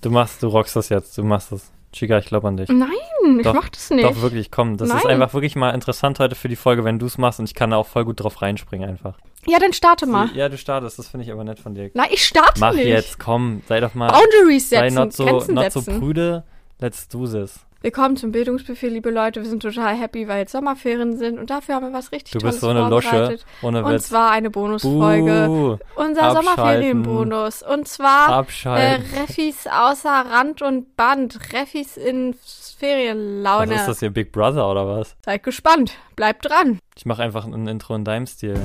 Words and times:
Du 0.00 0.10
machst, 0.10 0.42
du 0.42 0.48
rockst 0.48 0.76
das 0.76 0.88
jetzt, 0.88 1.16
du 1.18 1.24
machst 1.24 1.52
das. 1.52 1.72
Chica, 1.90 2.18
ich 2.18 2.26
glaube 2.26 2.46
an 2.48 2.58
dich. 2.58 2.68
Nein, 2.68 2.90
ich 3.38 3.44
Doch, 3.44 3.54
mach 3.54 3.70
das 3.70 3.88
nicht. 3.88 4.04
Doch, 4.04 4.20
wirklich, 4.20 4.50
komm. 4.50 4.76
Das 4.76 4.88
ist 4.88 5.04
Nein. 5.04 5.06
einfach 5.06 5.32
wirklich 5.32 5.56
mal 5.56 5.70
interessant 5.70 6.18
heute 6.18 6.34
für 6.34 6.48
die 6.48 6.54
Folge, 6.56 6.84
wenn 6.84 6.98
du 6.98 7.06
es 7.06 7.16
machst 7.16 7.40
und 7.40 7.46
ich 7.46 7.54
kann 7.54 7.70
da 7.70 7.78
auch 7.78 7.86
voll 7.86 8.04
gut 8.04 8.20
drauf 8.22 8.42
reinspringen 8.42 8.86
einfach. 8.88 9.14
Ja, 9.46 9.58
dann 9.58 9.72
starte 9.72 10.04
mal. 10.06 10.28
Ja, 10.34 10.50
du 10.50 10.58
startest, 10.58 10.98
das 10.98 11.08
finde 11.08 11.24
ich 11.24 11.32
aber 11.32 11.44
nett 11.44 11.58
von 11.58 11.74
dir. 11.74 11.90
Nein, 11.94 12.08
ich 12.12 12.26
starte 12.26 12.60
Mach 12.60 12.74
nicht. 12.74 12.86
jetzt, 12.86 13.18
komm, 13.18 13.62
sei 13.66 13.80
doch 13.80 13.94
mal, 13.94 14.08
Boundaries 14.12 14.68
sei 14.68 14.90
setzen, 14.90 14.94
not 14.96 15.12
so, 15.14 15.24
Grenzen 15.24 15.54
not 15.54 15.72
so 15.72 15.80
setzen. 15.80 16.00
prüde, 16.00 16.44
let's 16.78 17.08
do 17.08 17.26
this. 17.26 17.60
Willkommen 17.80 18.16
zum 18.16 18.32
Bildungsbuffet, 18.32 18.88
liebe 18.88 19.08
Leute. 19.10 19.40
Wir 19.40 19.48
sind 19.48 19.62
total 19.62 19.94
happy, 19.94 20.26
weil 20.26 20.38
jetzt 20.40 20.50
Sommerferien 20.50 21.16
sind 21.16 21.38
und 21.38 21.48
dafür 21.48 21.76
haben 21.76 21.86
wir 21.86 21.92
was 21.92 22.10
richtig 22.10 22.32
Du 22.32 22.40
Tolles 22.40 22.56
bist 22.56 22.60
so 22.62 22.70
eine 22.70 22.80
vorbereitet. 22.80 23.46
ohne 23.62 23.84
Und 23.84 23.92
Witz. 23.92 24.08
zwar 24.08 24.32
eine 24.32 24.50
Bonusfolge. 24.50 25.44
Buh, 25.46 25.76
Unser 25.94 26.22
abschalten. 26.24 26.42
Sommerferienbonus. 26.56 27.62
Und 27.62 27.86
zwar 27.86 28.44
äh. 28.64 28.98
Reffis 29.20 29.68
außer 29.68 30.10
Rand 30.10 30.60
und 30.60 30.96
Band. 30.96 31.38
Reffis 31.52 31.96
in 31.96 32.34
Was 32.34 32.74
Ferienlaune. 32.80 33.72
ist 33.72 33.86
das 33.86 34.00
hier, 34.00 34.10
Big 34.10 34.32
Brother 34.32 34.68
oder 34.68 34.88
was? 34.88 35.14
Seid 35.24 35.44
gespannt. 35.44 35.92
Bleibt 36.16 36.48
dran. 36.50 36.80
Ich 36.96 37.06
mache 37.06 37.22
einfach 37.22 37.44
ein 37.46 37.68
Intro 37.68 37.94
in 37.94 38.04
deinem 38.04 38.26
Stil. 38.26 38.60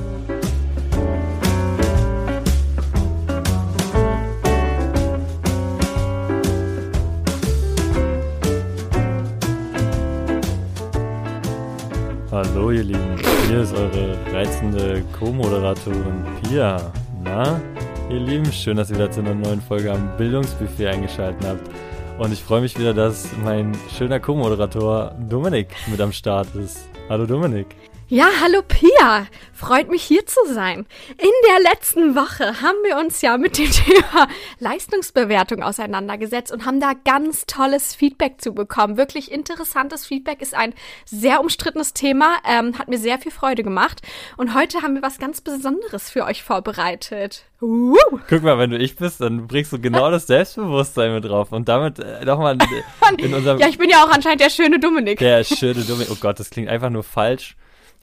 Hallo 12.33 12.71
ihr 12.71 12.83
Lieben, 12.83 13.15
hier 13.47 13.61
ist 13.61 13.75
eure 13.75 14.17
reizende 14.33 15.03
Co-Moderatorin 15.19 16.25
Pia. 16.41 16.91
Na, 17.23 17.61
ihr 18.09 18.21
Lieben, 18.21 18.51
schön, 18.51 18.75
dass 18.75 18.89
ihr 18.89 18.95
wieder 18.95 19.11
zu 19.11 19.19
einer 19.19 19.35
neuen 19.35 19.61
Folge 19.61 19.91
am 19.91 20.17
Bildungsbuffet 20.17 20.87
eingeschaltet 20.87 21.45
habt. 21.45 21.69
Und 22.17 22.33
ich 22.33 22.41
freue 22.41 22.61
mich 22.61 22.75
wieder, 22.79 22.91
dass 22.91 23.29
mein 23.43 23.77
schöner 23.95 24.19
Co-Moderator 24.19 25.13
Dominik 25.29 25.67
mit 25.85 26.01
am 26.01 26.11
Start 26.11 26.47
ist. 26.55 26.89
Hallo 27.07 27.27
Dominik. 27.27 27.67
Ja, 28.09 28.27
hallo 28.41 28.61
Pia. 28.67 29.27
Freut 29.53 29.89
mich 29.89 30.03
hier 30.03 30.25
zu 30.25 30.39
sein. 30.47 30.85
In 31.17 31.31
der 31.47 31.71
letzten 31.71 32.15
Woche 32.15 32.61
haben 32.61 32.77
wir 32.83 32.97
uns 32.97 33.21
ja 33.21 33.37
mit 33.37 33.57
dem 33.57 33.71
Thema 33.71 34.27
Leistungsbewertung 34.59 35.63
auseinandergesetzt 35.63 36.51
und 36.51 36.65
haben 36.65 36.81
da 36.81 36.91
ganz 37.05 37.45
tolles 37.45 37.95
Feedback 37.95 38.41
zu 38.41 38.53
bekommen. 38.53 38.97
Wirklich 38.97 39.31
interessantes 39.31 40.05
Feedback 40.05 40.41
ist 40.41 40.53
ein 40.53 40.73
sehr 41.05 41.39
umstrittenes 41.39 41.93
Thema, 41.93 42.35
ähm, 42.45 42.77
hat 42.77 42.89
mir 42.89 42.97
sehr 42.97 43.19
viel 43.19 43.31
Freude 43.31 43.63
gemacht. 43.63 44.01
Und 44.35 44.53
heute 44.53 44.81
haben 44.81 44.95
wir 44.95 45.01
was 45.01 45.17
ganz 45.17 45.39
Besonderes 45.39 46.09
für 46.09 46.25
euch 46.25 46.43
vorbereitet. 46.43 47.45
Uh. 47.61 47.95
Guck 48.27 48.43
mal, 48.43 48.59
wenn 48.59 48.71
du 48.71 48.77
ich 48.77 48.97
bist, 48.97 49.21
dann 49.21 49.47
bringst 49.47 49.71
du 49.71 49.79
genau 49.79 50.11
das 50.11 50.27
Selbstbewusstsein 50.27 51.13
mit 51.13 51.23
drauf. 51.23 51.53
Und 51.53 51.69
damit 51.69 51.99
äh, 51.99 52.25
nochmal 52.25 52.57
in 53.17 53.33
unserem... 53.33 53.59
Ja, 53.59 53.69
ich 53.69 53.77
bin 53.77 53.89
ja 53.89 54.03
auch 54.03 54.11
anscheinend 54.11 54.41
der 54.41 54.49
schöne 54.49 54.77
Dominik. 54.77 55.19
Der 55.19 55.45
schöne 55.45 55.83
Dominik. 55.83 56.09
Oh 56.11 56.17
Gott, 56.19 56.37
das 56.41 56.49
klingt 56.49 56.67
einfach 56.67 56.89
nur 56.89 57.03
falsch. 57.03 57.55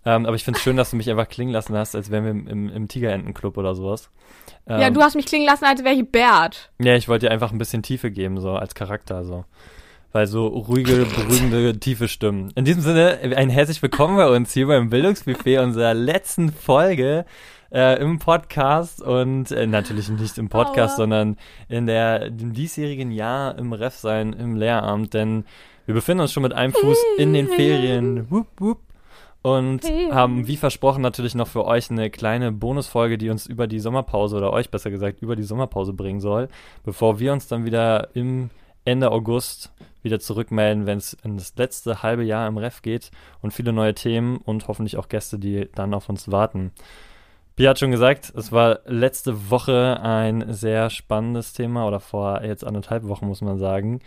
Ähm, 0.05 0.25
aber 0.27 0.35
ich 0.35 0.45
finde 0.45 0.59
es 0.59 0.63
schön, 0.63 0.77
dass 0.77 0.91
du 0.91 0.97
mich 0.97 1.11
einfach 1.11 1.29
klingen 1.29 1.53
lassen 1.53 1.77
hast, 1.77 1.95
als 1.95 2.11
wären 2.11 2.25
wir 2.25 2.31
im, 2.31 2.47
im, 2.47 2.69
im 2.71 2.89
Tigerentenclub 2.89 3.59
oder 3.59 3.75
sowas. 3.75 4.11
Ähm, 4.67 4.81
Ja, 4.81 4.91
du 4.91 5.03
hast 5.03 5.15
mich 5.15 5.27
klingen 5.27 5.47
lassen, 5.47 5.65
als 5.65 5.85
wäre 5.85 5.95
ich 5.95 6.11
Bert. 6.11 6.71
Ja, 6.79 6.95
ich 6.97 7.09
wollte 7.09 7.27
dir 7.27 7.33
einfach 7.33 7.53
ein 7.53 7.59
bisschen 7.59 7.83
Tiefe 7.83 8.11
geben, 8.11 8.41
so 8.41 8.53
als 8.53 8.75
Charakter, 8.75 9.25
so. 9.25 9.45
Weil 10.13 10.27
so 10.27 10.47
ruhige, 10.47 11.07
beruhigende, 11.07 11.79
tiefe 11.79 12.09
Stimmen. 12.09 12.51
In 12.57 12.65
diesem 12.65 12.83
Sinne, 12.83 13.19
ein 13.37 13.51
herzlich 13.51 13.81
willkommen 13.83 14.17
bei 14.17 14.29
uns 14.29 14.53
hier 14.53 14.67
beim 14.67 14.91
Bildungsbuffet 14.91 15.59
unserer 15.59 15.95
letzten 15.95 16.51
Folge 16.51 17.27
äh, 17.71 18.01
im 18.01 18.19
Podcast 18.19 19.03
und 19.03 19.53
äh, 19.53 19.67
natürlich 19.67 20.09
nicht 20.09 20.39
im 20.39 20.49
Podcast, 20.49 20.95
Aua. 20.95 21.03
sondern 21.03 21.37
in 21.69 21.87
der 21.87 22.23
im 22.27 22.53
diesjährigen 22.55 23.13
Jahr 23.13 23.57
im 23.57 23.73
Ref 23.73 23.95
sein, 23.95 24.33
im 24.33 24.57
Lehramt, 24.57 25.15
denn 25.15 25.45
wir 25.87 25.95
befinden 25.95 26.23
uns 26.23 26.33
schon 26.33 26.43
mit 26.43 26.55
einem 26.55 26.73
Fuß 26.73 26.99
in 27.19 27.33
den 27.33 27.49
Ferien. 27.49 28.31
Wupp, 28.31 28.49
wupp. 28.59 28.79
Und 29.43 29.85
haben, 29.85 30.47
wie 30.47 30.57
versprochen, 30.57 31.01
natürlich 31.01 31.35
noch 31.35 31.49
für 31.49 31.65
euch 31.65 31.91
eine 31.91 32.11
kleine 32.11 32.53
Bonusfolge, 32.53 33.17
die 33.17 33.31
uns 33.31 33.47
über 33.47 33.67
die 33.67 33.81
Sommerpause 33.81 34.37
oder 34.37 34.53
euch 34.53 34.71
besser 34.71 34.91
gesagt 34.91 35.23
über 35.23 35.35
die 35.35 35.43
Sommerpause 35.43 35.95
bringen 35.95 36.21
soll, 36.21 36.49
bevor 36.85 37.19
wir 37.21 37.33
uns 37.33 37.49
dann 37.49 37.65
wieder 37.65 38.15
im 38.15 38.51
Ende 38.85 39.11
August 39.11 39.73
wieder 40.03 40.21
zurückmelden, 40.21 40.87
wenn 40.87 40.99
es 40.99 41.17
in 41.25 41.37
das 41.37 41.55
letzte 41.57 42.03
halbe 42.03 42.25
Jahr 42.25 42.49
im 42.49 42.59
Ref 42.59 42.83
geht 42.83 43.11
und 43.41 43.53
viele 43.53 43.73
neue 43.73 43.95
Themen 43.95 44.39
und 44.39 44.69
hoffentlich 44.69 44.97
auch 44.97 45.09
Gäste, 45.09 45.39
die 45.39 45.69
dann 45.75 45.95
auf 45.95 46.09
uns 46.09 46.31
warten. 46.31 46.73
Pia 47.61 47.69
hat 47.69 47.79
schon 47.79 47.91
gesagt, 47.91 48.33
es 48.35 48.53
war 48.53 48.81
letzte 48.87 49.51
Woche 49.51 50.01
ein 50.03 50.51
sehr 50.51 50.89
spannendes 50.89 51.53
Thema 51.53 51.87
oder 51.87 52.01
vor 52.01 52.43
jetzt 52.43 52.65
anderthalb 52.65 53.07
Wochen 53.07 53.27
muss 53.27 53.43
man 53.43 53.59
sagen, 53.59 54.01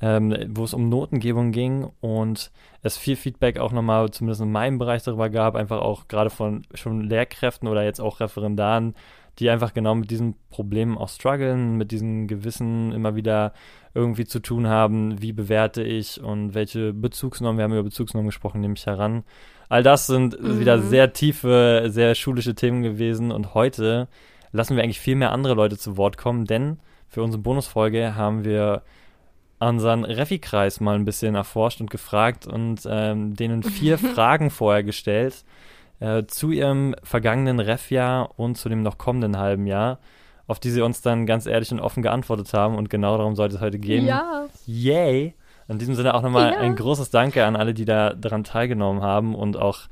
ähm, 0.00 0.32
wo 0.50 0.62
es 0.62 0.74
um 0.74 0.88
Notengebung 0.88 1.50
ging 1.50 1.90
und 1.98 2.52
es 2.84 2.96
viel 2.96 3.16
Feedback 3.16 3.58
auch 3.58 3.72
nochmal, 3.72 4.12
zumindest 4.12 4.42
in 4.42 4.52
meinem 4.52 4.78
Bereich 4.78 5.02
darüber 5.02 5.28
gab, 5.28 5.56
einfach 5.56 5.80
auch 5.80 6.06
gerade 6.06 6.30
von 6.30 6.62
schon 6.74 7.00
Lehrkräften 7.00 7.66
oder 7.66 7.82
jetzt 7.82 8.00
auch 8.00 8.20
Referendaren, 8.20 8.94
die 9.40 9.50
einfach 9.50 9.74
genau 9.74 9.96
mit 9.96 10.12
diesen 10.12 10.36
Problemen 10.48 10.96
auch 10.96 11.08
strugglen, 11.08 11.76
mit 11.76 11.90
diesen 11.90 12.28
Gewissen 12.28 12.92
immer 12.92 13.16
wieder 13.16 13.54
irgendwie 13.92 14.24
zu 14.24 14.38
tun 14.38 14.68
haben, 14.68 15.20
wie 15.20 15.32
bewerte 15.32 15.82
ich 15.82 16.20
und 16.22 16.54
welche 16.54 16.92
Bezugsnormen, 16.92 17.58
wir 17.58 17.64
haben 17.64 17.72
über 17.72 17.82
Bezugsnormen 17.82 18.28
gesprochen, 18.28 18.60
nehme 18.60 18.74
ich 18.74 18.86
heran. 18.86 19.24
All 19.70 19.82
das 19.82 20.06
sind 20.06 20.38
Mhm. 20.38 20.60
wieder 20.60 20.78
sehr 20.80 21.12
tiefe, 21.14 21.84
sehr 21.88 22.14
schulische 22.14 22.54
Themen 22.54 22.82
gewesen 22.82 23.30
und 23.32 23.54
heute 23.54 24.08
lassen 24.52 24.76
wir 24.76 24.82
eigentlich 24.82 25.00
viel 25.00 25.14
mehr 25.16 25.32
andere 25.32 25.54
Leute 25.54 25.78
zu 25.78 25.96
Wort 25.96 26.18
kommen, 26.18 26.44
denn 26.44 26.78
für 27.08 27.22
unsere 27.22 27.40
Bonusfolge 27.40 28.14
haben 28.16 28.44
wir 28.44 28.82
unseren 29.60 30.04
Refi-Kreis 30.04 30.80
mal 30.80 30.96
ein 30.96 31.04
bisschen 31.04 31.34
erforscht 31.34 31.80
und 31.80 31.90
gefragt 31.90 32.46
und 32.46 32.80
ähm, 32.90 33.36
denen 33.36 33.62
vier 33.62 33.96
Fragen 34.14 34.50
vorher 34.50 34.82
gestellt 34.82 35.44
äh, 36.00 36.24
zu 36.26 36.50
ihrem 36.50 36.94
vergangenen 37.02 37.60
Ref-Jahr 37.60 38.30
und 38.38 38.56
zu 38.56 38.68
dem 38.68 38.82
noch 38.82 38.98
kommenden 38.98 39.38
halben 39.38 39.66
Jahr, 39.66 39.98
auf 40.48 40.58
die 40.58 40.70
sie 40.70 40.80
uns 40.80 41.02
dann 41.02 41.26
ganz 41.26 41.46
ehrlich 41.46 41.70
und 41.70 41.78
offen 41.80 42.02
geantwortet 42.02 42.52
haben 42.54 42.74
und 42.76 42.90
genau 42.90 43.16
darum 43.18 43.36
sollte 43.36 43.54
es 43.56 43.60
heute 43.60 43.78
gehen. 43.78 44.06
Ja. 44.06 44.46
Yay! 44.66 45.34
In 45.70 45.78
diesem 45.78 45.94
Sinne 45.94 46.14
auch 46.14 46.22
nochmal 46.22 46.52
Ja. 46.52 46.58
ein 46.58 46.74
großes 46.74 47.10
Danke 47.10 47.44
an 47.44 47.54
alle, 47.54 47.74
die 47.74 47.84
da 47.84 48.12
daran 48.12 48.42
teilgenommen 48.42 49.02
haben 49.02 49.36
und 49.36 49.56
auch 49.56 49.82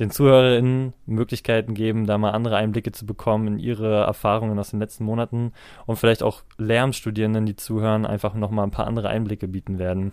den 0.00 0.10
ZuhörerInnen 0.10 0.92
Möglichkeiten 1.06 1.74
geben, 1.74 2.06
da 2.06 2.18
mal 2.18 2.30
andere 2.30 2.56
Einblicke 2.56 2.92
zu 2.92 3.06
bekommen 3.06 3.46
in 3.46 3.58
ihre 3.58 4.04
Erfahrungen 4.04 4.58
aus 4.58 4.70
den 4.70 4.80
letzten 4.80 5.04
Monaten 5.04 5.52
und 5.86 5.96
vielleicht 5.96 6.22
auch 6.22 6.42
Lehramtsstudierenden, 6.56 7.46
die 7.46 7.56
zuhören, 7.56 8.04
einfach 8.06 8.34
nochmal 8.34 8.64
ein 8.64 8.70
paar 8.70 8.86
andere 8.86 9.08
Einblicke 9.08 9.48
bieten 9.48 9.78
werden. 9.78 10.12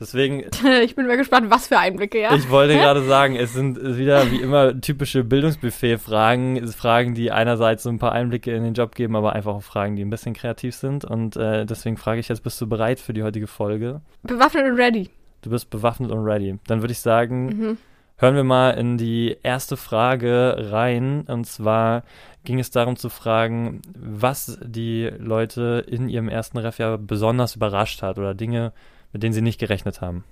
Deswegen, 0.00 0.44
Ich 0.84 0.94
bin 0.94 1.06
mal 1.06 1.16
gespannt, 1.16 1.50
was 1.50 1.68
für 1.68 1.78
Einblicke, 1.78 2.20
ja? 2.20 2.34
ich 2.34 2.48
wollte 2.50 2.74
gerade 2.74 3.02
sagen, 3.02 3.36
es 3.36 3.52
sind 3.52 3.78
wieder 3.96 4.30
wie 4.30 4.40
immer 4.40 4.80
typische 4.80 5.24
Bildungsbuffet-Fragen, 5.24 6.66
Fragen, 6.72 7.14
die 7.14 7.30
einerseits 7.30 7.82
so 7.82 7.88
ein 7.90 7.98
paar 7.98 8.12
Einblicke 8.12 8.52
in 8.54 8.62
den 8.62 8.74
Job 8.74 8.94
geben, 8.94 9.16
aber 9.16 9.32
einfach 9.34 9.54
auch 9.54 9.62
Fragen, 9.62 9.96
die 9.96 10.04
ein 10.04 10.10
bisschen 10.10 10.34
kreativ 10.34 10.74
sind. 10.74 11.04
Und 11.04 11.36
äh, 11.36 11.66
deswegen 11.66 11.96
frage 11.96 12.20
ich 12.20 12.28
jetzt, 12.28 12.42
bist 12.42 12.60
du 12.60 12.66
bereit 12.66 13.00
für 13.00 13.12
die 13.12 13.22
heutige 13.22 13.46
Folge? 13.46 14.00
Bewaffnet 14.22 14.64
und 14.64 14.76
ready. 14.76 15.10
Du 15.42 15.50
bist 15.50 15.70
bewaffnet 15.70 16.10
und 16.10 16.24
ready. 16.24 16.58
Dann 16.66 16.80
würde 16.82 16.92
ich 16.92 17.00
sagen, 17.00 17.46
Mhm. 17.46 17.76
hören 18.16 18.34
wir 18.34 18.44
mal 18.44 18.70
in 18.70 18.98
die 18.98 19.36
erste 19.42 19.76
Frage 19.76 20.56
rein. 20.72 21.22
Und 21.28 21.46
zwar 21.46 22.02
ging 22.44 22.58
es 22.58 22.70
darum 22.70 22.96
zu 22.96 23.08
fragen, 23.08 23.82
was 23.94 24.58
die 24.62 25.10
Leute 25.18 25.84
in 25.88 26.08
ihrem 26.08 26.28
ersten 26.28 26.58
Refjahr 26.58 26.98
besonders 26.98 27.56
überrascht 27.56 28.02
hat 28.02 28.18
oder 28.18 28.34
Dinge, 28.34 28.72
mit 29.12 29.22
denen 29.22 29.32
sie 29.32 29.42
nicht 29.42 29.58
gerechnet 29.60 30.00
haben. 30.00 30.24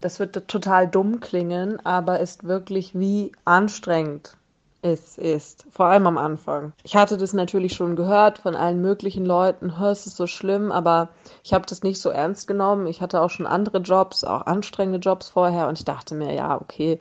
Das 0.00 0.18
wird 0.18 0.48
total 0.48 0.88
dumm 0.88 1.20
klingen, 1.20 1.84
aber 1.84 2.20
ist 2.20 2.44
wirklich 2.44 2.98
wie 2.98 3.32
anstrengend 3.44 4.36
es 4.82 5.18
ist. 5.18 5.66
Vor 5.70 5.86
allem 5.86 6.06
am 6.06 6.16
Anfang. 6.16 6.72
Ich 6.84 6.96
hatte 6.96 7.18
das 7.18 7.34
natürlich 7.34 7.74
schon 7.74 7.96
gehört 7.96 8.38
von 8.38 8.56
allen 8.56 8.80
möglichen 8.80 9.26
Leuten, 9.26 9.78
"Hör, 9.78 9.90
es 9.90 10.06
ist 10.06 10.16
so 10.16 10.26
schlimm, 10.26 10.72
aber 10.72 11.10
ich 11.44 11.52
habe 11.52 11.66
das 11.66 11.82
nicht 11.82 12.00
so 12.00 12.08
ernst 12.08 12.46
genommen. 12.46 12.86
Ich 12.86 13.02
hatte 13.02 13.20
auch 13.20 13.28
schon 13.28 13.46
andere 13.46 13.78
Jobs, 13.78 14.24
auch 14.24 14.46
anstrengende 14.46 14.98
Jobs 14.98 15.28
vorher 15.28 15.68
und 15.68 15.78
ich 15.78 15.84
dachte 15.84 16.14
mir, 16.14 16.32
ja, 16.32 16.58
okay, 16.58 16.98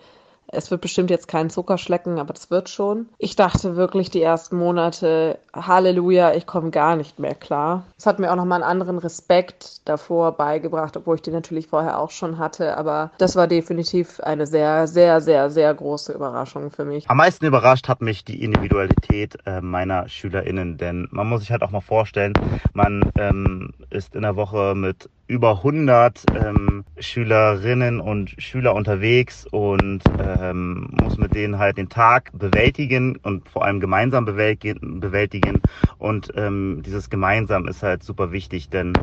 es 0.51 0.72
wird 0.72 0.81
bestimmt 0.81 1.10
jetzt 1.10 1.28
kein 1.28 1.50
Zuckerschlecken, 1.50 2.19
aber 2.19 2.34
das 2.34 2.51
wird 2.51 2.69
schon. 2.69 3.07
Ich 3.18 3.36
dachte 3.36 3.75
wirklich 3.75 4.10
die 4.10 4.22
ersten 4.22 4.57
Monate, 4.57 5.40
Halleluja, 5.54 6.34
ich 6.34 6.46
komme 6.46 6.72
gar 6.72 6.96
nicht 6.96 7.19
mehr 7.19 7.36
klar. 7.36 7.86
Es 7.98 8.06
hat 8.06 8.19
mir 8.19 8.31
auch 8.31 8.36
nochmal 8.36 8.62
einen 8.62 8.72
anderen 8.72 8.98
Respekt 8.98 9.88
davor 9.88 10.34
beigebracht, 10.34 10.98
obwohl 10.98 11.16
ich 11.16 11.22
den 11.22 11.34
natürlich 11.34 11.68
vorher 11.68 12.00
auch 12.00 12.12
schon 12.12 12.38
hatte. 12.38 12.78
Aber 12.78 13.12
das 13.18 13.36
war 13.36 13.48
definitiv 13.48 14.19
eine 14.22 14.48
sehr, 14.48 14.88
sehr, 14.88 15.22
sehr, 15.22 15.50
sehr 15.50 15.74
große 15.74 16.13
Überraschung 16.13 16.72
für 16.72 16.86
mich. 16.86 17.10
Am 17.10 17.18
meisten 17.18 17.45
überrascht 17.45 17.88
hat 17.88 18.02
mich 18.02 18.24
die 18.25 18.44
Individualität 18.44 19.38
äh, 19.45 19.62
meiner 19.62 20.07
SchülerInnen, 20.07 20.78
denn 20.78 21.07
man 21.12 21.28
muss 21.28 21.42
sich 21.42 21.52
halt 21.52 21.63
auch 21.63 21.72
mal 21.72 21.81
vorstellen, 21.81 22.34
man 22.74 23.12
ähm, 23.18 23.74
ist 23.90 24.16
in 24.16 24.22
der 24.22 24.36
Woche 24.36 24.74
mit 24.75 25.10
über 25.30 25.58
100 25.58 26.24
ähm, 26.44 26.84
Schülerinnen 26.98 28.02
und 28.02 28.34
Schüler 28.40 28.74
unterwegs 28.74 29.46
und 29.52 30.02
ähm, 30.20 30.90
muss 31.04 31.18
mit 31.18 31.36
denen 31.36 31.60
halt 31.60 31.78
den 31.78 31.88
Tag 31.88 32.31
bewältigen 32.34 33.16
und 33.18 33.48
vor 33.48 33.64
allem 33.64 33.80
gemeinsam 33.80 34.26
bewältigen. 34.26 35.62
Und 36.00 36.31
ähm, 36.36 36.81
dieses 36.84 37.12
gemeinsam 37.12 37.68
ist 37.68 37.84
halt 37.84 38.02
super 38.02 38.31
wichtig, 38.31 38.70
denn 38.72 38.94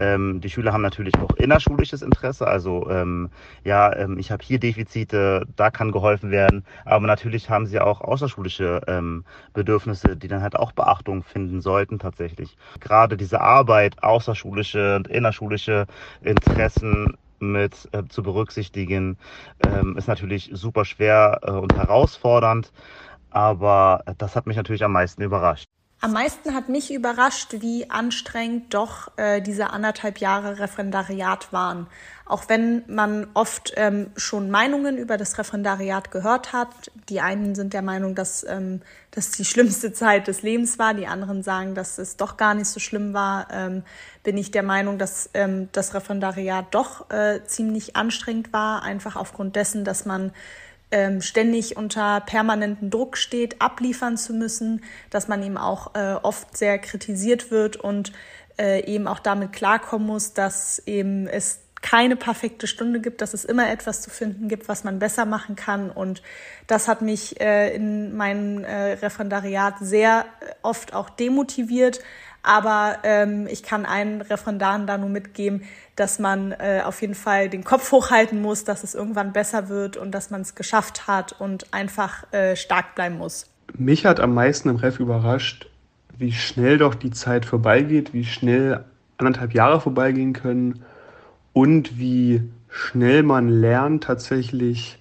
ähm, 0.00 0.40
die 0.40 0.48
Schüler 0.48 0.72
haben 0.72 0.80
natürlich 0.80 1.14
auch 1.18 1.36
innerschulisches 1.36 2.00
Interesse. 2.00 2.46
Also 2.46 2.88
ähm, 2.88 3.28
ja, 3.62 3.94
ähm, 3.94 4.18
ich 4.18 4.30
habe 4.30 4.42
hier 4.42 4.58
Defizite, 4.58 5.46
da 5.54 5.70
kann 5.70 5.92
geholfen 5.92 6.30
werden. 6.30 6.64
Aber 6.86 7.06
natürlich 7.06 7.50
haben 7.50 7.66
sie 7.66 7.78
auch 7.78 8.00
außerschulische 8.00 8.80
ähm, 8.86 9.24
Bedürfnisse, 9.52 10.16
die 10.16 10.28
dann 10.28 10.40
halt 10.40 10.56
auch 10.56 10.72
Beachtung 10.72 11.22
finden 11.22 11.60
sollten 11.60 11.98
tatsächlich. 11.98 12.56
Gerade 12.80 13.18
diese 13.18 13.42
Arbeit, 13.42 14.02
außerschulische 14.02 14.96
und 14.96 15.08
innerschulische 15.08 15.73
Interessen 16.22 17.16
mit 17.40 17.88
äh, 17.92 18.04
zu 18.08 18.22
berücksichtigen, 18.22 19.18
ähm, 19.60 19.96
ist 19.96 20.08
natürlich 20.08 20.50
super 20.52 20.84
schwer 20.84 21.40
äh, 21.42 21.50
und 21.50 21.74
herausfordernd. 21.74 22.72
Aber 23.30 24.02
das 24.18 24.36
hat 24.36 24.46
mich 24.46 24.56
natürlich 24.56 24.84
am 24.84 24.92
meisten 24.92 25.22
überrascht. 25.22 25.68
Am 26.04 26.12
meisten 26.12 26.52
hat 26.52 26.68
mich 26.68 26.92
überrascht, 26.92 27.54
wie 27.60 27.88
anstrengend 27.88 28.74
doch 28.74 29.10
äh, 29.16 29.40
diese 29.40 29.70
anderthalb 29.70 30.18
Jahre 30.18 30.58
Referendariat 30.58 31.50
waren. 31.50 31.86
Auch 32.26 32.50
wenn 32.50 32.82
man 32.88 33.26
oft 33.32 33.72
ähm, 33.76 34.10
schon 34.14 34.50
Meinungen 34.50 34.98
über 34.98 35.16
das 35.16 35.38
Referendariat 35.38 36.10
gehört 36.10 36.52
hat. 36.52 36.68
Die 37.08 37.22
einen 37.22 37.54
sind 37.54 37.72
der 37.72 37.80
Meinung, 37.80 38.14
dass 38.14 38.44
ähm, 38.46 38.82
das 39.12 39.30
die 39.30 39.46
schlimmste 39.46 39.94
Zeit 39.94 40.28
des 40.28 40.42
Lebens 40.42 40.78
war. 40.78 40.92
Die 40.92 41.06
anderen 41.06 41.42
sagen, 41.42 41.74
dass 41.74 41.96
es 41.96 42.18
doch 42.18 42.36
gar 42.36 42.52
nicht 42.52 42.68
so 42.68 42.80
schlimm 42.80 43.14
war. 43.14 43.48
Ähm, 43.50 43.82
bin 44.24 44.36
ich 44.36 44.50
der 44.50 44.62
Meinung, 44.62 44.98
dass 44.98 45.30
ähm, 45.32 45.70
das 45.72 45.94
Referendariat 45.94 46.66
doch 46.72 47.10
äh, 47.10 47.42
ziemlich 47.46 47.96
anstrengend 47.96 48.52
war. 48.52 48.82
Einfach 48.82 49.16
aufgrund 49.16 49.56
dessen, 49.56 49.86
dass 49.86 50.04
man 50.04 50.32
ähm, 50.94 51.20
ständig 51.20 51.76
unter 51.76 52.20
permanenten 52.20 52.88
Druck 52.88 53.16
steht, 53.16 53.60
abliefern 53.60 54.16
zu 54.16 54.32
müssen, 54.32 54.84
dass 55.10 55.26
man 55.26 55.42
ihm 55.42 55.56
auch 55.56 55.96
äh, 55.96 56.14
oft 56.22 56.56
sehr 56.56 56.78
kritisiert 56.78 57.50
wird 57.50 57.76
und 57.76 58.12
äh, 58.58 58.84
eben 58.86 59.08
auch 59.08 59.18
damit 59.18 59.52
klarkommen 59.52 60.06
muss, 60.06 60.34
dass 60.34 60.78
eben 60.86 61.26
es 61.26 61.58
keine 61.82 62.14
perfekte 62.14 62.68
Stunde 62.68 63.00
gibt, 63.00 63.22
dass 63.22 63.34
es 63.34 63.44
immer 63.44 63.68
etwas 63.68 64.02
zu 64.02 64.08
finden 64.08 64.48
gibt, 64.48 64.68
was 64.68 64.84
man 64.84 65.00
besser 65.00 65.26
machen 65.26 65.56
kann. 65.56 65.90
Und 65.90 66.22
das 66.68 66.86
hat 66.86 67.02
mich 67.02 67.40
äh, 67.40 67.74
in 67.74 68.16
meinem 68.16 68.62
äh, 68.62 68.92
Referendariat 68.92 69.74
sehr 69.80 70.26
oft 70.62 70.94
auch 70.94 71.10
demotiviert, 71.10 72.00
aber 72.44 72.98
ähm, 73.02 73.46
ich 73.50 73.62
kann 73.62 73.86
allen 73.86 74.20
Referendaren 74.20 74.86
da 74.86 74.98
nur 74.98 75.08
mitgeben, 75.08 75.62
dass 75.96 76.18
man 76.18 76.52
äh, 76.52 76.82
auf 76.84 77.00
jeden 77.00 77.14
Fall 77.14 77.48
den 77.48 77.64
Kopf 77.64 77.90
hochhalten 77.90 78.40
muss, 78.42 78.64
dass 78.64 78.84
es 78.84 78.94
irgendwann 78.94 79.32
besser 79.32 79.68
wird 79.68 79.96
und 79.96 80.12
dass 80.12 80.30
man 80.30 80.42
es 80.42 80.54
geschafft 80.54 81.06
hat 81.08 81.34
und 81.40 81.72
einfach 81.72 82.30
äh, 82.32 82.54
stark 82.54 82.94
bleiben 82.94 83.18
muss. 83.18 83.46
Mich 83.76 84.04
hat 84.04 84.20
am 84.20 84.34
meisten 84.34 84.68
im 84.68 84.76
Ref 84.76 85.00
überrascht, 85.00 85.68
wie 86.18 86.32
schnell 86.32 86.78
doch 86.78 86.94
die 86.94 87.10
Zeit 87.10 87.46
vorbeigeht, 87.46 88.12
wie 88.12 88.24
schnell 88.24 88.84
anderthalb 89.16 89.54
Jahre 89.54 89.80
vorbeigehen 89.80 90.32
können 90.32 90.84
und 91.52 91.98
wie 91.98 92.42
schnell 92.68 93.22
man 93.22 93.48
lernt, 93.48 94.04
tatsächlich 94.04 94.98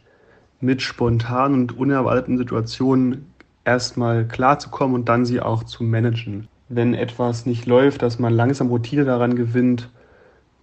mit 0.61 0.81
spontanen 0.81 1.61
und 1.61 1.77
unerwarteten 1.77 2.37
Situationen 2.37 3.33
erstmal 3.65 4.25
klarzukommen 4.25 4.95
und 4.95 5.09
dann 5.09 5.25
sie 5.25 5.41
auch 5.41 5.63
zu 5.63 5.83
managen 5.83 6.47
wenn 6.69 6.93
etwas 6.93 7.45
nicht 7.45 7.65
läuft, 7.65 8.01
dass 8.01 8.19
man 8.19 8.33
langsam 8.33 8.69
Routine 8.69 9.05
daran 9.05 9.35
gewinnt, 9.35 9.89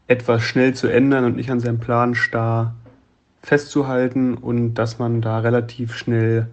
etwas 0.06 0.42
schnell 0.42 0.74
zu 0.74 0.88
ändern 0.88 1.24
und 1.24 1.36
nicht 1.36 1.50
an 1.50 1.60
seinem 1.60 1.78
Plan 1.78 2.14
starr 2.14 2.74
festzuhalten 3.42 4.34
und 4.34 4.74
dass 4.74 4.98
man 4.98 5.22
da 5.22 5.38
relativ 5.38 5.94
schnell 5.94 6.48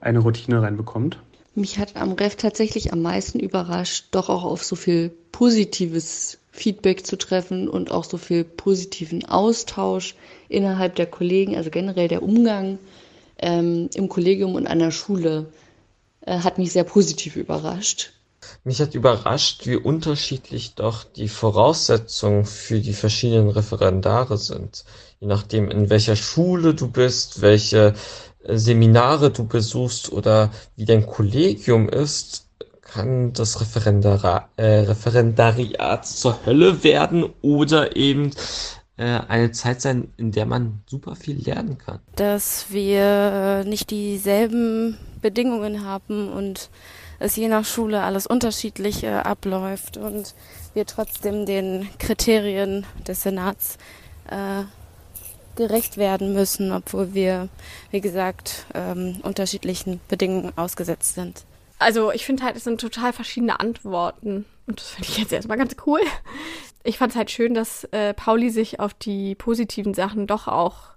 eine 0.00 0.18
Routine 0.18 0.60
reinbekommt. 0.62 1.18
Mich 1.54 1.78
hat 1.78 1.96
am 1.96 2.12
Ref 2.12 2.36
tatsächlich 2.36 2.92
am 2.92 3.00
meisten 3.00 3.40
überrascht, 3.40 4.08
doch 4.10 4.28
auch 4.28 4.44
auf 4.44 4.62
so 4.62 4.76
viel 4.76 5.10
positives 5.32 6.38
Feedback 6.50 7.06
zu 7.06 7.16
treffen 7.16 7.68
und 7.68 7.90
auch 7.90 8.04
so 8.04 8.18
viel 8.18 8.44
positiven 8.44 9.24
Austausch 9.24 10.14
innerhalb 10.48 10.96
der 10.96 11.06
Kollegen, 11.06 11.56
also 11.56 11.70
generell 11.70 12.08
der 12.08 12.22
Umgang 12.22 12.78
ähm, 13.38 13.88
im 13.94 14.08
Kollegium 14.08 14.54
und 14.54 14.66
an 14.66 14.78
der 14.78 14.90
Schule 14.90 15.46
äh, 16.22 16.38
hat 16.40 16.58
mich 16.58 16.72
sehr 16.72 16.84
positiv 16.84 17.36
überrascht. 17.36 18.12
Mich 18.64 18.80
hat 18.80 18.94
überrascht, 18.94 19.66
wie 19.66 19.76
unterschiedlich 19.76 20.74
doch 20.74 21.04
die 21.04 21.28
Voraussetzungen 21.28 22.44
für 22.44 22.80
die 22.80 22.92
verschiedenen 22.92 23.50
Referendare 23.50 24.38
sind. 24.38 24.84
Je 25.20 25.26
nachdem, 25.26 25.70
in 25.70 25.88
welcher 25.88 26.16
Schule 26.16 26.74
du 26.74 26.88
bist, 26.88 27.40
welche 27.40 27.94
äh, 28.44 28.56
Seminare 28.56 29.30
du 29.30 29.46
besuchst 29.46 30.12
oder 30.12 30.50
wie 30.76 30.84
dein 30.84 31.06
Kollegium 31.06 31.88
ist, 31.88 32.46
kann 32.82 33.32
das 33.32 33.60
Referendar 33.60 34.50
äh, 34.56 34.80
Referendariat 34.80 36.06
zur 36.06 36.46
Hölle 36.46 36.84
werden 36.84 37.32
oder 37.42 37.96
eben 37.96 38.30
äh, 38.96 39.04
eine 39.04 39.50
Zeit 39.50 39.80
sein, 39.80 40.12
in 40.16 40.32
der 40.32 40.46
man 40.46 40.82
super 40.86 41.16
viel 41.16 41.42
lernen 41.42 41.78
kann. 41.78 42.00
Dass 42.16 42.66
wir 42.70 43.64
nicht 43.64 43.90
dieselben 43.90 44.96
Bedingungen 45.20 45.84
haben 45.84 46.32
und 46.32 46.70
es 47.18 47.36
je 47.36 47.48
nach 47.48 47.64
Schule 47.64 48.02
alles 48.02 48.26
unterschiedlich 48.26 49.04
äh, 49.04 49.08
abläuft 49.08 49.96
und 49.96 50.34
wir 50.74 50.86
trotzdem 50.86 51.46
den 51.46 51.88
Kriterien 51.98 52.84
des 53.06 53.22
Senats 53.22 53.78
äh, 54.28 54.64
gerecht 55.56 55.96
werden 55.96 56.34
müssen, 56.34 56.72
obwohl 56.72 57.14
wir, 57.14 57.48
wie 57.90 58.00
gesagt, 58.00 58.66
ähm, 58.74 59.20
unterschiedlichen 59.22 60.00
Bedingungen 60.08 60.52
ausgesetzt 60.56 61.14
sind. 61.14 61.44
Also 61.78 62.12
ich 62.12 62.24
finde 62.24 62.44
halt, 62.44 62.56
es 62.56 62.64
sind 62.64 62.80
total 62.80 63.12
verschiedene 63.12 63.60
Antworten. 63.60 64.44
Und 64.66 64.80
das 64.80 64.90
finde 64.90 65.08
ich 65.08 65.18
jetzt 65.18 65.32
erstmal 65.32 65.58
ganz 65.58 65.76
cool. 65.86 66.00
Ich 66.84 66.98
fand 66.98 67.12
es 67.12 67.16
halt 67.16 67.30
schön, 67.30 67.54
dass 67.54 67.84
äh, 67.84 68.14
Pauli 68.14 68.50
sich 68.50 68.80
auf 68.80 68.94
die 68.94 69.34
positiven 69.34 69.94
Sachen 69.94 70.26
doch 70.26 70.46
auch 70.46 70.95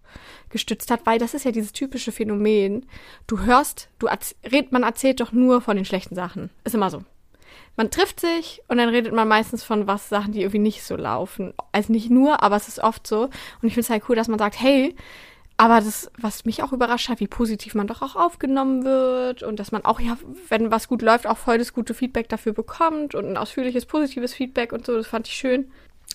gestützt 0.49 0.91
hat, 0.91 1.05
weil 1.05 1.19
das 1.19 1.33
ist 1.33 1.45
ja 1.45 1.51
dieses 1.51 1.73
typische 1.73 2.11
Phänomen. 2.11 2.85
Du 3.27 3.41
hörst, 3.41 3.89
du 3.99 4.07
red, 4.51 4.71
man 4.71 4.83
erzählt 4.83 5.19
doch 5.19 5.31
nur 5.31 5.61
von 5.61 5.75
den 5.75 5.85
schlechten 5.85 6.15
Sachen. 6.15 6.49
Ist 6.63 6.75
immer 6.75 6.89
so. 6.89 7.03
Man 7.75 7.91
trifft 7.91 8.19
sich 8.19 8.61
und 8.67 8.77
dann 8.77 8.89
redet 8.89 9.13
man 9.13 9.27
meistens 9.27 9.63
von 9.63 9.87
was 9.87 10.09
Sachen, 10.09 10.33
die 10.33 10.41
irgendwie 10.41 10.59
nicht 10.59 10.83
so 10.83 10.95
laufen. 10.95 11.53
Also 11.71 11.93
nicht 11.93 12.09
nur, 12.09 12.43
aber 12.43 12.57
es 12.57 12.67
ist 12.67 12.79
oft 12.79 13.07
so. 13.07 13.23
Und 13.23 13.67
ich 13.67 13.73
finde 13.73 13.81
es 13.81 13.89
halt 13.89 14.03
cool, 14.09 14.15
dass 14.15 14.27
man 14.27 14.39
sagt, 14.39 14.59
hey, 14.59 14.95
aber 15.59 15.81
das, 15.81 16.09
was 16.17 16.45
mich 16.45 16.63
auch 16.63 16.71
überrascht 16.71 17.09
hat, 17.09 17.19
wie 17.19 17.27
positiv 17.27 17.75
man 17.75 17.85
doch 17.85 18.01
auch 18.01 18.15
aufgenommen 18.15 18.85
wird 18.85 19.43
und 19.43 19.59
dass 19.59 19.73
man 19.73 19.83
auch, 19.83 19.99
ja, 19.99 20.17
wenn 20.47 20.71
was 20.71 20.87
gut 20.87 21.01
läuft, 21.01 21.27
auch 21.27 21.37
voll 21.37 21.57
das 21.57 21.73
gute 21.73 21.93
Feedback 21.93 22.29
dafür 22.29 22.53
bekommt 22.53 23.13
und 23.13 23.25
ein 23.25 23.35
ausführliches, 23.35 23.85
positives 23.85 24.33
Feedback 24.33 24.71
und 24.71 24.85
so, 24.85 24.95
das 24.95 25.07
fand 25.07 25.27
ich 25.27 25.33
schön. 25.33 25.69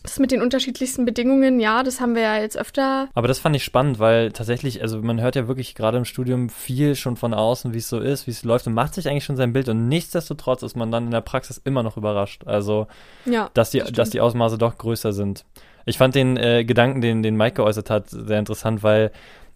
Das 0.05 0.19
mit 0.19 0.33
den 0.33 0.43
unterschiedlichsten 0.43 1.06
Bedingungen, 1.06 1.61
ja, 1.61 1.83
das 1.83 1.99
haben 1.99 2.15
wir 2.15 2.21
ja 2.21 2.37
jetzt 2.37 2.58
öfter. 2.58 3.08
Aber 3.15 3.27
das 3.27 3.39
fand 3.39 3.56
ich 3.56 3.65
spannend, 3.65 3.99
weil 3.99 4.32
tatsächlich, 4.32 4.82
also 4.82 5.01
man 5.01 5.19
hört 5.19 5.34
ja 5.34 5.49
wirklich 5.49 5.75
gerade 5.75 5.96
im 5.96 6.05
Studium 6.05 6.51
viel 6.51 6.94
schon 6.94 7.17
von 7.17 7.32
außen, 7.32 7.73
wie 7.73 7.79
es 7.79 7.89
so 7.89 7.99
ist, 8.01 8.27
wie 8.27 8.31
es 8.31 8.44
läuft 8.44 8.67
und 8.67 8.75
macht 8.75 8.93
sich 8.93 9.08
eigentlich 9.08 9.25
schon 9.25 9.37
sein 9.37 9.55
Bild 9.55 9.70
und 9.70 9.89
nichtsdestotrotz 9.89 10.63
ist 10.63 10.77
man 10.77 10.93
dann 10.93 11.06
in 11.06 11.11
der 11.11 11.23
Praxis 11.23 11.58
immer 11.65 11.82
noch 11.82 11.96
überrascht. 11.96 12.43
Also, 12.46 12.87
ja, 13.25 13.49
dass 13.55 13.70
die, 13.70 13.79
das 13.79 13.93
dass 13.93 14.11
die 14.11 14.20
Ausmaße 14.20 14.58
doch 14.58 14.77
größer 14.77 15.15
sind. 15.15 15.46
Ich 15.87 15.96
fand 15.96 16.15
den 16.15 16.37
äh, 16.37 16.65
Gedanken, 16.65 17.01
den, 17.01 17.23
den 17.23 17.37
Mike 17.37 17.56
geäußert 17.56 17.89
hat, 17.89 18.11
sehr 18.11 18.39
interessant, 18.39 18.82
weil 18.82 19.11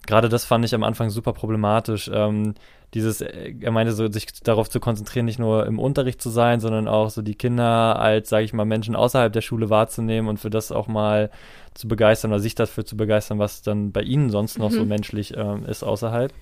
gerade 0.06 0.28
das 0.28 0.44
fand 0.44 0.64
ich 0.64 0.74
am 0.74 0.84
Anfang 0.84 1.10
super 1.10 1.32
problematisch. 1.32 2.10
Ähm, 2.12 2.54
dieses, 2.94 3.20
äh, 3.20 3.54
er 3.60 3.70
meinte 3.70 3.92
so, 3.92 4.10
sich 4.10 4.26
darauf 4.42 4.70
zu 4.70 4.80
konzentrieren, 4.80 5.26
nicht 5.26 5.38
nur 5.38 5.66
im 5.66 5.78
Unterricht 5.78 6.22
zu 6.22 6.30
sein, 6.30 6.60
sondern 6.60 6.88
auch 6.88 7.10
so 7.10 7.22
die 7.22 7.34
Kinder 7.34 7.98
als, 7.98 8.28
sage 8.28 8.44
ich 8.44 8.52
mal, 8.52 8.64
Menschen 8.64 8.96
außerhalb 8.96 9.32
der 9.32 9.42
Schule 9.42 9.70
wahrzunehmen 9.70 10.28
und 10.28 10.38
für 10.38 10.50
das 10.50 10.72
auch 10.72 10.86
mal 10.86 11.30
zu 11.74 11.88
begeistern 11.88 12.32
oder 12.32 12.40
sich 12.40 12.54
dafür 12.54 12.84
zu 12.84 12.96
begeistern, 12.96 13.38
was 13.38 13.62
dann 13.62 13.92
bei 13.92 14.02
ihnen 14.02 14.30
sonst 14.30 14.58
noch 14.58 14.70
mhm. 14.70 14.74
so 14.74 14.84
menschlich 14.84 15.36
ähm, 15.36 15.66
ist 15.66 15.82
außerhalb. 15.82 16.32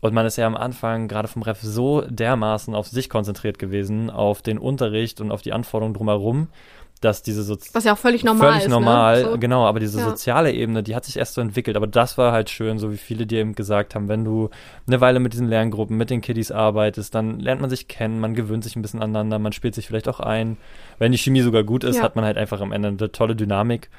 Und 0.00 0.14
man 0.14 0.26
ist 0.26 0.36
ja 0.36 0.48
am 0.48 0.56
Anfang 0.56 1.06
gerade 1.06 1.28
vom 1.28 1.42
Ref 1.42 1.60
so 1.60 2.00
dermaßen 2.00 2.74
auf 2.74 2.88
sich 2.88 3.08
konzentriert 3.08 3.60
gewesen, 3.60 4.10
auf 4.10 4.42
den 4.42 4.58
Unterricht 4.58 5.20
und 5.20 5.30
auf 5.30 5.42
die 5.42 5.52
Anforderungen 5.52 5.94
drumherum 5.94 6.48
dass 7.04 7.22
diese 7.22 7.42
so 7.42 7.56
was 7.72 7.84
ja 7.84 7.92
auch 7.92 7.98
völlig 7.98 8.24
normal 8.24 8.48
völlig 8.48 8.62
ist, 8.62 8.68
ne? 8.68 8.74
normal 8.74 9.22
ne? 9.22 9.30
so. 9.30 9.38
genau 9.38 9.66
aber 9.66 9.80
diese 9.80 9.98
ja. 9.98 10.04
soziale 10.04 10.52
Ebene 10.52 10.82
die 10.82 10.94
hat 10.94 11.04
sich 11.04 11.18
erst 11.18 11.34
so 11.34 11.40
entwickelt 11.40 11.76
aber 11.76 11.86
das 11.86 12.16
war 12.18 12.32
halt 12.32 12.50
schön 12.50 12.78
so 12.78 12.92
wie 12.92 12.96
viele 12.96 13.26
dir 13.26 13.40
eben 13.40 13.54
gesagt 13.54 13.94
haben 13.94 14.08
wenn 14.08 14.24
du 14.24 14.50
eine 14.86 15.00
Weile 15.00 15.20
mit 15.20 15.32
diesen 15.32 15.48
Lerngruppen 15.48 15.96
mit 15.96 16.10
den 16.10 16.20
Kiddies 16.20 16.50
arbeitest 16.50 17.14
dann 17.14 17.40
lernt 17.40 17.60
man 17.60 17.70
sich 17.70 17.88
kennen 17.88 18.20
man 18.20 18.34
gewöhnt 18.34 18.64
sich 18.64 18.76
ein 18.76 18.82
bisschen 18.82 19.02
aneinander 19.02 19.38
man 19.38 19.52
spielt 19.52 19.74
sich 19.74 19.86
vielleicht 19.86 20.08
auch 20.08 20.20
ein 20.20 20.56
wenn 20.98 21.12
die 21.12 21.18
Chemie 21.18 21.42
sogar 21.42 21.64
gut 21.64 21.84
ist 21.84 21.96
ja. 21.96 22.02
hat 22.02 22.16
man 22.16 22.24
halt 22.24 22.38
einfach 22.38 22.60
am 22.60 22.72
Ende 22.72 22.88
eine 22.88 23.12
tolle 23.12 23.36
Dynamik 23.36 23.90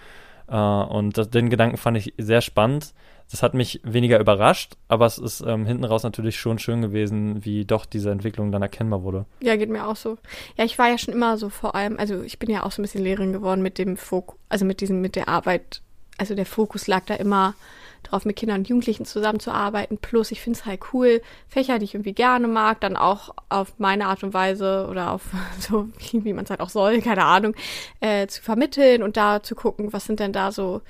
und 0.48 1.18
das, 1.18 1.30
den 1.30 1.50
Gedanken 1.50 1.78
fand 1.78 1.98
ich 1.98 2.14
sehr 2.18 2.42
spannend. 2.42 2.94
Das 3.32 3.42
hat 3.42 3.54
mich 3.54 3.82
weniger 3.84 4.20
überrascht, 4.20 4.74
aber 4.88 5.06
es 5.06 5.18
ist 5.18 5.42
ähm, 5.42 5.66
hinten 5.66 5.86
raus 5.86 6.04
natürlich 6.04 6.38
schon 6.38 6.60
schön 6.60 6.82
gewesen, 6.82 7.44
wie 7.46 7.66
doch 7.66 7.86
diese 7.86 8.12
Entwicklung 8.12 8.52
dann 8.52 8.62
erkennbar 8.62 9.04
wurde. 9.04 9.26
Ja, 9.40 9.56
geht 9.56 9.70
mir 9.70 9.88
auch 9.88 9.96
so. 9.96 10.18
Ja, 10.58 10.66
ich 10.66 10.78
war 10.78 10.90
ja 10.90 10.98
schon 10.98 11.14
immer 11.14 11.38
so 11.38 11.50
vor 11.50 11.74
allem, 11.74 11.98
also 11.98 12.22
ich 12.22 12.38
bin 12.38 12.50
ja 12.50 12.64
auch 12.64 12.72
so 12.72 12.82
ein 12.82 12.84
bisschen 12.84 13.04
Lehrerin 13.04 13.34
geworden 13.34 13.62
mit 13.62 13.78
dem 13.78 13.98
Fokus, 13.98 14.38
also 14.50 14.66
mit 14.66 14.82
diesem, 14.82 15.02
mit 15.02 15.16
der 15.16 15.30
Arbeit, 15.30 15.82
also 16.18 16.36
der 16.36 16.46
Fokus 16.46 16.86
lag 16.88 17.06
da 17.06 17.16
immer 17.16 17.56
drauf, 18.04 18.26
mit 18.26 18.36
Kindern 18.36 18.60
und 18.60 18.70
Jugendlichen 18.70 19.06
zusammenzuarbeiten. 19.06 19.98
Plus, 19.98 20.32
ich 20.32 20.42
finde 20.42 20.60
es 20.60 20.66
halt 20.66 20.82
cool, 20.94 21.22
Fächer, 21.48 21.80
die 21.80 21.86
ich 21.86 21.96
irgendwie 21.96 22.14
gerne 22.14 22.48
mag, 22.48 22.82
dann 22.82 22.96
auch 22.96 23.34
auf 23.50 23.74
meine 23.80 24.08
Art 24.08 24.24
und 24.24 24.34
Weise 24.34 24.88
oder 24.90 25.12
auf 25.12 25.24
so, 25.60 25.90
wie 26.12 26.34
man 26.34 26.46
es 26.46 26.50
halt 26.50 26.60
auch 26.60 26.70
soll, 26.70 27.02
keine 27.02 27.26
Ahnung, 27.26 27.56
äh, 28.00 28.28
zu 28.28 28.42
vermitteln 28.42 29.04
und 29.04 29.18
da 29.18 29.44
zu 29.44 29.56
gucken, 29.56 29.94
was 29.94 30.06
sind 30.06 30.20
denn 30.20 30.34
da 30.34 30.52
so 30.52 30.82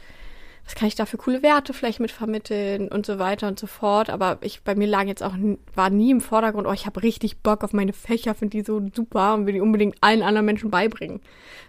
was 0.66 0.76
kann 0.76 0.88
ich 0.88 0.96
da 0.96 1.06
für 1.06 1.18
coole 1.18 1.44
Werte 1.44 1.74
vielleicht 1.74 2.00
mit 2.00 2.12
vermitteln 2.12 2.88
und 2.88 3.06
so 3.06 3.20
weiter 3.20 3.48
und 3.48 3.60
so 3.60 3.68
fort. 3.68 4.10
Aber 4.10 4.38
ich, 4.42 4.62
bei 4.62 4.76
mir 4.76 4.88
lagen 4.88 5.10
jetzt 5.10 5.22
auch, 5.22 5.34
war 5.76 5.90
nie 5.90 6.12
im 6.12 6.22
Vordergrund, 6.22 6.68
oh, 6.68 6.72
ich 6.72 6.86
habe 6.86 7.04
richtig 7.04 7.40
Bock 7.40 7.64
auf 7.64 7.74
meine 7.74 7.92
Fächer, 7.92 8.34
finde 8.34 8.58
die 8.58 8.64
so 8.64 8.82
super 8.94 9.34
und 9.34 9.46
will 9.46 9.54
die 9.54 9.62
unbedingt 9.62 9.98
allen 10.00 10.24
anderen 10.24 10.46
Menschen 10.46 10.72
beibringen. 10.72 11.20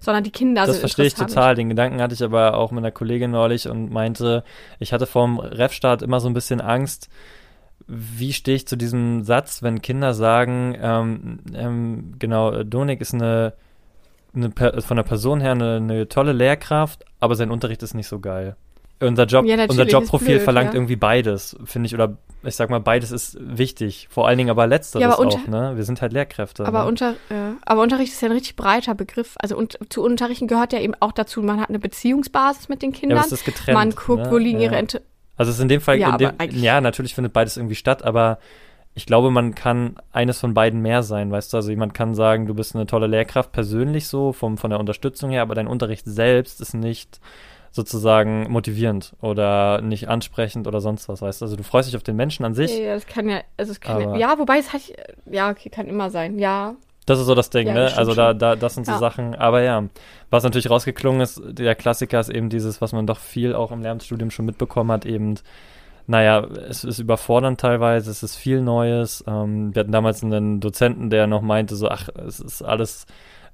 Sondern 0.01 0.23
die 0.23 0.31
Kinder 0.31 0.63
das 0.63 0.77
sind 0.77 0.85
Das 0.85 0.93
verstehe 0.93 1.07
ich 1.07 1.15
total. 1.15 1.57
Den 1.57 1.71
Gedanken 1.71 2.01
hatte 2.01 2.15
ich 2.15 2.23
aber 2.23 2.57
auch 2.57 2.71
mit 2.71 2.79
einer 2.79 2.93
Kollegin 2.93 3.33
neulich 3.33 3.69
und 3.69 3.91
meinte, 3.91 4.45
ich 4.79 4.93
hatte 4.93 5.07
vorm 5.07 5.41
Refstart 5.41 6.03
immer 6.03 6.21
so 6.21 6.29
ein 6.29 6.35
bisschen 6.35 6.61
Angst, 6.61 7.09
wie 7.89 8.33
stehe 8.33 8.57
ich 8.57 8.69
zu 8.69 8.77
diesem 8.77 9.25
Satz, 9.25 9.63
wenn 9.63 9.83
Kinder 9.83 10.15
sagen, 10.15 10.77
ähm, 10.81 11.41
ähm, 11.53 12.15
genau, 12.21 12.63
Donik 12.63 13.01
ist 13.01 13.13
eine, 13.13 13.55
eine 14.35 14.53
von 14.81 14.97
der 14.97 15.05
Person 15.05 15.41
her 15.41 15.51
eine, 15.51 15.77
eine 15.77 16.09
tolle 16.09 16.33
Lehrkraft, 16.33 17.05
aber 17.19 17.35
sein 17.35 17.51
Unterricht 17.51 17.83
ist 17.83 17.95
nicht 17.95 18.09
so 18.09 18.21
geil 18.21 18.57
unser 19.07 19.25
Job, 19.25 19.45
ja, 19.45 19.63
unser 19.65 19.87
Jobprofil 19.87 20.37
blöd, 20.37 20.43
verlangt 20.43 20.69
ja. 20.69 20.75
irgendwie 20.75 20.97
beides, 20.97 21.57
finde 21.65 21.87
ich, 21.87 21.95
oder 21.95 22.17
ich 22.43 22.57
sag 22.57 22.71
mal, 22.71 22.81
beides 22.81 23.11
ist 23.11 23.37
wichtig. 23.41 24.09
Vor 24.11 24.27
allen 24.27 24.39
Dingen 24.39 24.51
aber 24.51 24.67
letzteres 24.67 25.03
ja, 25.03 25.13
aber 25.13 25.27
auch, 25.27 25.47
ne? 25.47 25.73
Wir 25.77 25.85
sind 25.85 26.03
halt 26.03 26.13
Lehrkräfte. 26.13 26.67
Aber, 26.67 26.81
ne? 26.81 26.89
unter, 26.89 27.15
aber 27.65 27.83
Unterricht 27.83 28.13
ist 28.13 28.21
ja 28.21 28.29
ein 28.29 28.33
richtig 28.33 28.57
breiter 28.57 28.95
Begriff. 28.95 29.35
Also 29.39 29.57
und, 29.57 29.79
zu 29.89 30.03
Unterrichten 30.03 30.47
gehört 30.47 30.73
ja 30.73 30.81
eben 30.81 30.95
auch 31.01 31.13
dazu, 31.13 31.43
man 31.43 31.61
hat 31.61 31.69
eine 31.69 31.79
Beziehungsbasis 31.79 32.69
mit 32.69 32.83
den 32.83 32.93
Kindern. 32.93 33.19
Ja, 33.19 33.25
ist 33.25 33.45
getrennt, 33.45 33.79
man 33.79 33.91
guckt, 33.91 34.25
ne? 34.25 34.31
wo 34.31 34.37
liegen 34.37 34.61
ihre 34.61 34.79
Inter 34.79 35.01
Also 35.37 35.51
es 35.51 35.57
ist 35.57 35.63
in 35.63 35.69
dem 35.69 35.81
Fall, 35.81 35.99
ja, 35.99 36.17
dem, 36.17 36.33
ja, 36.51 36.81
natürlich 36.81 37.15
findet 37.15 37.33
beides 37.33 37.57
irgendwie 37.57 37.77
statt, 37.77 38.05
aber 38.05 38.39
ich 38.95 39.07
glaube, 39.07 39.31
man 39.31 39.55
kann 39.55 39.97
eines 40.13 40.39
von 40.39 40.55
beiden 40.55 40.81
mehr 40.81 41.03
sein, 41.03 41.33
weißt 41.33 41.53
du? 41.53 41.57
Also 41.57 41.71
jemand 41.71 41.95
kann 41.95 42.15
sagen, 42.15 42.47
du 42.47 42.55
bist 42.55 42.77
eine 42.77 42.87
tolle 42.87 43.09
Lehrkraft 43.09 43.51
persönlich 43.51 44.07
so, 44.07 44.33
vom, 44.33 44.57
von 44.57 44.71
der 44.71 44.79
Unterstützung 44.79 45.31
her, 45.31 45.43
aber 45.43 45.57
dein 45.57 45.67
Unterricht 45.67 46.05
selbst 46.07 46.61
ist 46.61 46.75
nicht 46.75 47.21
sozusagen 47.75 48.53
motivierend 48.53 49.15
oder 49.21 49.81
nicht 49.81 50.09
ansprechend 50.09 50.69
oder 50.69 50.81
sonst 50.81 51.09
was, 51.09 51.21
weißt 51.23 51.41
du? 51.41 51.47
Also 51.47 51.57
du 51.57 51.65
freust 51.65 51.89
dich 51.89 51.97
auf 51.97 52.05
den 52.05 52.15
Menschen 52.15 52.45
an 52.45 52.55
sich. 52.55 52.79
Ja, 52.79 52.95
das 52.95 53.05
kann 53.09 53.29
ja, 53.29 53.41
also 53.57 53.73
es 53.73 53.81
kann 53.81 54.01
ja, 54.01 54.17
ja, 54.17 54.39
wobei 54.39 54.59
es 54.59 54.73
halt, 54.73 54.95
ja, 55.27 55.51
okay, 55.51 55.71
kann 55.71 55.89
immer 55.89 56.09
sein, 56.09 56.39
ja. 56.39 56.77
Das 57.05 57.19
ist 57.19 57.27
so 57.27 57.35
das 57.35 57.51
Ding, 57.51 57.67
ja, 57.67 57.75
ne? 57.75 57.97
Also 57.97 58.15
da, 58.15 58.33
da, 58.33 58.55
das 58.55 58.75
sind 58.75 58.87
so 58.87 58.93
ja. 58.93 58.99
Sachen, 58.99 59.35
aber 59.35 59.63
ja, 59.63 59.83
was 60.31 60.45
natürlich 60.45 60.71
rausgeklungen 60.71 61.21
ist, 61.21 61.43
der 61.45 61.75
Klassiker 61.75 62.21
ist 62.21 62.29
eben 62.29 62.49
dieses, 62.49 62.81
was 62.81 62.93
man 62.93 63.09
doch 63.09 63.19
viel 63.19 63.57
auch 63.57 63.73
im 63.73 63.83
Lehramtsstudium 63.83 64.31
schon 64.31 64.47
mitbekommen 64.47 64.93
hat, 64.93 65.05
eben 65.05 65.35
naja, 66.07 66.45
es 66.45 66.85
ist 66.85 67.01
überfordernd 67.01 67.61
teilweise, 67.61 68.11
es 68.11 68.23
ist 68.23 68.37
viel 68.37 68.61
Neues. 68.61 69.25
Ähm, 69.27 69.75
wir 69.75 69.81
hatten 69.81 69.91
damals 69.91 70.23
einen 70.23 70.61
Dozenten, 70.61 71.09
der 71.09 71.27
noch 71.27 71.41
meinte, 71.41 71.77
so, 71.77 71.89
ach, 71.89 72.09
es 72.27 72.41
ist 72.41 72.63
alles 72.63 73.07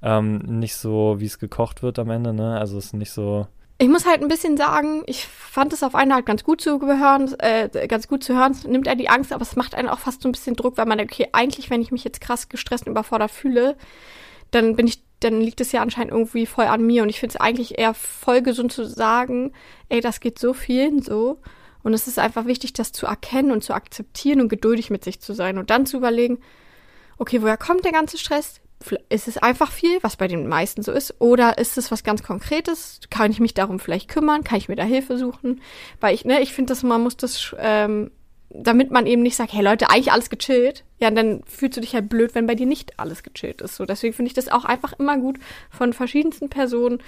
ähm, 0.03 0.39
nicht 0.39 0.75
so, 0.75 1.15
wie 1.19 1.25
es 1.25 1.39
gekocht 1.39 1.81
wird 1.81 1.97
am 1.97 2.09
Ende, 2.09 2.33
ne? 2.33 2.59
Also 2.59 2.77
es 2.77 2.87
ist 2.87 2.93
nicht 2.93 3.11
so, 3.11 3.47
ich 3.81 3.89
muss 3.89 4.05
halt 4.05 4.21
ein 4.21 4.27
bisschen 4.27 4.57
sagen, 4.57 5.01
ich 5.07 5.25
fand 5.25 5.73
es 5.73 5.81
auf 5.81 5.95
eine 5.95 6.13
Art 6.13 6.27
ganz 6.27 6.43
gut 6.43 6.61
zu 6.61 6.79
hören, 6.79 7.33
äh, 7.39 7.87
ganz 7.87 8.07
gut 8.07 8.23
zu 8.23 8.35
hören, 8.35 8.55
nimmt 8.67 8.85
er 8.85 8.95
die 8.95 9.09
Angst, 9.09 9.33
aber 9.33 9.41
es 9.41 9.55
macht 9.55 9.73
einen 9.73 9.89
auch 9.89 9.97
fast 9.97 10.21
so 10.21 10.29
ein 10.29 10.33
bisschen 10.33 10.55
Druck, 10.55 10.77
weil 10.77 10.85
man 10.85 10.99
denkt, 10.99 11.13
okay, 11.13 11.29
eigentlich, 11.31 11.71
wenn 11.71 11.81
ich 11.81 11.91
mich 11.91 12.03
jetzt 12.03 12.21
krass 12.21 12.47
gestresst 12.47 12.85
und 12.85 12.91
überfordert 12.91 13.31
fühle, 13.31 13.75
dann 14.51 14.75
bin 14.75 14.85
ich, 14.85 15.01
dann 15.19 15.41
liegt 15.41 15.61
es 15.61 15.71
ja 15.71 15.81
anscheinend 15.81 16.11
irgendwie 16.11 16.45
voll 16.45 16.65
an 16.65 16.85
mir 16.85 17.01
und 17.01 17.09
ich 17.09 17.19
finde 17.19 17.33
es 17.33 17.41
eigentlich 17.41 17.79
eher 17.79 17.95
voll 17.95 18.43
gesund 18.43 18.71
zu 18.71 18.85
sagen, 18.85 19.51
ey, 19.89 19.99
das 19.99 20.19
geht 20.19 20.37
so 20.37 20.53
vielen 20.53 21.01
so. 21.01 21.39
Und 21.81 21.95
es 21.95 22.07
ist 22.07 22.19
einfach 22.19 22.45
wichtig, 22.45 22.73
das 22.73 22.91
zu 22.91 23.07
erkennen 23.07 23.51
und 23.51 23.63
zu 23.63 23.73
akzeptieren 23.73 24.41
und 24.41 24.49
geduldig 24.49 24.91
mit 24.91 25.03
sich 25.03 25.21
zu 25.21 25.33
sein 25.33 25.57
und 25.57 25.71
dann 25.71 25.87
zu 25.87 25.97
überlegen, 25.97 26.37
okay, 27.17 27.41
woher 27.41 27.57
kommt 27.57 27.83
der 27.83 27.93
ganze 27.93 28.19
Stress? 28.19 28.61
Ist 29.09 29.27
es 29.27 29.37
einfach 29.37 29.71
viel, 29.71 29.97
was 30.01 30.15
bei 30.15 30.27
den 30.27 30.47
meisten 30.47 30.83
so 30.83 30.91
ist, 30.91 31.15
oder 31.19 31.57
ist 31.57 31.77
es 31.77 31.91
was 31.91 32.03
ganz 32.03 32.23
Konkretes? 32.23 32.99
Kann 33.09 33.31
ich 33.31 33.39
mich 33.39 33.53
darum 33.53 33.79
vielleicht 33.79 34.07
kümmern? 34.07 34.43
Kann 34.43 34.57
ich 34.57 34.69
mir 34.69 34.75
da 34.75 34.83
Hilfe 34.83 35.17
suchen? 35.17 35.61
Weil 35.99 36.13
ich, 36.15 36.25
ne, 36.25 36.41
ich 36.41 36.53
finde, 36.53 36.71
dass 36.71 36.83
man 36.83 37.01
muss 37.01 37.17
das, 37.17 37.55
ähm, 37.59 38.11
damit 38.49 38.91
man 38.91 39.07
eben 39.07 39.21
nicht 39.21 39.35
sagt, 39.35 39.53
hey 39.53 39.63
Leute, 39.63 39.89
eigentlich 39.89 40.11
alles 40.11 40.29
gechillt, 40.29 40.83
ja, 40.99 41.09
dann 41.09 41.41
fühlst 41.45 41.77
du 41.77 41.81
dich 41.81 41.93
halt 41.93 42.09
blöd, 42.09 42.35
wenn 42.35 42.47
bei 42.47 42.55
dir 42.55 42.65
nicht 42.65 42.99
alles 42.99 43.23
gechillt 43.23 43.61
ist. 43.61 43.75
So, 43.75 43.85
deswegen 43.85 44.13
finde 44.13 44.27
ich 44.27 44.33
das 44.33 44.49
auch 44.49 44.65
einfach 44.65 44.93
immer 44.99 45.17
gut, 45.17 45.37
von 45.69 45.93
verschiedensten 45.93 46.49
Personen 46.49 47.01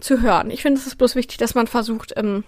zu 0.00 0.22
hören. 0.22 0.50
Ich 0.50 0.62
finde, 0.62 0.80
es 0.80 0.86
ist 0.86 0.96
bloß 0.96 1.14
wichtig, 1.14 1.38
dass 1.38 1.54
man 1.54 1.66
versucht, 1.66 2.14
ähm, 2.16 2.44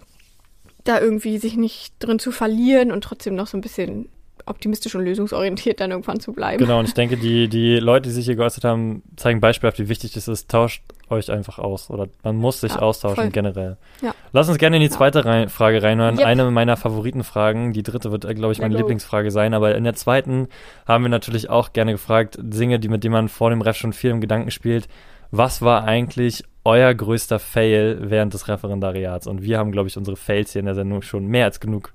da 0.85 1.01
irgendwie 1.01 1.39
sich 1.39 1.57
nicht 1.57 1.95
drin 1.99 2.19
zu 2.19 2.33
verlieren 2.33 2.93
und 2.93 3.05
trotzdem 3.05 3.35
noch 3.35 3.47
so 3.47 3.59
ein 3.59 3.61
bisschen 3.61 4.09
optimistisch 4.47 4.95
und 4.95 5.05
lösungsorientiert 5.05 5.81
dann 5.81 5.91
irgendwann 5.91 6.21
zu 6.21 6.33
bleiben. 6.33 6.59
Genau, 6.59 6.79
und 6.79 6.87
ich 6.87 6.95
denke, 7.01 7.17
die, 7.17 7.49
die 7.49 7.77
Leute, 7.79 8.09
die 8.09 8.15
sich 8.15 8.27
hier 8.27 8.37
geäußert 8.37 8.65
haben, 8.65 9.03
zeigen 9.17 9.41
beispielhaft, 9.41 9.79
wie 9.79 9.89
wichtig 9.89 10.17
es 10.17 10.29
ist. 10.29 10.51
Tauscht 10.51 10.83
euch 11.11 11.31
einfach 11.31 11.59
aus. 11.59 11.91
Oder 11.91 12.09
man 12.23 12.37
muss 12.37 12.61
sich 12.61 12.73
ja, 12.73 12.79
austauschen 12.81 13.25
voll. 13.25 13.31
generell. 13.31 13.77
Ja. 14.01 14.15
Lass 14.33 14.49
uns 14.49 14.59
gerne 14.59 14.77
in 14.77 14.83
die 14.83 14.91
zweite 14.91 15.21
ja. 15.21 15.25
rein, 15.25 15.49
Frage 15.49 15.83
reinhören. 15.83 16.19
Yep. 16.19 16.27
Eine 16.27 16.51
meiner 16.51 16.77
Favoritenfragen. 16.77 17.73
Die 17.73 17.83
dritte 17.83 18.13
wird, 18.13 18.25
äh, 18.25 18.35
glaube 18.35 18.53
ich, 18.53 18.61
meine 18.61 18.75
ja, 18.75 18.81
Lieblingsfrage 18.81 19.31
sein. 19.31 19.55
Aber 19.55 19.75
in 19.75 19.85
der 19.85 19.95
zweiten 19.95 20.49
haben 20.87 21.05
wir 21.05 21.09
natürlich 21.09 21.51
auch 21.51 21.73
gerne 21.73 21.93
gefragt, 21.93 22.39
Dinge, 22.41 22.79
die 22.79 22.89
mit 22.89 23.05
denen 23.05 23.13
man 23.13 23.29
vor 23.29 23.51
dem 23.51 23.63
Ref 23.63 23.77
schon 23.77 23.93
viel 23.93 24.11
im 24.11 24.21
Gedanken 24.21 24.51
spielt. 24.51 24.89
Was 25.31 25.63
war 25.63 25.85
eigentlich 25.85 26.45
euer 26.65 26.93
größter 26.93 27.39
Fail 27.39 27.99
während 28.01 28.35
des 28.35 28.49
Referendariats? 28.49 29.27
Und 29.27 29.43
wir 29.43 29.59
haben, 29.59 29.73
glaube 29.73 29.89
ich, 29.89 29.97
unsere 29.97 30.17
Fails 30.17 30.53
hier 30.53 30.61
in 30.61 30.67
der 30.67 30.75
Sendung 30.75 31.03
schon 31.03 31.27
mehr 31.27 31.45
als 31.45 31.61
genug 31.61 31.93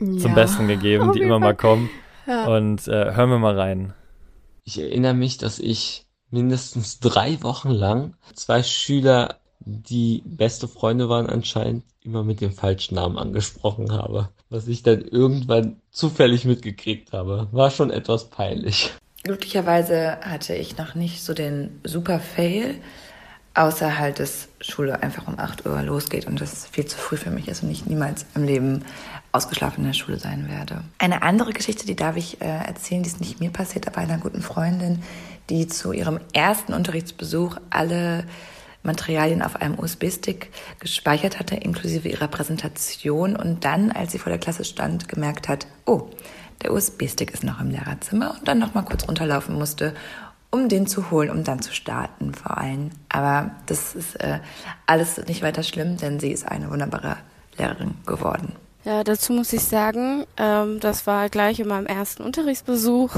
ja. 0.00 0.18
zum 0.18 0.34
Besten 0.34 0.68
gegeben, 0.68 1.12
die 1.14 1.20
immer 1.20 1.38
mal 1.38 1.54
kommen. 1.54 1.90
Ja. 2.26 2.46
Und 2.46 2.88
äh, 2.88 3.14
hören 3.14 3.30
wir 3.30 3.38
mal 3.38 3.58
rein. 3.58 3.94
Ich 4.64 4.80
erinnere 4.80 5.14
mich, 5.14 5.38
dass 5.38 5.58
ich 5.58 6.06
mindestens 6.30 6.98
drei 6.98 7.42
Wochen 7.42 7.70
lang 7.70 8.14
zwei 8.34 8.62
Schüler, 8.62 9.36
die 9.60 10.22
beste 10.24 10.68
Freunde 10.68 11.08
waren 11.08 11.26
anscheinend, 11.26 11.84
immer 12.02 12.24
mit 12.24 12.40
dem 12.40 12.52
falschen 12.52 12.96
Namen 12.96 13.18
angesprochen 13.18 13.92
habe. 13.92 14.30
Was 14.48 14.68
ich 14.68 14.82
dann 14.82 15.02
irgendwann 15.02 15.80
zufällig 15.90 16.44
mitgekriegt 16.44 17.12
habe. 17.12 17.48
War 17.52 17.70
schon 17.70 17.90
etwas 17.90 18.30
peinlich. 18.30 18.92
Glücklicherweise 19.24 20.18
hatte 20.20 20.54
ich 20.54 20.78
noch 20.78 20.94
nicht 20.94 21.22
so 21.22 21.34
den 21.34 21.80
super 21.82 22.20
Fail, 22.20 22.76
außer 23.54 23.98
halt, 23.98 24.20
dass 24.20 24.48
Schule 24.60 25.02
einfach 25.02 25.26
um 25.26 25.38
8 25.38 25.66
Uhr 25.66 25.82
losgeht 25.82 26.26
und 26.26 26.40
das 26.40 26.66
viel 26.66 26.86
zu 26.86 26.96
früh 26.96 27.16
für 27.16 27.30
mich 27.30 27.48
ist 27.48 27.62
und 27.62 27.70
ich 27.70 27.86
niemals 27.86 28.26
im 28.36 28.44
Leben 28.44 28.84
ausgeschlafen 29.36 29.82
in 29.82 29.86
der 29.88 29.94
Schule 29.94 30.18
sein 30.18 30.48
werde. 30.48 30.82
Eine 30.98 31.22
andere 31.22 31.52
Geschichte, 31.52 31.86
die 31.86 31.94
darf 31.94 32.16
ich 32.16 32.40
äh, 32.40 32.46
erzählen, 32.46 33.02
die 33.02 33.08
ist 33.08 33.20
nicht 33.20 33.40
mir 33.40 33.50
passiert, 33.50 33.86
aber 33.86 33.98
einer 33.98 34.18
guten 34.18 34.42
Freundin, 34.42 35.02
die 35.50 35.66
zu 35.68 35.92
ihrem 35.92 36.18
ersten 36.32 36.72
Unterrichtsbesuch 36.72 37.58
alle 37.70 38.24
Materialien 38.82 39.42
auf 39.42 39.56
einem 39.56 39.78
USB-Stick 39.78 40.50
gespeichert 40.78 41.38
hatte, 41.38 41.56
inklusive 41.56 42.08
ihrer 42.08 42.28
Präsentation 42.28 43.36
und 43.36 43.64
dann, 43.64 43.92
als 43.92 44.12
sie 44.12 44.18
vor 44.18 44.30
der 44.30 44.38
Klasse 44.38 44.64
stand, 44.64 45.08
gemerkt 45.08 45.48
hat, 45.48 45.66
oh, 45.84 46.08
der 46.62 46.72
USB-Stick 46.72 47.32
ist 47.32 47.44
noch 47.44 47.60
im 47.60 47.70
Lehrerzimmer 47.70 48.36
und 48.38 48.48
dann 48.48 48.58
noch 48.58 48.74
mal 48.74 48.82
kurz 48.82 49.06
runterlaufen 49.06 49.56
musste, 49.56 49.94
um 50.50 50.68
den 50.68 50.86
zu 50.86 51.10
holen, 51.10 51.28
um 51.30 51.44
dann 51.44 51.60
zu 51.60 51.74
starten 51.74 52.32
vor 52.32 52.56
allem. 52.56 52.90
Aber 53.10 53.50
das 53.66 53.94
ist 53.94 54.14
äh, 54.16 54.38
alles 54.86 55.18
nicht 55.26 55.42
weiter 55.42 55.62
schlimm, 55.62 55.98
denn 55.98 56.18
sie 56.18 56.32
ist 56.32 56.48
eine 56.48 56.70
wunderbare 56.70 57.18
Lehrerin 57.58 57.94
geworden. 58.06 58.54
Ja, 58.86 59.02
dazu 59.02 59.32
muss 59.32 59.52
ich 59.52 59.64
sagen, 59.64 60.26
ähm, 60.36 60.78
das 60.78 61.08
war 61.08 61.28
gleich 61.28 61.58
in 61.58 61.66
meinem 61.66 61.86
ersten 61.86 62.22
Unterrichtsbesuch 62.22 63.16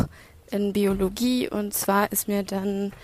in 0.51 0.73
Biologie 0.73 1.47
und 1.47 1.75
zwar 1.75 2.11
ist 2.11 2.27
mir 2.27 2.43
dann 2.43 2.95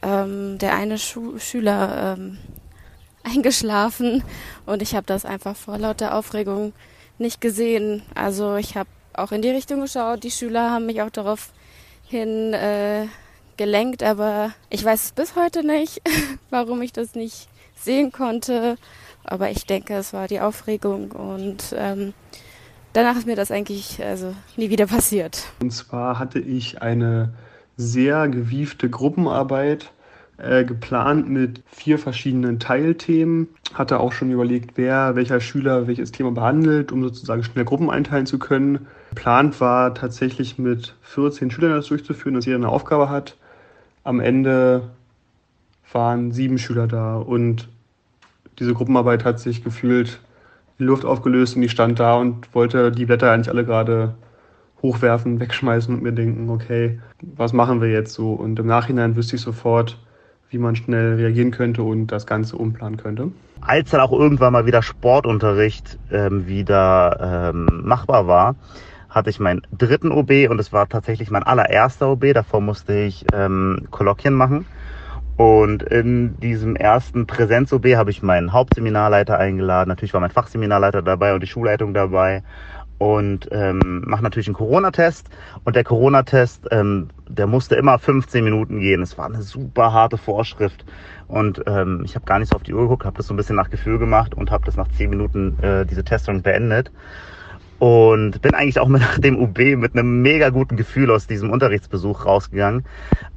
ähm, 0.00 0.56
der 0.58 0.76
eine 0.76 0.96
Schu 0.98 1.40
Schüler 1.40 2.16
ähm, 2.16 2.38
eingeschlafen 3.24 4.22
und 4.64 4.80
ich 4.80 4.94
habe 4.94 5.06
das 5.06 5.24
einfach 5.24 5.56
vor 5.56 5.76
lauter 5.76 6.14
Aufregung 6.14 6.72
nicht 7.18 7.40
gesehen. 7.40 8.04
Also 8.14 8.54
ich 8.54 8.76
habe 8.76 8.88
auch 9.12 9.32
in 9.32 9.42
die 9.42 9.50
Richtung 9.50 9.80
geschaut, 9.80 10.22
die 10.22 10.30
Schüler 10.30 10.70
haben 10.70 10.86
mich 10.86 11.02
auch 11.02 11.10
darauf 11.10 11.50
hin 12.06 12.52
äh, 12.52 13.08
gelenkt, 13.56 14.04
aber 14.04 14.52
ich 14.70 14.84
weiß 14.84 15.14
bis 15.16 15.34
heute 15.34 15.66
nicht, 15.66 16.00
warum 16.50 16.80
ich 16.80 16.92
das 16.92 17.16
nicht 17.16 17.48
sehen 17.74 18.12
konnte. 18.12 18.76
Aber 19.24 19.50
ich 19.50 19.66
denke, 19.66 19.94
es 19.94 20.12
war 20.12 20.28
die 20.28 20.40
Aufregung 20.40 21.12
und 21.12 21.74
ähm, 21.76 22.12
danach 22.92 23.16
ist 23.16 23.26
mir 23.26 23.36
das 23.36 23.50
eigentlich 23.50 24.02
also 24.02 24.34
nie 24.56 24.70
wieder 24.70 24.86
passiert. 24.86 25.44
Und 25.62 25.72
zwar 25.72 26.18
hatte 26.18 26.38
ich 26.38 26.82
eine 26.82 27.32
sehr 27.76 28.28
gewiefte 28.28 28.88
Gruppenarbeit 28.88 29.90
äh, 30.36 30.64
geplant 30.64 31.28
mit 31.28 31.62
vier 31.66 31.98
verschiedenen 31.98 32.58
Teilthemen. 32.58 33.48
Hatte 33.72 34.00
auch 34.00 34.12
schon 34.12 34.30
überlegt, 34.30 34.72
wer, 34.76 35.16
welcher 35.16 35.40
Schüler 35.40 35.86
welches 35.86 36.12
Thema 36.12 36.32
behandelt, 36.32 36.92
um 36.92 37.02
sozusagen 37.02 37.44
schnell 37.44 37.64
Gruppen 37.64 37.90
einteilen 37.90 38.26
zu 38.26 38.38
können. 38.38 38.86
Geplant 39.10 39.60
war 39.60 39.94
tatsächlich 39.94 40.58
mit 40.58 40.96
14 41.02 41.50
Schülern 41.50 41.72
das 41.72 41.86
durchzuführen, 41.86 42.34
dass 42.34 42.46
jeder 42.46 42.58
eine 42.58 42.68
Aufgabe 42.68 43.08
hat. 43.08 43.36
Am 44.02 44.20
Ende 44.20 44.90
waren 45.92 46.32
sieben 46.32 46.58
Schüler 46.58 46.88
da 46.88 47.16
und 47.16 47.68
diese 48.58 48.74
Gruppenarbeit 48.74 49.24
hat 49.24 49.40
sich 49.40 49.64
gefühlt 49.64 50.20
die 50.78 50.84
Luft 50.84 51.04
aufgelöst 51.04 51.56
und 51.56 51.62
die 51.62 51.68
stand 51.68 52.00
da 52.00 52.16
und 52.16 52.54
wollte 52.54 52.90
die 52.90 53.06
Blätter 53.06 53.30
eigentlich 53.30 53.48
alle 53.48 53.64
gerade 53.64 54.14
hochwerfen, 54.82 55.40
wegschmeißen 55.40 55.94
und 55.94 56.02
mir 56.02 56.12
denken, 56.12 56.50
okay, 56.50 57.00
was 57.20 57.52
machen 57.52 57.80
wir 57.80 57.90
jetzt 57.90 58.12
so? 58.12 58.32
Und 58.32 58.58
im 58.58 58.66
Nachhinein 58.66 59.16
wüsste 59.16 59.36
ich 59.36 59.42
sofort, 59.42 59.98
wie 60.50 60.58
man 60.58 60.76
schnell 60.76 61.14
reagieren 61.14 61.50
könnte 61.50 61.82
und 61.82 62.08
das 62.08 62.26
Ganze 62.26 62.56
umplanen 62.56 62.98
könnte. 62.98 63.32
Als 63.60 63.90
dann 63.90 64.00
auch 64.00 64.12
irgendwann 64.12 64.52
mal 64.52 64.66
wieder 64.66 64.82
Sportunterricht 64.82 65.98
ähm, 66.12 66.46
wieder 66.46 67.50
ähm, 67.50 67.82
machbar 67.84 68.26
war, 68.26 68.56
hatte 69.08 69.30
ich 69.30 69.40
meinen 69.40 69.62
dritten 69.76 70.12
OB 70.12 70.50
und 70.50 70.58
es 70.58 70.72
war 70.72 70.88
tatsächlich 70.88 71.30
mein 71.30 71.44
allererster 71.44 72.10
OB. 72.10 72.34
Davor 72.34 72.60
musste 72.60 72.94
ich 72.94 73.24
ähm, 73.32 73.86
Kolloquien 73.90 74.34
machen. 74.34 74.66
Und 75.36 75.82
in 75.82 76.38
diesem 76.38 76.76
ersten 76.76 77.26
Präsenz-OB 77.26 77.96
habe 77.96 78.10
ich 78.10 78.22
meinen 78.22 78.52
Hauptseminarleiter 78.52 79.38
eingeladen. 79.38 79.88
Natürlich 79.88 80.14
war 80.14 80.20
mein 80.20 80.30
Fachseminarleiter 80.30 81.02
dabei 81.02 81.34
und 81.34 81.42
die 81.42 81.48
Schulleitung 81.48 81.92
dabei. 81.92 82.42
Und 82.98 83.48
ähm, 83.50 84.04
mache 84.06 84.22
natürlich 84.22 84.46
einen 84.46 84.54
Corona-Test. 84.54 85.28
Und 85.64 85.74
der 85.74 85.82
Corona-Test, 85.82 86.68
ähm, 86.70 87.08
der 87.28 87.48
musste 87.48 87.74
immer 87.74 87.98
15 87.98 88.44
Minuten 88.44 88.78
gehen. 88.78 89.02
Es 89.02 89.18
war 89.18 89.26
eine 89.26 89.42
super 89.42 89.92
harte 89.92 90.16
Vorschrift. 90.18 90.84
Und 91.26 91.62
ähm, 91.66 92.02
ich 92.04 92.14
habe 92.14 92.26
gar 92.26 92.38
nicht 92.38 92.50
so 92.50 92.56
auf 92.56 92.62
die 92.62 92.72
Uhr 92.72 92.82
geguckt, 92.82 93.04
habe 93.04 93.16
das 93.16 93.26
so 93.26 93.34
ein 93.34 93.36
bisschen 93.36 93.56
nach 93.56 93.70
Gefühl 93.70 93.98
gemacht 93.98 94.34
und 94.34 94.52
habe 94.52 94.64
das 94.64 94.76
nach 94.76 94.88
10 94.88 95.10
Minuten 95.10 95.58
äh, 95.62 95.84
diese 95.84 96.04
Testung 96.04 96.42
beendet. 96.42 96.92
Und 97.84 98.40
bin 98.40 98.54
eigentlich 98.54 98.80
auch 98.80 98.88
mit 98.88 99.02
dem 99.22 99.38
UB 99.38 99.58
mit 99.76 99.92
einem 99.92 100.22
mega 100.22 100.48
guten 100.48 100.74
Gefühl 100.74 101.10
aus 101.10 101.26
diesem 101.26 101.50
Unterrichtsbesuch 101.50 102.24
rausgegangen. 102.24 102.86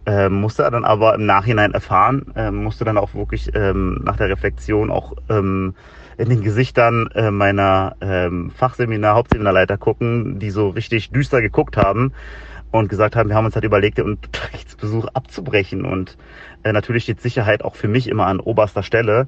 Ähm, 0.06 0.36
musste 0.39 0.72
dann 0.72 0.86
aber 0.86 1.16
im 1.16 1.25
Nachhinein 1.25 1.74
erfahren, 1.74 2.32
ähm, 2.38 2.63
musste 2.63 2.86
dann 2.86 2.98
auch 2.98 3.13
wirklich 3.13 3.54
ähm, 3.54 4.00
nach 4.06 4.16
der 4.16 4.30
Reflexion 4.30 4.89
auch 4.89 5.12
ähm, 5.27 5.75
in 6.18 6.30
den 6.30 6.44
Gesichtern 6.44 7.10
äh, 7.13 7.30
meiner 7.30 7.98
ähm, 8.00 8.50
Fachseminar, 8.51 9.16
Hauptseminarleiter 9.16 9.77
gucken, 9.77 10.39
die 10.39 10.51
so 10.51 10.70
richtig 10.70 11.12
düster 11.12 11.42
geguckt 11.42 11.75
haben 11.75 12.13
und 12.72 12.88
gesagt 12.88 13.18
haben, 13.18 13.27
wir 13.27 13.36
haben 13.36 13.48
uns 13.48 13.56
halt 13.56 13.66
überlegt, 13.66 13.98
den 13.98 14.06
Unterrichtsbesuch 14.06 15.08
abzubrechen. 15.13 15.84
Und 15.84 16.18
äh, 16.63 16.72
natürlich 16.72 17.04
steht 17.04 17.20
Sicherheit 17.20 17.66
auch 17.66 17.75
für 17.75 17.89
mich 17.89 18.08
immer 18.08 18.27
an 18.27 18.39
oberster 18.39 18.84
Stelle. 18.84 19.27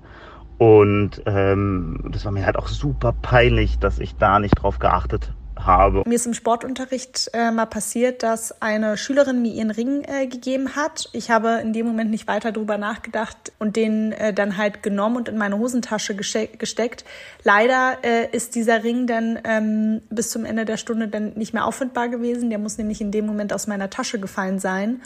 Und 0.59 1.21
ähm, 1.25 2.01
das 2.11 2.25
war 2.25 2.33
mir 2.33 2.45
halt 2.45 2.57
auch 2.57 2.67
super 2.67 3.13
peinlich, 3.13 3.79
dass 3.79 3.97
ich 3.97 4.17
da 4.17 4.39
nicht 4.39 4.61
drauf 4.61 4.77
geachtet 4.77 5.31
habe. 5.57 6.03
Mir 6.05 6.15
ist 6.15 6.25
im 6.25 6.33
Sportunterricht 6.33 7.29
äh, 7.33 7.51
mal 7.51 7.65
passiert, 7.65 8.23
dass 8.23 8.61
eine 8.61 8.97
Schülerin 8.97 9.41
mir 9.41 9.53
ihren 9.53 9.71
Ring 9.71 10.03
äh, 10.03 10.27
gegeben 10.27 10.75
hat. 10.75 11.09
Ich 11.13 11.31
habe 11.31 11.59
in 11.61 11.71
dem 11.71 11.85
Moment 11.85 12.11
nicht 12.11 12.27
weiter 12.27 12.51
drüber 12.51 12.77
nachgedacht 12.77 13.53
und 13.57 13.77
den 13.77 14.11
äh, 14.11 14.33
dann 14.33 14.57
halt 14.57 14.83
genommen 14.83 15.15
und 15.15 15.29
in 15.29 15.37
meine 15.37 15.57
Hosentasche 15.57 16.15
gesteckt. 16.15 17.05
Leider 17.43 17.97
äh, 18.03 18.27
ist 18.35 18.55
dieser 18.55 18.83
Ring 18.83 19.07
dann 19.07 19.39
ähm, 19.45 20.01
bis 20.09 20.29
zum 20.29 20.43
Ende 20.43 20.65
der 20.65 20.77
Stunde 20.77 21.07
dann 21.07 21.33
nicht 21.35 21.53
mehr 21.53 21.65
auffindbar 21.65 22.09
gewesen. 22.09 22.49
Der 22.49 22.59
muss 22.59 22.77
nämlich 22.77 22.99
in 22.99 23.11
dem 23.11 23.25
Moment 23.25 23.53
aus 23.53 23.67
meiner 23.67 23.89
Tasche 23.89 24.19
gefallen 24.19 24.59
sein 24.59 25.01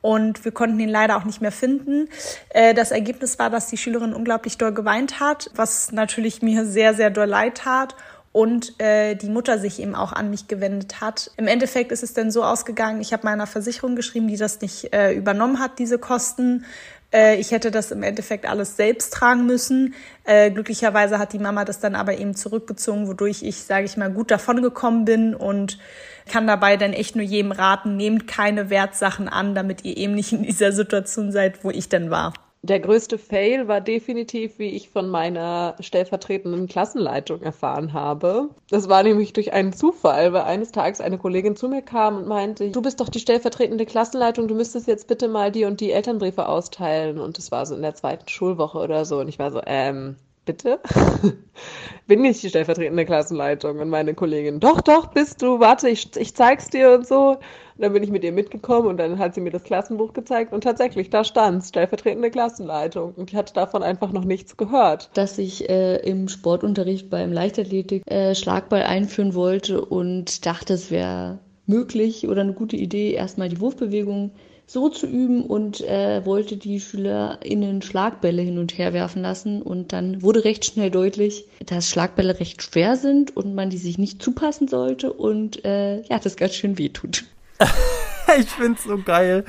und 0.00 0.44
wir 0.44 0.52
konnten 0.52 0.78
ihn 0.80 0.88
leider 0.88 1.16
auch 1.16 1.24
nicht 1.24 1.40
mehr 1.40 1.52
finden. 1.52 2.08
Äh, 2.50 2.74
das 2.74 2.90
Ergebnis 2.90 3.38
war, 3.38 3.50
dass 3.50 3.66
die 3.68 3.76
Schülerin 3.76 4.14
unglaublich 4.14 4.58
doll 4.58 4.72
geweint 4.72 5.20
hat, 5.20 5.50
was 5.54 5.92
natürlich 5.92 6.42
mir 6.42 6.64
sehr, 6.64 6.94
sehr 6.94 7.10
doll 7.10 7.26
leid 7.26 7.58
tat 7.58 7.94
und 8.32 8.78
äh, 8.80 9.14
die 9.14 9.30
Mutter 9.30 9.58
sich 9.58 9.80
eben 9.80 9.94
auch 9.94 10.12
an 10.12 10.30
mich 10.30 10.48
gewendet 10.48 11.00
hat. 11.00 11.30
Im 11.36 11.46
Endeffekt 11.46 11.92
ist 11.92 12.02
es 12.02 12.14
dann 12.14 12.30
so 12.30 12.44
ausgegangen, 12.44 13.00
ich 13.00 13.12
habe 13.12 13.24
meiner 13.24 13.46
Versicherung 13.46 13.96
geschrieben, 13.96 14.28
die 14.28 14.36
das 14.36 14.60
nicht 14.60 14.92
äh, 14.92 15.12
übernommen 15.12 15.58
hat, 15.58 15.78
diese 15.78 15.98
Kosten. 15.98 16.64
Äh, 17.12 17.36
ich 17.36 17.50
hätte 17.50 17.70
das 17.70 17.90
im 17.90 18.02
Endeffekt 18.02 18.46
alles 18.46 18.76
selbst 18.76 19.12
tragen 19.12 19.46
müssen. 19.46 19.94
Äh, 20.24 20.50
glücklicherweise 20.50 21.18
hat 21.18 21.32
die 21.32 21.38
Mama 21.38 21.64
das 21.64 21.80
dann 21.80 21.94
aber 21.94 22.18
eben 22.18 22.34
zurückgezogen, 22.34 23.08
wodurch 23.08 23.42
ich, 23.42 23.62
sage 23.62 23.86
ich 23.86 23.96
mal, 23.96 24.10
gut 24.10 24.30
davongekommen 24.30 25.04
bin 25.04 25.34
und 25.34 25.78
kann 26.30 26.46
dabei 26.46 26.76
dann 26.76 26.92
echt 26.92 27.16
nur 27.16 27.24
jedem 27.24 27.52
raten, 27.52 27.96
nehmt 27.96 28.26
keine 28.26 28.70
Wertsachen 28.70 29.28
an, 29.28 29.54
damit 29.54 29.84
ihr 29.84 29.96
eben 29.96 30.14
nicht 30.14 30.32
in 30.32 30.42
dieser 30.42 30.72
Situation 30.72 31.32
seid, 31.32 31.64
wo 31.64 31.70
ich 31.70 31.88
dann 31.88 32.10
war. 32.10 32.34
Der 32.62 32.80
größte 32.80 33.18
Fail 33.18 33.68
war 33.68 33.80
definitiv, 33.80 34.58
wie 34.58 34.70
ich 34.70 34.90
von 34.90 35.08
meiner 35.08 35.76
stellvertretenden 35.78 36.66
Klassenleitung 36.66 37.40
erfahren 37.42 37.92
habe. 37.92 38.50
Das 38.68 38.88
war 38.88 39.04
nämlich 39.04 39.32
durch 39.32 39.52
einen 39.52 39.72
Zufall, 39.72 40.32
weil 40.32 40.42
eines 40.42 40.72
Tages 40.72 41.00
eine 41.00 41.18
Kollegin 41.18 41.54
zu 41.54 41.68
mir 41.68 41.82
kam 41.82 42.16
und 42.16 42.26
meinte, 42.26 42.70
du 42.70 42.82
bist 42.82 43.00
doch 43.00 43.08
die 43.08 43.20
stellvertretende 43.20 43.86
Klassenleitung, 43.86 44.48
du 44.48 44.56
müsstest 44.56 44.88
jetzt 44.88 45.06
bitte 45.06 45.28
mal 45.28 45.52
die 45.52 45.64
und 45.66 45.80
die 45.80 45.92
Elternbriefe 45.92 46.48
austeilen. 46.48 47.18
Und 47.20 47.38
das 47.38 47.52
war 47.52 47.64
so 47.64 47.76
in 47.76 47.82
der 47.82 47.94
zweiten 47.94 48.28
Schulwoche 48.28 48.78
oder 48.78 49.04
so. 49.04 49.20
Und 49.20 49.28
ich 49.28 49.38
war 49.38 49.52
so, 49.52 49.60
ähm, 49.64 50.16
bitte? 50.48 50.80
Bin 52.06 52.22
nicht 52.22 52.42
die 52.42 52.48
stellvertretende 52.48 53.04
Klassenleitung 53.04 53.78
und 53.80 53.90
meine 53.90 54.14
Kollegin, 54.14 54.60
doch, 54.60 54.80
doch, 54.80 55.08
bist 55.08 55.42
du, 55.42 55.60
warte, 55.60 55.90
ich, 55.90 56.16
ich 56.16 56.34
zeig's 56.34 56.68
dir 56.68 56.92
und 56.92 57.06
so. 57.06 57.32
Und 57.32 57.84
dann 57.84 57.92
bin 57.92 58.02
ich 58.02 58.10
mit 58.10 58.24
ihr 58.24 58.32
mitgekommen 58.32 58.88
und 58.88 58.96
dann 58.96 59.18
hat 59.18 59.34
sie 59.34 59.42
mir 59.42 59.50
das 59.50 59.62
Klassenbuch 59.62 60.14
gezeigt 60.14 60.52
und 60.54 60.64
tatsächlich, 60.64 61.10
da 61.10 61.22
stand 61.22 61.62
stellvertretende 61.62 62.30
Klassenleitung 62.30 63.12
und 63.14 63.30
ich 63.30 63.36
hatte 63.36 63.52
davon 63.52 63.82
einfach 63.82 64.10
noch 64.10 64.24
nichts 64.24 64.56
gehört. 64.56 65.10
Dass 65.14 65.36
ich 65.36 65.68
äh, 65.68 65.96
im 65.96 66.28
Sportunterricht 66.28 67.10
beim 67.10 67.30
Leichtathletik 67.30 68.10
äh, 68.10 68.34
Schlagball 68.34 68.82
einführen 68.82 69.34
wollte 69.34 69.84
und 69.84 70.46
dachte, 70.46 70.72
es 70.72 70.90
wäre 70.90 71.40
möglich 71.66 72.26
oder 72.26 72.40
eine 72.40 72.54
gute 72.54 72.76
Idee, 72.76 73.12
erstmal 73.12 73.50
die 73.50 73.60
Wurfbewegung 73.60 74.32
so 74.68 74.90
zu 74.90 75.06
üben 75.06 75.44
und 75.44 75.80
äh, 75.80 76.24
wollte 76.26 76.58
die 76.58 76.78
SchülerInnen 76.78 77.80
Schlagbälle 77.80 78.42
hin 78.42 78.58
und 78.58 78.76
her 78.76 78.92
werfen 78.92 79.22
lassen. 79.22 79.62
Und 79.62 79.94
dann 79.94 80.20
wurde 80.20 80.44
recht 80.44 80.66
schnell 80.66 80.90
deutlich, 80.90 81.46
dass 81.64 81.88
Schlagbälle 81.88 82.38
recht 82.38 82.62
schwer 82.62 82.96
sind 82.96 83.34
und 83.34 83.54
man 83.54 83.70
die 83.70 83.78
sich 83.78 83.96
nicht 83.96 84.22
zupassen 84.22 84.68
sollte 84.68 85.10
und 85.10 85.64
äh, 85.64 86.02
ja, 86.02 86.18
das 86.18 86.36
ganz 86.36 86.54
schön 86.54 86.76
wehtut. 86.76 87.24
ich 88.38 88.46
find's 88.46 88.84
so 88.84 88.98
geil. 88.98 89.46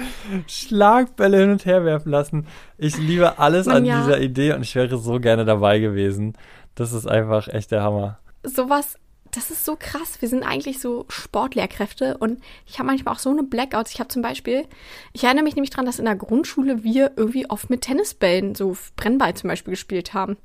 Schlagbälle 0.47 1.37
hin 1.37 1.51
und 1.51 1.65
her 1.65 1.83
werfen 1.83 2.11
lassen. 2.11 2.47
Ich 2.77 2.97
liebe 2.97 3.39
alles 3.39 3.65
Man, 3.65 3.77
an 3.77 3.85
ja. 3.85 4.01
dieser 4.01 4.21
Idee 4.21 4.53
und 4.53 4.61
ich 4.61 4.73
wäre 4.73 4.97
so 4.97 5.19
gerne 5.19 5.43
dabei 5.43 5.79
gewesen. 5.79 6.37
Das 6.75 6.93
ist 6.93 7.07
einfach 7.07 7.49
echt 7.49 7.71
der 7.71 7.83
Hammer. 7.83 8.19
Sowas 8.43 8.95
das 9.31 9.51
ist 9.51 9.65
so 9.65 9.75
krass. 9.77 10.21
Wir 10.21 10.29
sind 10.29 10.43
eigentlich 10.43 10.79
so 10.79 11.05
Sportlehrkräfte 11.09 12.17
und 12.17 12.41
ich 12.65 12.79
habe 12.79 12.87
manchmal 12.87 13.13
auch 13.13 13.19
so 13.19 13.29
eine 13.29 13.43
Blackouts. 13.43 13.93
Ich 13.93 13.99
habe 13.99 14.09
zum 14.09 14.21
Beispiel, 14.21 14.65
ich 15.13 15.23
erinnere 15.23 15.43
mich 15.43 15.55
nämlich 15.55 15.69
daran, 15.69 15.85
dass 15.85 15.99
in 15.99 16.05
der 16.05 16.15
Grundschule 16.15 16.83
wir 16.83 17.11
irgendwie 17.15 17.49
oft 17.49 17.69
mit 17.69 17.81
Tennisbällen, 17.81 18.55
so 18.55 18.75
Brennball 18.95 19.33
zum 19.35 19.49
Beispiel, 19.49 19.71
gespielt 19.71 20.13
haben. 20.13 20.37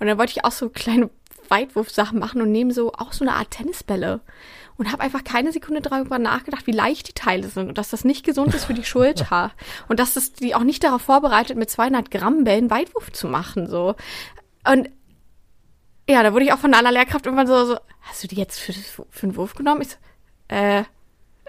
Und 0.00 0.06
dann 0.06 0.18
wollte 0.18 0.32
ich 0.32 0.44
auch 0.44 0.52
so 0.52 0.68
kleine 0.68 1.10
Weitwurfsachen 1.48 2.18
machen 2.18 2.42
und 2.42 2.52
nehme 2.52 2.72
so 2.72 2.92
auch 2.92 3.12
so 3.12 3.24
eine 3.24 3.34
Art 3.34 3.50
Tennisbälle 3.50 4.20
und 4.76 4.92
habe 4.92 5.02
einfach 5.02 5.24
keine 5.24 5.52
Sekunde 5.52 5.80
darüber 5.80 6.18
nachgedacht, 6.18 6.66
wie 6.66 6.72
leicht 6.72 7.08
die 7.08 7.14
Teile 7.14 7.48
sind 7.48 7.68
und 7.68 7.78
dass 7.78 7.90
das 7.90 8.04
nicht 8.04 8.24
gesund 8.24 8.54
ist 8.54 8.64
für 8.64 8.74
die 8.74 8.84
Schulter 8.84 9.52
und 9.88 10.00
dass 10.00 10.14
das 10.14 10.32
die 10.32 10.54
auch 10.54 10.64
nicht 10.64 10.84
darauf 10.84 11.02
vorbereitet, 11.02 11.56
mit 11.56 11.70
200 11.70 12.10
Gramm 12.10 12.44
Bällen 12.44 12.70
Weitwurf 12.70 13.12
zu 13.12 13.28
machen 13.28 13.68
so. 13.68 13.94
Und 14.70 14.90
ja, 16.08 16.22
da 16.22 16.32
wurde 16.32 16.44
ich 16.44 16.52
auch 16.52 16.58
von 16.58 16.74
einer 16.74 16.92
Lehrkraft 16.92 17.26
irgendwann 17.26 17.46
so, 17.46 17.64
so 17.64 17.78
hast 18.02 18.22
du 18.22 18.28
die 18.28 18.36
jetzt 18.36 18.60
für, 18.60 18.72
für 18.72 19.22
einen 19.22 19.36
Wurf 19.36 19.54
genommen? 19.54 19.82
Ich 19.82 19.88
so, 19.90 19.96
äh, 20.48 20.84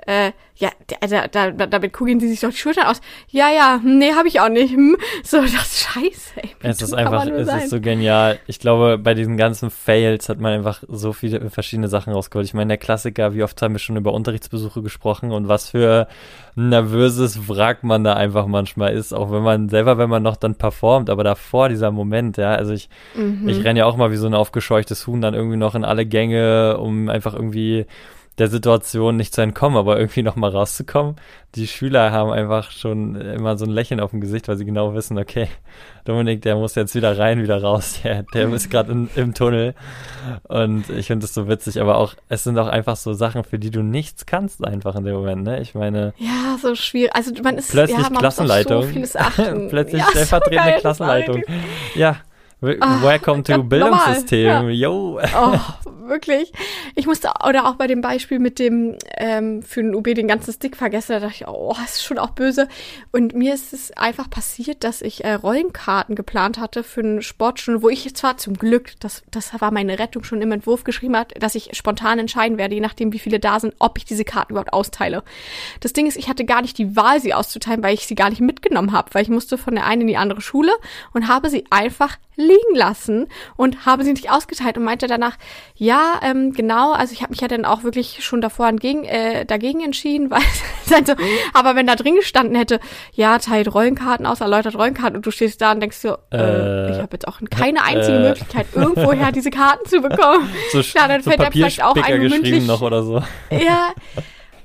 äh, 0.07 0.31
ja, 0.55 0.69
da, 0.87 1.27
da, 1.27 1.51
da, 1.51 1.67
damit 1.67 1.93
kugeln 1.93 2.19
sie 2.19 2.29
sich 2.29 2.39
doch 2.39 2.49
die 2.49 2.57
Schultern 2.57 2.85
aus. 2.85 3.01
Ja, 3.29 3.49
ja, 3.51 3.79
nee, 3.83 4.13
habe 4.13 4.27
ich 4.27 4.39
auch 4.39 4.49
nicht. 4.49 4.73
Hm. 4.73 4.97
So, 5.23 5.41
das 5.41 5.51
ist 5.51 5.79
scheiße. 5.79 6.31
Ey. 6.37 6.49
Es 6.63 6.81
ist 6.81 6.93
einfach, 6.93 7.27
es 7.27 7.47
sein. 7.47 7.59
ist 7.59 7.69
so 7.69 7.79
genial. 7.79 8.39
Ich 8.47 8.59
glaube, 8.59 8.97
bei 8.97 9.13
diesen 9.13 9.37
ganzen 9.37 9.69
Fails 9.69 10.29
hat 10.29 10.39
man 10.39 10.53
einfach 10.53 10.81
so 10.87 11.13
viele 11.13 11.49
verschiedene 11.49 11.89
Sachen 11.89 12.13
rausgeholt. 12.13 12.47
Ich 12.47 12.53
meine, 12.53 12.69
der 12.69 12.77
Klassiker, 12.77 13.35
wie 13.35 13.43
oft 13.43 13.61
haben 13.61 13.75
wir 13.75 13.79
schon 13.79 13.97
über 13.97 14.13
Unterrichtsbesuche 14.13 14.81
gesprochen 14.81 15.31
und 15.31 15.47
was 15.47 15.69
für 15.69 16.07
ein 16.55 16.69
nervöses 16.69 17.49
Wrack 17.49 17.83
man 17.83 18.03
da 18.03 18.13
einfach 18.13 18.47
manchmal 18.47 18.93
ist, 18.93 19.13
auch 19.13 19.29
wenn 19.31 19.43
man 19.43 19.69
selber, 19.69 19.97
wenn 19.97 20.09
man 20.09 20.23
noch 20.23 20.37
dann 20.37 20.55
performt, 20.55 21.09
aber 21.09 21.23
davor 21.23 21.69
dieser 21.69 21.91
Moment, 21.91 22.37
ja, 22.37 22.55
also 22.55 22.73
ich, 22.73 22.89
mhm. 23.13 23.47
ich 23.47 23.63
renne 23.63 23.79
ja 23.79 23.85
auch 23.85 23.97
mal 23.97 24.11
wie 24.11 24.17
so 24.17 24.25
ein 24.25 24.33
aufgescheuchtes 24.33 25.05
Huhn 25.05 25.21
dann 25.21 25.35
irgendwie 25.35 25.57
noch 25.57 25.75
in 25.75 25.83
alle 25.83 26.05
Gänge, 26.05 26.77
um 26.79 27.09
einfach 27.09 27.35
irgendwie 27.35 27.85
der 28.37 28.49
Situation 28.49 29.15
nicht 29.15 29.33
zu 29.33 29.41
entkommen, 29.41 29.77
aber 29.77 29.97
irgendwie 29.99 30.21
nochmal 30.21 30.51
rauszukommen. 30.51 31.15
Die 31.55 31.65
Schüler 31.65 32.11
haben 32.11 32.29
einfach 32.29 32.69
schon 32.69 33.15
immer 33.15 33.57
so 33.57 33.65
ein 33.65 33.71
Lächeln 33.71 33.99
auf 33.99 34.11
dem 34.11 34.21
Gesicht, 34.21 34.47
weil 34.47 34.57
sie 34.57 34.65
genau 34.65 34.93
wissen, 34.93 35.17
okay, 35.17 35.47
Dominik, 36.05 36.41
der 36.43 36.55
muss 36.55 36.75
jetzt 36.75 36.93
wieder 36.93 37.17
rein, 37.17 37.41
wieder 37.41 37.61
raus, 37.61 37.99
der, 38.03 38.23
der 38.33 38.51
ist 38.53 38.69
gerade 38.69 39.07
im 39.15 39.33
Tunnel. 39.33 39.73
Und 40.43 40.89
ich 40.89 41.07
finde 41.07 41.23
das 41.25 41.33
so 41.33 41.47
witzig, 41.47 41.81
aber 41.81 41.97
auch, 41.97 42.13
es 42.29 42.43
sind 42.43 42.59
auch 42.59 42.67
einfach 42.67 42.95
so 42.95 43.13
Sachen, 43.13 43.43
für 43.43 43.57
die 43.57 43.71
du 43.71 43.81
nichts 43.81 44.25
kannst 44.25 44.63
einfach 44.63 44.95
in 44.95 45.03
dem 45.03 45.15
Moment, 45.15 45.43
ne? 45.43 45.59
Ich 45.61 45.73
meine. 45.73 46.13
Ja, 46.17 46.57
so 46.61 46.75
schwierig. 46.75 47.15
Also 47.15 47.31
man 47.41 47.57
ist 47.57 47.71
plötzlich 47.71 47.97
ja, 47.97 48.09
man 48.09 48.19
Klassenleitung. 48.19 48.83
So 48.83 48.87
vieles 48.87 49.15
achten. 49.15 49.67
plötzlich 49.69 50.01
ja, 50.01 50.09
stellvertretende 50.09 50.73
so 50.75 50.81
Klassenleitung. 50.81 51.43
Ja, 51.95 52.17
Ah, 52.59 53.03
Welcome 53.03 53.43
to 53.43 53.51
ja, 53.51 53.57
Bildungssystem. 53.59 54.69
Yo. 54.69 55.19
Oh, 55.35 55.59
wirklich. 56.07 56.51
Ich 56.95 57.05
musste, 57.05 57.29
oder 57.47 57.67
auch 57.67 57.75
bei 57.75 57.85
dem 57.85 58.01
Beispiel 58.01 58.39
mit 58.39 58.57
dem, 58.57 58.95
ähm, 59.15 59.61
für 59.61 59.83
den 59.83 59.93
UB 59.93 60.15
den 60.15 60.27
ganzen 60.27 60.51
Stick 60.51 60.75
vergessen, 60.75 61.11
da 61.11 61.19
dachte 61.19 61.35
ich, 61.35 61.47
oh, 61.47 61.75
das 61.79 61.95
ist 61.95 62.03
schon 62.03 62.17
auch 62.17 62.31
böse. 62.31 62.67
Und 63.11 63.35
mir 63.35 63.53
ist 63.53 63.73
es 63.73 63.95
einfach 63.95 64.27
passiert, 64.27 64.83
dass 64.83 65.03
ich 65.03 65.23
äh, 65.23 65.33
Rollenkarten 65.33 66.15
geplant 66.15 66.57
hatte 66.57 66.81
für 66.81 67.01
eine 67.01 67.21
Sportstunde, 67.21 67.83
wo 67.83 67.89
ich 67.89 68.15
zwar 68.15 68.37
zum 68.37 68.55
Glück, 68.55 68.99
das, 69.01 69.21
das 69.29 69.51
war 69.61 69.69
meine 69.69 69.99
Rettung, 69.99 70.23
schon 70.23 70.41
im 70.41 70.51
Entwurf 70.51 70.83
geschrieben 70.83 71.15
hat, 71.15 71.33
dass 71.39 71.53
ich 71.53 71.69
spontan 71.77 72.17
entscheiden 72.17 72.57
werde, 72.57 72.73
je 72.73 72.81
nachdem, 72.81 73.13
wie 73.13 73.19
viele 73.19 73.39
da 73.39 73.59
sind, 73.59 73.75
ob 73.77 73.99
ich 73.99 74.05
diese 74.05 74.25
Karten 74.25 74.53
überhaupt 74.53 74.73
austeile. 74.73 75.21
Das 75.81 75.93
Ding 75.93 76.07
ist, 76.07 76.17
ich 76.17 76.27
hatte 76.27 76.43
gar 76.43 76.63
nicht 76.63 76.79
die 76.79 76.95
Wahl, 76.95 77.21
sie 77.21 77.35
auszuteilen, 77.35 77.83
weil 77.83 77.93
ich 77.93 78.07
sie 78.07 78.15
gar 78.15 78.31
nicht 78.31 78.41
mitgenommen 78.41 78.93
habe, 78.93 79.13
weil 79.13 79.21
ich 79.21 79.29
musste 79.29 79.59
von 79.59 79.75
der 79.75 79.85
einen 79.85 80.01
in 80.01 80.07
die 80.07 80.17
andere 80.17 80.41
Schule 80.41 80.71
und 81.13 81.27
habe 81.27 81.51
sie 81.51 81.65
einfach 81.69 82.17
liegen 82.37 82.75
lassen 82.75 83.27
und 83.55 83.85
habe 83.85 84.03
sie 84.03 84.13
nicht 84.13 84.31
ausgeteilt 84.31 84.77
und 84.77 84.83
meinte 84.83 85.07
danach, 85.07 85.37
ja, 85.75 86.19
ähm, 86.23 86.53
genau, 86.53 86.93
also 86.93 87.13
ich 87.13 87.21
habe 87.21 87.31
mich 87.31 87.41
ja 87.41 87.47
dann 87.47 87.65
auch 87.65 87.83
wirklich 87.83 88.23
schon 88.23 88.41
davor 88.41 88.67
entgegen, 88.67 89.03
äh, 89.03 89.45
dagegen 89.45 89.83
entschieden, 89.83 90.31
weil 90.31 90.41
also, 90.93 91.13
aber 91.53 91.75
wenn 91.75 91.87
da 91.87 91.95
drin 91.95 92.15
gestanden 92.15 92.55
hätte, 92.55 92.79
ja, 93.13 93.37
teilt 93.39 93.73
Rollenkarten 93.73 94.25
aus, 94.25 94.39
erläutert 94.41 94.75
Rollenkarten 94.75 95.17
und 95.17 95.25
du 95.25 95.31
stehst 95.31 95.61
da 95.61 95.73
und 95.73 95.81
denkst 95.81 95.97
so, 95.97 96.17
äh, 96.31 96.37
Äh, 96.87 96.91
ich 96.91 96.97
habe 96.97 97.09
jetzt 97.13 97.27
auch 97.27 97.39
keine 97.49 97.83
einzige 97.83 98.17
äh. 98.17 98.29
Möglichkeit, 98.29 98.67
irgendwoher 98.73 99.31
diese 99.35 99.49
Karten 99.49 99.87
zu 99.87 100.01
bekommen. 100.01 100.49
So, 100.71 100.79
ja, 100.79 101.07
dann 101.07 101.21
so 101.21 101.29
fällt 101.29 101.41
da 101.41 101.51
vielleicht 101.51 101.83
auch 101.83 101.95
ein 101.95 102.19
mündlich. 102.19 102.65
noch 102.65 102.81
oder 102.81 103.03
so. 103.03 103.21
Ja, 103.51 103.93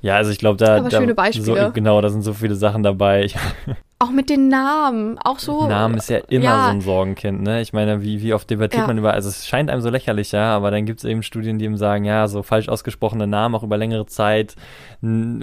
Ja, 0.02 0.16
also 0.16 0.32
ich 0.32 0.38
glaube, 0.38 0.56
da, 0.56 0.78
Aber 0.78 0.88
da 0.88 0.98
schöne 0.98 1.14
Beispiele. 1.14 1.44
So, 1.66 1.72
genau, 1.72 2.00
da 2.00 2.10
sind 2.10 2.22
so 2.22 2.34
viele 2.34 2.56
Sachen 2.56 2.82
dabei. 2.82 3.28
Auch 4.00 4.10
mit 4.10 4.30
den 4.30 4.48
Namen, 4.48 5.16
auch 5.18 5.38
so. 5.38 5.68
Namen 5.68 5.96
ist 5.96 6.10
ja 6.10 6.18
immer 6.28 6.44
ja. 6.44 6.64
so 6.64 6.70
ein 6.72 6.80
Sorgenkind, 6.80 7.40
ne? 7.40 7.60
Ich 7.60 7.72
meine, 7.72 8.02
wie, 8.02 8.20
wie 8.20 8.34
oft 8.34 8.50
debattiert 8.50 8.80
Ja. 8.82 8.86
man 8.88 8.98
über, 8.98 9.14
also 9.14 9.28
es 9.28 9.46
scheint 9.46 9.70
einem 9.70 9.80
so 9.80 9.90
lächerlich, 9.90 10.32
ja, 10.32 10.56
aber 10.56 10.72
dann 10.72 10.86
gibt 10.86 10.98
es 10.98 11.04
eben 11.04 11.22
Studien, 11.22 11.60
die 11.60 11.66
eben 11.66 11.76
sagen, 11.76 12.04
ja, 12.04 12.26
so 12.26 12.42
falsch 12.42 12.68
ausgesprochene 12.68 13.28
Namen 13.28 13.54
auch 13.54 13.62
über 13.62 13.76
längere 13.76 14.06
Zeit 14.06 14.56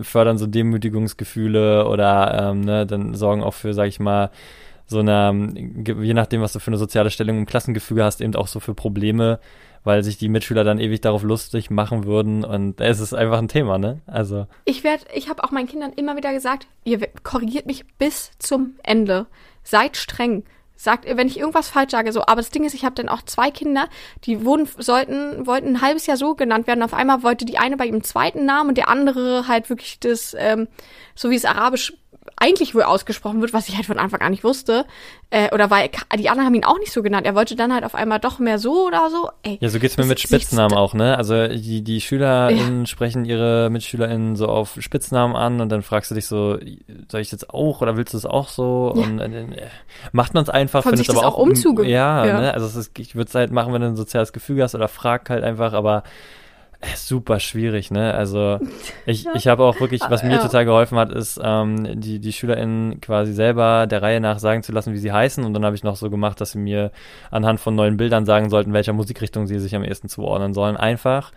fördern 0.01 0.37
so 0.37 0.45
Demütigungsgefühle 0.45 1.87
oder 1.87 2.49
ähm, 2.49 2.59
ne, 2.59 2.85
dann 2.85 3.13
sorgen 3.13 3.43
auch 3.43 3.53
für, 3.53 3.73
sag 3.73 3.87
ich 3.87 4.01
mal, 4.01 4.29
so 4.87 4.99
eine, 4.99 5.53
je 5.85 6.13
nachdem, 6.13 6.41
was 6.41 6.51
du 6.51 6.59
für 6.59 6.71
eine 6.71 6.77
soziale 6.77 7.11
Stellung 7.11 7.37
im 7.37 7.45
Klassengefüge 7.45 8.03
hast, 8.03 8.19
eben 8.19 8.35
auch 8.35 8.47
so 8.47 8.59
für 8.59 8.73
Probleme, 8.73 9.39
weil 9.83 10.03
sich 10.03 10.17
die 10.17 10.29
Mitschüler 10.29 10.63
dann 10.63 10.79
ewig 10.79 11.01
darauf 11.01 11.23
lustig 11.23 11.69
machen 11.69 12.05
würden 12.05 12.43
und 12.43 12.81
es 12.81 12.99
ist 12.99 13.13
einfach 13.13 13.37
ein 13.37 13.47
Thema, 13.47 13.77
ne? 13.77 14.01
Also 14.07 14.47
Ich 14.65 14.83
werde, 14.83 15.05
ich 15.13 15.29
habe 15.29 15.43
auch 15.43 15.51
meinen 15.51 15.67
Kindern 15.67 15.93
immer 15.93 16.17
wieder 16.17 16.33
gesagt, 16.33 16.67
ihr 16.83 16.99
korrigiert 17.23 17.65
mich 17.65 17.85
bis 17.97 18.31
zum 18.39 18.75
Ende. 18.83 19.27
Seid 19.63 19.97
streng. 19.97 20.43
Sagt, 20.75 21.05
wenn 21.05 21.27
ich 21.27 21.37
irgendwas 21.37 21.67
falsch 21.67 21.91
sage, 21.91 22.13
so. 22.13 22.21
Aber 22.21 22.37
das 22.37 22.51
Ding 22.51 22.63
ist, 22.63 22.73
ich 22.73 22.85
habe 22.85 22.95
dann 22.95 23.09
auch 23.09 23.21
zwei 23.23 23.51
Kinder, 23.51 23.89
die 24.23 24.45
wurden, 24.45 24.65
sollten, 24.77 25.45
wollten 25.45 25.67
ein 25.67 25.81
halbes 25.81 26.05
Jahr 26.05 26.15
so 26.15 26.35
genannt 26.35 26.67
werden. 26.67 26.83
Auf 26.83 26.93
einmal 26.93 27.21
wollte 27.21 27.43
die 27.43 27.57
eine 27.57 27.75
bei 27.75 27.85
ihrem 27.85 28.01
zweiten 28.01 28.45
Namen 28.45 28.69
und 28.69 28.77
der 28.77 28.87
andere 28.87 29.49
halt 29.49 29.69
wirklich 29.69 29.99
das, 29.99 30.33
ähm, 30.39 30.69
so 31.15 31.31
wie 31.31 31.35
es 31.35 31.43
arabisch 31.43 31.93
eigentlich 32.41 32.73
wohl 32.75 32.83
ausgesprochen 32.83 33.41
wird, 33.41 33.53
was 33.53 33.67
ich 33.67 33.75
halt 33.75 33.85
von 33.85 33.97
Anfang 33.97 34.21
an 34.21 34.31
nicht 34.31 34.43
wusste. 34.43 34.85
Äh, 35.29 35.53
oder 35.53 35.69
weil 35.69 35.89
die 36.17 36.29
anderen 36.29 36.45
haben 36.45 36.53
ihn 36.55 36.63
auch 36.63 36.79
nicht 36.79 36.91
so 36.91 37.03
genannt. 37.03 37.25
Er 37.25 37.35
wollte 37.35 37.55
dann 37.55 37.73
halt 37.73 37.83
auf 37.83 37.95
einmal 37.95 38.19
doch 38.19 38.39
mehr 38.39 38.59
so 38.59 38.87
oder 38.87 39.09
so. 39.09 39.29
Ey, 39.43 39.57
Ja, 39.61 39.69
so 39.69 39.79
geht's 39.79 39.97
mir 39.97 40.05
mit 40.05 40.19
Spitznamen 40.19 40.77
auch, 40.77 40.93
ne? 40.93 41.17
Also 41.17 41.47
die, 41.47 41.81
die 41.83 42.01
SchülerInnen 42.01 42.85
sprechen 42.85 43.25
ihre 43.25 43.69
MitschülerInnen 43.69 44.35
so 44.35 44.47
auf 44.47 44.77
Spitznamen 44.79 45.35
an 45.35 45.59
und 45.61 45.69
dann 45.69 45.81
fragst 45.81 46.11
du 46.11 46.15
dich 46.15 46.27
so, 46.27 46.57
soll 47.11 47.21
ich 47.21 47.31
jetzt 47.31 47.49
auch 47.49 47.81
oder 47.81 47.97
willst 47.97 48.13
du 48.13 48.17
es 48.17 48.25
auch 48.25 48.49
so? 48.49 48.93
Ja. 48.95 49.03
Und 49.03 49.19
äh, 49.19 49.67
macht 50.11 50.33
man 50.33 50.43
es 50.43 50.49
einfach, 50.49 50.83
findet 50.83 50.99
sich 50.99 51.09
aber 51.09 51.27
auch 51.27 51.35
auch 51.35 51.45
umzuge- 51.45 51.83
Ja, 51.85 52.25
ja. 52.25 52.39
ne? 52.41 52.53
Also 52.53 52.67
es 52.67 52.75
ist, 52.75 52.97
ich 52.99 53.15
würde 53.15 53.27
es 53.29 53.35
halt 53.35 53.51
machen, 53.51 53.73
wenn 53.73 53.81
du 53.81 53.87
ein 53.87 53.95
soziales 53.95 54.33
Gefüge 54.33 54.63
hast 54.63 54.75
oder 54.75 54.87
frag 54.87 55.29
halt 55.29 55.43
einfach, 55.43 55.73
aber 55.73 56.03
super 56.95 57.39
schwierig, 57.39 57.91
ne? 57.91 58.13
Also 58.13 58.59
ich, 59.05 59.27
ich 59.33 59.47
habe 59.47 59.63
auch 59.63 59.79
wirklich, 59.79 60.01
was 60.07 60.23
mir 60.23 60.39
total 60.39 60.65
geholfen 60.65 60.97
hat, 60.97 61.11
ist, 61.11 61.39
ähm, 61.43 61.99
die, 61.99 62.19
die 62.19 62.31
SchülerInnen 62.31 63.01
quasi 63.01 63.33
selber 63.33 63.85
der 63.85 64.01
Reihe 64.01 64.21
nach 64.21 64.39
sagen 64.39 64.63
zu 64.63 64.71
lassen, 64.71 64.93
wie 64.93 64.97
sie 64.97 65.11
heißen. 65.11 65.43
Und 65.43 65.53
dann 65.53 65.65
habe 65.65 65.75
ich 65.75 65.83
noch 65.83 65.97
so 65.97 66.09
gemacht, 66.09 66.39
dass 66.39 66.51
sie 66.51 66.59
mir 66.59 66.91
anhand 67.31 67.59
von 67.59 67.75
neuen 67.75 67.97
Bildern 67.97 68.25
sagen 68.25 68.49
sollten, 68.49 68.73
welcher 68.73 68.93
Musikrichtung 68.93 69.45
sie 69.47 69.59
sich 69.59 69.75
am 69.75 69.83
ehesten 69.83 70.07
zuordnen 70.07 70.53
sollen. 70.53 70.77
Einfach, 70.77 71.31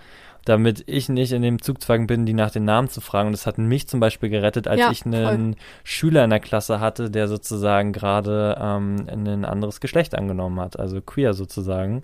damit 0.44 0.83
ich 0.87 1.09
nicht 1.09 1.33
in 1.33 1.42
dem 1.42 1.62
Zugzwang 1.62 2.07
bin, 2.07 2.26
die 2.26 2.35
nach 2.35 2.50
den 2.50 2.64
Namen 2.64 2.88
zu 2.88 3.00
fragen. 3.00 3.28
Und 3.28 3.33
das 3.33 3.46
hat 3.46 3.59
mich 3.59 3.88
zum 3.88 4.00
Beispiel 4.00 4.28
gerettet, 4.28 4.66
als 4.66 4.81
Ja, 4.81 4.90
ich 4.90 5.07
einen 5.07 5.57
Schüler 5.85 6.24
in 6.24 6.31
der 6.31 6.40
Klasse 6.40 6.81
hatte, 6.81 7.11
der 7.11 7.28
sozusagen 7.28 7.92
gerade 7.92 8.59
ähm, 8.61 9.07
ein 9.09 9.44
anderes 9.44 9.81
Geschlecht 9.81 10.14
angenommen 10.14 10.61
hat, 10.61 10.78
also 10.78 11.00
queer 11.00 11.35
sozusagen 11.35 12.02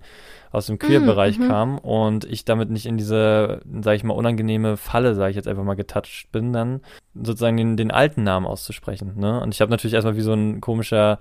aus 0.51 0.66
dem 0.66 0.79
Queer-Bereich 0.79 1.38
mhm. 1.38 1.48
kam 1.48 1.79
und 1.79 2.24
ich 2.24 2.44
damit 2.44 2.70
nicht 2.70 2.87
in 2.87 2.96
diese, 2.96 3.61
sage 3.81 3.96
ich 3.96 4.05
mal, 4.05 4.14
unangenehme 4.14 4.77
Falle, 4.77 5.14
sage 5.14 5.31
ich 5.31 5.37
jetzt 5.37 5.48
einfach 5.48 5.64
mal, 5.64 5.74
getoucht 5.74 6.33
bin, 6.33 6.53
dann 6.53 6.81
sozusagen 7.14 7.57
den, 7.57 7.77
den 7.77 7.90
alten 7.90 8.22
Namen 8.22 8.46
auszusprechen. 8.46 9.14
Ne? 9.16 9.40
Und 9.40 9.55
ich 9.55 9.61
habe 9.61 9.70
natürlich 9.70 9.94
erstmal 9.94 10.16
wie 10.16 10.22
so 10.22 10.33
ein 10.33 10.61
komischer 10.61 11.18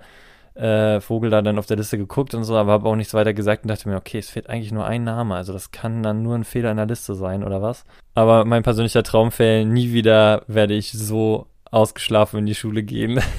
äh, 0.58 1.00
Vogel 1.00 1.30
da 1.30 1.40
dann 1.40 1.58
auf 1.58 1.66
der 1.66 1.76
Liste 1.76 1.98
geguckt 1.98 2.34
und 2.34 2.44
so, 2.44 2.56
aber 2.56 2.72
habe 2.72 2.88
auch 2.88 2.96
nichts 2.96 3.14
weiter 3.14 3.32
gesagt 3.32 3.64
und 3.64 3.68
dachte 3.68 3.88
mir, 3.88 3.96
okay, 3.96 4.18
es 4.18 4.28
fehlt 4.28 4.50
eigentlich 4.50 4.72
nur 4.72 4.86
ein 4.86 5.04
Name, 5.04 5.36
also 5.36 5.52
das 5.52 5.70
kann 5.70 6.02
dann 6.02 6.22
nur 6.22 6.34
ein 6.34 6.44
Fehler 6.44 6.70
in 6.72 6.76
der 6.76 6.86
Liste 6.86 7.14
sein 7.14 7.44
oder 7.44 7.62
was. 7.62 7.84
Aber 8.14 8.44
mein 8.44 8.64
persönlicher 8.64 9.02
Traumfall, 9.04 9.64
nie 9.64 9.92
wieder 9.92 10.42
werde 10.48 10.74
ich 10.74 10.92
so 10.92 11.46
ausgeschlafen 11.70 12.40
in 12.40 12.46
die 12.46 12.54
Schule 12.54 12.82
gehen. 12.82 13.20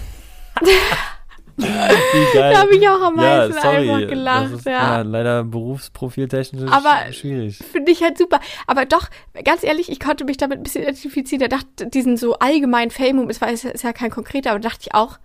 Da 1.61 2.59
habe 2.59 2.75
ich 2.75 2.87
auch 2.87 3.01
am 3.01 3.17
ja, 3.17 3.47
meisten 3.47 3.61
sorry, 3.61 3.89
einfach 3.91 4.07
gelacht, 4.07 4.51
ist, 4.53 4.65
ja. 4.65 5.01
leider 5.01 5.43
berufsprofiltechnisch 5.43 6.71
Aber- 6.71 7.11
schwierig. 7.11 7.57
Finde 7.57 7.91
ich 7.91 8.01
halt 8.01 8.17
super. 8.17 8.39
Aber 8.65 8.85
doch, 8.85 9.09
ganz 9.43 9.63
ehrlich, 9.63 9.91
ich 9.91 9.99
konnte 9.99 10.23
mich 10.23 10.37
damit 10.37 10.59
ein 10.59 10.63
bisschen 10.63 10.83
identifizieren. 10.83 11.39
Der 11.39 11.49
dachte, 11.49 11.87
diesen 11.87 12.15
so 12.15 12.39
allgemeinen 12.39 12.91
Fame, 12.91 13.29
es 13.29 13.41
war 13.41 13.51
ist, 13.51 13.65
ist 13.65 13.83
ja 13.83 13.91
kein 13.91 14.09
konkreter, 14.09 14.51
aber 14.51 14.59
da 14.59 14.69
dachte 14.69 14.83
ich 14.87 14.95
auch, 14.95 15.19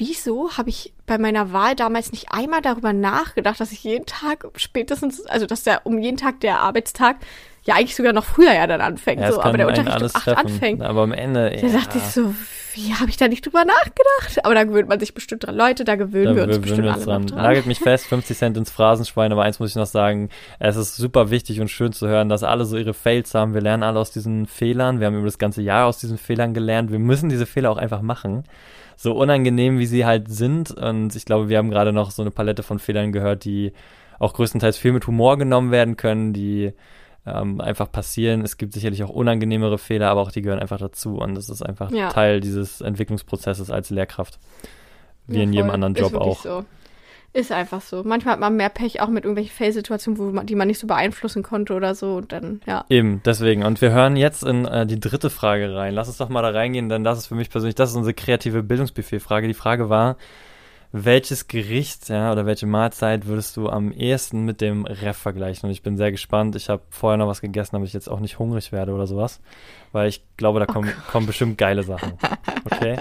wieso 0.00 0.56
habe 0.56 0.70
ich 0.70 0.92
bei 1.06 1.18
meiner 1.18 1.52
Wahl 1.52 1.76
damals 1.76 2.10
nicht 2.10 2.32
einmal 2.32 2.62
darüber 2.62 2.92
nachgedacht, 2.92 3.60
dass 3.60 3.70
ich 3.70 3.84
jeden 3.84 4.06
Tag 4.06 4.46
spätestens, 4.56 5.24
also 5.26 5.46
dass 5.46 5.62
der 5.62 5.86
um 5.86 5.98
jeden 5.98 6.16
Tag 6.16 6.40
der 6.40 6.60
Arbeitstag 6.60 7.16
ja 7.64 7.74
eigentlich 7.74 7.94
sogar 7.94 8.14
noch 8.14 8.24
früher 8.24 8.54
ja 8.54 8.66
dann 8.66 8.80
anfängt, 8.80 9.20
Ja, 9.20 9.30
so, 9.32 9.42
aber 9.42 9.58
der 9.58 9.68
Unterricht 9.68 10.00
um 10.00 10.06
acht 10.06 10.24
treffen. 10.24 10.46
anfängt. 10.46 10.82
Aber 10.82 11.02
am 11.02 11.12
Ende, 11.12 11.50
Da 11.50 11.66
ja, 11.66 11.72
dachte 11.78 11.98
ich 11.98 12.04
so, 12.04 12.34
wie 12.74 12.94
habe 12.94 13.10
ich 13.10 13.18
da 13.18 13.28
nicht 13.28 13.44
drüber 13.44 13.64
nachgedacht? 13.66 14.44
Aber 14.44 14.54
da 14.54 14.64
gewöhnt 14.64 14.88
man 14.88 14.98
sich 14.98 15.12
bestimmt 15.12 15.44
dran. 15.44 15.54
Leute, 15.56 15.84
da 15.84 15.96
gewöhnen 15.96 16.24
da 16.24 16.36
wir 16.36 16.44
uns 16.44 16.58
bestimmt 16.60 16.84
wir 16.84 16.94
uns 16.94 17.04
dran. 17.04 17.26
dran. 17.26 17.42
Nagelt 17.42 17.66
mich 17.66 17.80
fest, 17.80 18.06
50 18.06 18.38
Cent 18.38 18.56
ins 18.56 18.70
Phrasenschwein, 18.70 19.32
aber 19.32 19.42
eins 19.42 19.58
muss 19.58 19.70
ich 19.70 19.76
noch 19.76 19.84
sagen, 19.86 20.30
es 20.58 20.76
ist 20.76 20.96
super 20.96 21.30
wichtig 21.30 21.60
und 21.60 21.68
schön 21.68 21.92
zu 21.92 22.08
hören, 22.08 22.30
dass 22.30 22.42
alle 22.42 22.64
so 22.64 22.78
ihre 22.78 22.94
Fails 22.94 23.34
haben. 23.34 23.52
Wir 23.52 23.60
lernen 23.60 23.82
alle 23.82 23.98
aus 24.00 24.10
diesen 24.10 24.46
Fehlern, 24.46 25.00
wir 25.00 25.08
haben 25.08 25.16
über 25.16 25.26
das 25.26 25.38
ganze 25.38 25.60
Jahr 25.60 25.86
aus 25.86 25.98
diesen 25.98 26.16
Fehlern 26.16 26.54
gelernt. 26.54 26.90
Wir 26.90 26.98
müssen 26.98 27.28
diese 27.28 27.44
Fehler 27.44 27.70
auch 27.70 27.76
einfach 27.78 28.00
machen. 28.00 28.44
So 29.02 29.14
unangenehm, 29.14 29.78
wie 29.78 29.86
sie 29.86 30.04
halt 30.04 30.28
sind. 30.28 30.72
Und 30.72 31.16
ich 31.16 31.24
glaube, 31.24 31.48
wir 31.48 31.56
haben 31.56 31.70
gerade 31.70 31.90
noch 31.90 32.10
so 32.10 32.20
eine 32.20 32.30
Palette 32.30 32.62
von 32.62 32.78
Fehlern 32.78 33.12
gehört, 33.12 33.46
die 33.46 33.72
auch 34.18 34.34
größtenteils 34.34 34.76
viel 34.76 34.92
mit 34.92 35.06
Humor 35.06 35.38
genommen 35.38 35.70
werden 35.70 35.96
können, 35.96 36.34
die 36.34 36.74
ähm, 37.24 37.62
einfach 37.62 37.90
passieren. 37.90 38.42
Es 38.42 38.58
gibt 38.58 38.74
sicherlich 38.74 39.02
auch 39.02 39.08
unangenehmere 39.08 39.78
Fehler, 39.78 40.10
aber 40.10 40.20
auch 40.20 40.30
die 40.30 40.42
gehören 40.42 40.60
einfach 40.60 40.76
dazu. 40.76 41.16
Und 41.16 41.34
das 41.34 41.48
ist 41.48 41.62
einfach 41.62 41.90
Ja. 41.92 42.10
Teil 42.10 42.40
dieses 42.40 42.82
Entwicklungsprozesses 42.82 43.70
als 43.70 43.88
Lehrkraft. 43.88 44.38
Wie 45.26 45.38
Ja, 45.38 45.44
in 45.44 45.54
jedem 45.54 45.70
anderen 45.70 45.94
Job 45.94 46.14
auch. 46.16 46.42
So. 46.42 46.66
Ist 47.32 47.52
einfach 47.52 47.80
so. 47.80 48.02
Manchmal 48.04 48.32
hat 48.32 48.40
man 48.40 48.56
mehr 48.56 48.70
Pech 48.70 49.00
auch 49.00 49.08
mit 49.08 49.24
irgendwelchen 49.24 49.54
Fail-Situationen, 49.54 50.18
wo 50.18 50.24
man, 50.32 50.46
die 50.46 50.56
man 50.56 50.66
nicht 50.66 50.80
so 50.80 50.88
beeinflussen 50.88 51.44
konnte 51.44 51.74
oder 51.74 51.94
so. 51.94 52.16
Und 52.16 52.32
dann, 52.32 52.60
ja. 52.66 52.84
Eben, 52.88 53.22
deswegen. 53.24 53.64
Und 53.64 53.80
wir 53.80 53.92
hören 53.92 54.16
jetzt 54.16 54.42
in 54.42 54.64
äh, 54.64 54.84
die 54.84 54.98
dritte 54.98 55.30
Frage 55.30 55.74
rein. 55.74 55.94
Lass 55.94 56.08
uns 56.08 56.16
doch 56.16 56.28
mal 56.28 56.42
da 56.42 56.50
reingehen, 56.50 56.88
denn 56.88 57.04
das 57.04 57.18
ist 57.18 57.26
für 57.28 57.36
mich 57.36 57.48
persönlich, 57.48 57.76
das 57.76 57.90
ist 57.90 57.96
unsere 57.96 58.14
kreative 58.14 58.64
Bildungsbuffet-Frage. 58.64 59.46
Die 59.46 59.54
Frage 59.54 59.88
war, 59.88 60.16
welches 60.90 61.46
Gericht, 61.46 62.08
ja, 62.08 62.32
oder 62.32 62.46
welche 62.46 62.66
Mahlzeit 62.66 63.26
würdest 63.26 63.56
du 63.56 63.68
am 63.68 63.92
ehesten 63.92 64.44
mit 64.44 64.60
dem 64.60 64.84
Ref 64.84 65.16
vergleichen? 65.16 65.68
Und 65.68 65.70
ich 65.70 65.82
bin 65.82 65.96
sehr 65.96 66.10
gespannt. 66.10 66.56
Ich 66.56 66.68
habe 66.68 66.82
vorher 66.90 67.16
noch 67.16 67.28
was 67.28 67.40
gegessen, 67.40 67.76
damit 67.76 67.86
ich 67.86 67.94
jetzt 67.94 68.10
auch 68.10 68.18
nicht 68.18 68.40
hungrig 68.40 68.72
werde 68.72 68.92
oder 68.92 69.06
sowas. 69.06 69.40
Weil 69.92 70.08
ich 70.08 70.24
glaube, 70.36 70.58
da 70.58 70.66
kommen, 70.66 70.92
kommen 71.12 71.26
bestimmt 71.28 71.58
geile 71.58 71.84
Sachen. 71.84 72.14
Okay? 72.64 72.98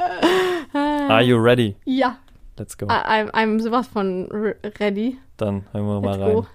Are 0.73 1.23
you 1.23 1.37
ready? 1.37 1.75
Ja. 1.83 2.19
Let's 2.59 2.77
go. 2.77 2.87
I- 2.87 3.21
I'm, 3.23 3.29
I'm 3.31 3.59
sowas 3.61 3.87
von 3.87 4.25
re- 4.31 4.57
ready. 4.79 5.17
Dann 5.37 5.63
hören 5.71 5.85
wir 5.85 6.01
mal 6.01 6.11
Let's 6.17 6.19
rein. 6.21 6.35
go. 6.35 6.47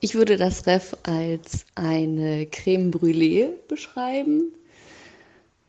Ich 0.00 0.14
würde 0.14 0.36
das 0.36 0.66
Ref 0.66 0.96
als 1.04 1.64
eine 1.74 2.46
Creme 2.46 2.90
Brûlée 2.90 3.48
beschreiben, 3.68 4.52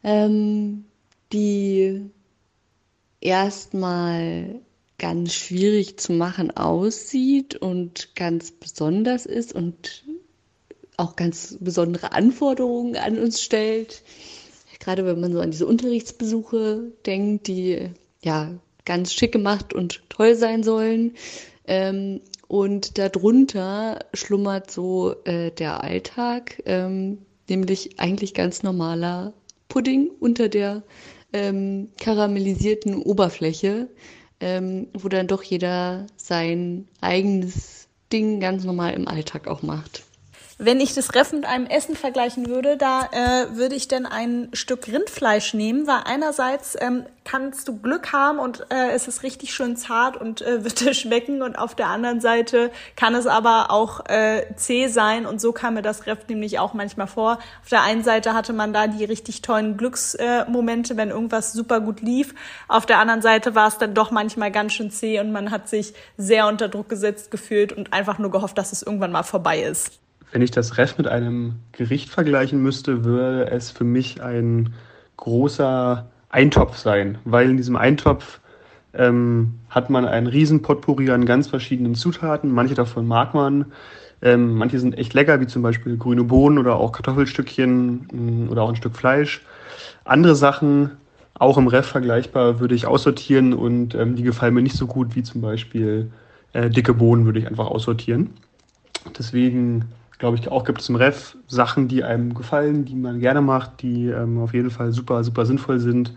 ähm, 0.03 0.85
die 1.31 2.09
erstmal 3.21 4.59
ganz 4.97 5.33
schwierig 5.33 5.97
zu 5.99 6.13
machen 6.13 6.55
aussieht 6.55 7.55
und 7.55 8.15
ganz 8.15 8.51
besonders 8.51 9.25
ist 9.25 9.53
und 9.53 10.03
auch 10.97 11.15
ganz 11.15 11.57
besondere 11.59 12.11
Anforderungen 12.11 12.95
an 12.95 13.17
uns 13.19 13.41
stellt. 13.41 14.01
Gerade 14.79 15.05
wenn 15.05 15.19
man 15.19 15.31
so 15.31 15.39
an 15.39 15.51
diese 15.51 15.65
Unterrichtsbesuche 15.67 16.91
denkt, 17.05 17.47
die 17.47 17.89
ja 18.21 18.51
ganz 18.85 19.13
schick 19.13 19.31
gemacht 19.31 19.73
und 19.73 20.03
toll 20.09 20.35
sein 20.35 20.63
sollen. 20.63 21.13
Ähm, 21.65 22.21
und 22.47 22.97
darunter 22.97 23.99
schlummert 24.13 24.69
so 24.69 25.15
äh, 25.23 25.51
der 25.51 25.83
Alltag, 25.83 26.61
ähm, 26.65 27.19
nämlich 27.49 27.99
eigentlich 27.99 28.33
ganz 28.33 28.63
normaler 28.63 29.33
Pudding 29.69 30.11
unter 30.19 30.49
der 30.49 30.83
ähm, 31.31 31.89
karamellisierten 31.99 32.95
Oberfläche, 33.01 33.89
ähm, 34.39 34.87
wo 34.93 35.09
dann 35.09 35.27
doch 35.27 35.41
jeder 35.41 36.05
sein 36.15 36.87
eigenes 37.01 37.87
Ding 38.11 38.39
ganz 38.39 38.65
normal 38.65 38.93
im 38.93 39.07
Alltag 39.07 39.47
auch 39.47 39.63
macht. 39.63 40.03
Wenn 40.59 40.79
ich 40.79 40.93
das 40.93 41.15
Ref 41.15 41.33
mit 41.33 41.45
einem 41.45 41.65
Essen 41.65 41.95
vergleichen 41.95 42.47
würde, 42.47 42.77
da 42.77 43.09
äh, 43.11 43.55
würde 43.57 43.73
ich 43.73 43.87
dann 43.87 44.05
ein 44.05 44.49
Stück 44.53 44.87
Rindfleisch 44.87 45.55
nehmen, 45.55 45.87
weil 45.87 46.01
einerseits 46.05 46.77
ähm, 46.79 47.05
kannst 47.25 47.67
du 47.67 47.79
Glück 47.79 48.13
haben 48.13 48.37
und 48.37 48.67
äh, 48.69 48.91
es 48.91 49.07
ist 49.07 49.23
richtig 49.23 49.51
schön 49.53 49.75
zart 49.75 50.15
und 50.15 50.43
äh, 50.43 50.63
wird 50.63 50.79
dir 50.79 50.93
schmecken 50.93 51.41
und 51.41 51.57
auf 51.57 51.73
der 51.73 51.87
anderen 51.87 52.21
Seite 52.21 52.69
kann 52.95 53.15
es 53.15 53.25
aber 53.25 53.71
auch 53.71 54.05
äh, 54.07 54.45
zäh 54.55 54.89
sein 54.89 55.25
und 55.25 55.41
so 55.41 55.53
kam 55.53 55.73
mir 55.73 55.81
das 55.81 56.05
Ref 56.05 56.19
nämlich 56.27 56.59
auch 56.59 56.75
manchmal 56.75 57.07
vor. 57.07 57.39
Auf 57.63 57.69
der 57.69 57.81
einen 57.81 58.03
Seite 58.03 58.35
hatte 58.35 58.53
man 58.53 58.73
da 58.73 58.85
die 58.85 59.05
richtig 59.05 59.41
tollen 59.41 59.75
Glücksmomente, 59.75 60.93
äh, 60.93 60.97
wenn 60.97 61.09
irgendwas 61.09 61.53
super 61.53 61.79
gut 61.79 62.01
lief. 62.01 62.35
Auf 62.67 62.85
der 62.85 62.99
anderen 62.99 63.23
Seite 63.23 63.55
war 63.55 63.69
es 63.69 63.79
dann 63.79 63.95
doch 63.95 64.11
manchmal 64.11 64.51
ganz 64.51 64.73
schön 64.73 64.91
zäh 64.91 65.19
und 65.19 65.31
man 65.31 65.49
hat 65.49 65.67
sich 65.67 65.95
sehr 66.17 66.47
unter 66.47 66.69
Druck 66.69 66.89
gesetzt 66.89 67.31
gefühlt 67.31 67.73
und 67.73 67.91
einfach 67.91 68.19
nur 68.19 68.29
gehofft, 68.29 68.57
dass 68.59 68.71
es 68.71 68.83
irgendwann 68.83 69.11
mal 69.11 69.23
vorbei 69.23 69.63
ist. 69.63 70.02
Wenn 70.33 70.41
ich 70.41 70.49
das 70.49 70.79
Ref 70.79 70.97
mit 70.97 71.07
einem 71.07 71.57
Gericht 71.73 72.09
vergleichen 72.09 72.59
müsste, 72.59 73.05
würde 73.05 73.51
es 73.51 73.69
für 73.69 73.83
mich 73.83 74.23
ein 74.23 74.73
großer 75.17 76.07
Eintopf 76.29 76.75
sein, 76.75 77.19
weil 77.23 77.51
in 77.51 77.57
diesem 77.57 77.75
Eintopf 77.75 78.39
ähm, 78.95 79.59
hat 79.69 79.91
man 79.91 80.05
einen 80.05 80.25
riesen 80.25 80.63
Potpourri 80.63 81.11
an 81.11 81.27
ganz 81.27 81.47
verschiedenen 81.49 81.93
Zutaten. 81.93 82.51
Manche 82.51 82.73
davon 82.73 83.05
mag 83.05 83.35
man, 83.35 83.65
ähm, 84.23 84.55
manche 84.55 84.79
sind 84.79 84.97
echt 84.97 85.13
lecker, 85.13 85.39
wie 85.39 85.45
zum 85.45 85.61
Beispiel 85.61 85.97
grüne 85.97 86.23
Bohnen 86.23 86.57
oder 86.57 86.77
auch 86.77 86.93
Kartoffelstückchen 86.93 88.07
mm, 88.11 88.49
oder 88.49 88.63
auch 88.63 88.69
ein 88.69 88.75
Stück 88.75 88.95
Fleisch. 88.95 89.43
Andere 90.03 90.35
Sachen, 90.35 90.89
auch 91.35 91.59
im 91.59 91.67
Ref 91.67 91.85
vergleichbar, 91.85 92.59
würde 92.59 92.73
ich 92.73 92.87
aussortieren 92.87 93.53
und 93.53 93.93
ähm, 93.93 94.15
die 94.15 94.23
gefallen 94.23 94.55
mir 94.55 94.63
nicht 94.63 94.77
so 94.77 94.87
gut 94.87 95.15
wie 95.15 95.21
zum 95.21 95.41
Beispiel 95.41 96.11
äh, 96.53 96.71
dicke 96.71 96.95
Bohnen 96.95 97.25
würde 97.25 97.37
ich 97.37 97.45
einfach 97.45 97.67
aussortieren. 97.67 98.31
Deswegen 99.15 99.85
glaube 100.23 100.37
ich, 100.37 100.49
auch 100.49 100.63
gibt 100.63 100.79
es 100.79 100.87
im 100.87 100.95
Ref 100.95 101.35
Sachen, 101.49 101.89
die 101.89 102.01
einem 102.01 102.33
gefallen, 102.33 102.85
die 102.85 102.95
man 102.95 103.19
gerne 103.19 103.41
macht, 103.41 103.81
die 103.81 104.07
ähm, 104.07 104.39
auf 104.39 104.53
jeden 104.53 104.71
Fall 104.71 104.93
super, 104.93 105.21
super 105.21 105.45
sinnvoll 105.45 105.81
sind. 105.81 106.13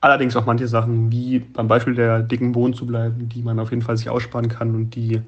Allerdings 0.00 0.36
auch 0.36 0.46
manche 0.46 0.66
Sachen, 0.68 1.12
wie 1.12 1.40
beim 1.40 1.68
Beispiel 1.68 1.94
der 1.94 2.22
dicken 2.22 2.52
Bohnen 2.52 2.72
zu 2.72 2.86
bleiben, 2.86 3.28
die 3.28 3.42
man 3.42 3.60
auf 3.60 3.72
jeden 3.72 3.82
Fall 3.82 3.98
sich 3.98 4.08
aussparen 4.08 4.48
kann 4.48 4.74
und 4.74 4.94
die, 4.94 5.20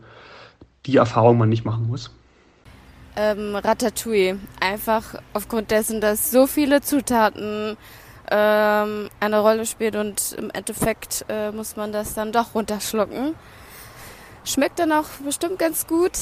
die 0.86 0.96
Erfahrung 0.96 1.36
man 1.36 1.50
nicht 1.50 1.66
machen 1.66 1.86
muss. 1.86 2.10
Ähm, 3.14 3.54
Ratatouille. 3.54 4.38
Einfach 4.58 5.16
aufgrund 5.34 5.70
dessen, 5.70 6.00
dass 6.00 6.30
so 6.30 6.46
viele 6.46 6.80
Zutaten 6.80 7.76
ähm, 8.30 9.10
eine 9.20 9.38
Rolle 9.38 9.66
spielen 9.66 9.96
und 9.96 10.34
im 10.38 10.48
Endeffekt 10.48 11.26
äh, 11.28 11.50
muss 11.52 11.76
man 11.76 11.92
das 11.92 12.14
dann 12.14 12.32
doch 12.32 12.54
runterschlucken. 12.54 13.34
Schmeckt 14.44 14.78
dann 14.78 14.92
auch 14.92 15.08
bestimmt 15.22 15.58
ganz 15.58 15.86
gut. 15.86 16.12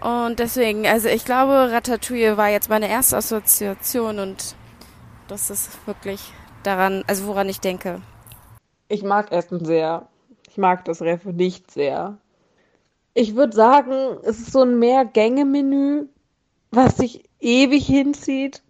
Und 0.00 0.38
deswegen, 0.38 0.86
also 0.86 1.08
ich 1.08 1.24
glaube, 1.24 1.70
Ratatouille 1.72 2.36
war 2.36 2.48
jetzt 2.48 2.70
meine 2.70 2.88
erste 2.88 3.18
Assoziation 3.18 4.18
und 4.18 4.56
das 5.28 5.50
ist 5.50 5.86
wirklich 5.86 6.32
daran, 6.62 7.04
also 7.06 7.26
woran 7.26 7.48
ich 7.48 7.60
denke. 7.60 8.00
Ich 8.88 9.02
mag 9.02 9.30
Essen 9.30 9.64
sehr. 9.64 10.08
Ich 10.48 10.58
mag 10.58 10.84
das 10.84 11.02
Ref 11.02 11.24
nicht 11.24 11.70
sehr. 11.70 12.18
Ich 13.14 13.36
würde 13.36 13.54
sagen, 13.54 14.18
es 14.22 14.38
ist 14.38 14.52
so 14.52 14.62
ein 14.62 14.78
Mehrgänge-Menü, 14.78 16.06
was 16.70 16.96
sich 16.96 17.28
ewig 17.40 17.86
hinzieht 17.86 18.62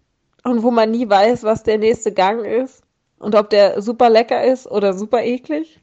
und 0.43 0.63
wo 0.63 0.71
man 0.71 0.91
nie 0.91 1.09
weiß, 1.09 1.43
was 1.43 1.63
der 1.63 1.77
nächste 1.77 2.11
Gang 2.11 2.45
ist 2.45 2.83
und 3.19 3.35
ob 3.35 3.49
der 3.49 3.81
super 3.81 4.09
lecker 4.09 4.43
ist 4.43 4.69
oder 4.69 4.93
super 4.93 5.23
eklig. 5.23 5.79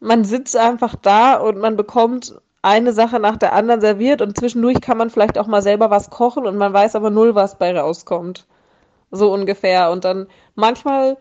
Man 0.00 0.24
sitzt 0.24 0.56
einfach 0.56 0.94
da 0.94 1.38
und 1.38 1.58
man 1.58 1.76
bekommt 1.76 2.40
eine 2.62 2.92
Sache 2.92 3.20
nach 3.20 3.36
der 3.36 3.52
anderen 3.52 3.80
serviert 3.80 4.20
und 4.20 4.36
zwischendurch 4.36 4.80
kann 4.80 4.98
man 4.98 5.10
vielleicht 5.10 5.38
auch 5.38 5.46
mal 5.46 5.62
selber 5.62 5.90
was 5.90 6.10
kochen 6.10 6.46
und 6.46 6.56
man 6.56 6.72
weiß 6.72 6.96
aber 6.96 7.10
null, 7.10 7.34
was 7.34 7.58
bei 7.58 7.78
rauskommt. 7.78 8.46
So 9.10 9.32
ungefähr. 9.32 9.90
Und 9.90 10.04
dann 10.04 10.26
manchmal 10.54 11.16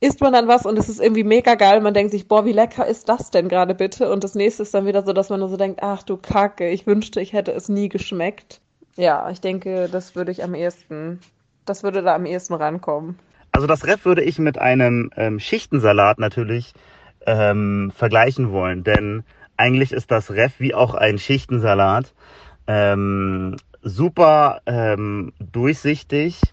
isst 0.00 0.20
man 0.20 0.32
dann 0.32 0.48
was 0.48 0.64
und 0.64 0.78
es 0.78 0.88
ist 0.88 1.00
irgendwie 1.00 1.24
mega 1.24 1.54
geil. 1.54 1.80
Man 1.80 1.94
denkt 1.94 2.12
sich, 2.12 2.26
boah, 2.26 2.44
wie 2.44 2.52
lecker 2.52 2.86
ist 2.86 3.08
das 3.08 3.30
denn 3.30 3.48
gerade 3.48 3.74
bitte? 3.74 4.10
Und 4.10 4.24
das 4.24 4.34
nächste 4.34 4.62
ist 4.62 4.74
dann 4.74 4.86
wieder 4.86 5.04
so, 5.04 5.12
dass 5.12 5.28
man 5.28 5.40
nur 5.40 5.50
so 5.50 5.56
denkt, 5.56 5.80
ach 5.82 6.02
du 6.02 6.16
Kacke, 6.16 6.70
ich 6.70 6.86
wünschte, 6.86 7.20
ich 7.20 7.32
hätte 7.32 7.52
es 7.52 7.68
nie 7.68 7.88
geschmeckt. 7.88 8.60
Ja, 8.96 9.30
ich 9.30 9.40
denke, 9.40 9.88
das 9.90 10.16
würde 10.16 10.32
ich 10.32 10.42
am 10.42 10.54
ehesten, 10.54 11.20
das 11.66 11.82
würde 11.82 12.02
da 12.02 12.14
am 12.14 12.26
ehesten 12.26 12.54
rankommen. 12.54 13.18
Also 13.52 13.66
das 13.66 13.84
Ref 13.86 14.04
würde 14.04 14.22
ich 14.22 14.38
mit 14.38 14.58
einem 14.58 15.10
ähm, 15.16 15.38
Schichtensalat 15.38 16.18
natürlich 16.18 16.72
ähm, 17.26 17.92
vergleichen 17.94 18.52
wollen, 18.52 18.84
denn 18.84 19.24
eigentlich 19.60 19.92
ist 19.92 20.10
das 20.10 20.30
Ref 20.30 20.58
wie 20.58 20.74
auch 20.74 20.94
ein 20.94 21.18
Schichtensalat. 21.18 22.14
Ähm, 22.66 23.56
super 23.82 24.62
ähm, 24.64 25.32
durchsichtig, 25.38 26.52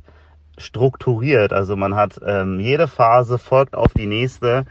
strukturiert. 0.57 1.53
Also 1.53 1.77
man 1.77 1.95
hat 1.95 2.19
ähm, 2.25 2.59
jede 2.59 2.89
Phase 2.89 3.37
folgt 3.37 3.75
auf 3.75 3.93
die 3.93 4.07
nächste. 4.07 4.65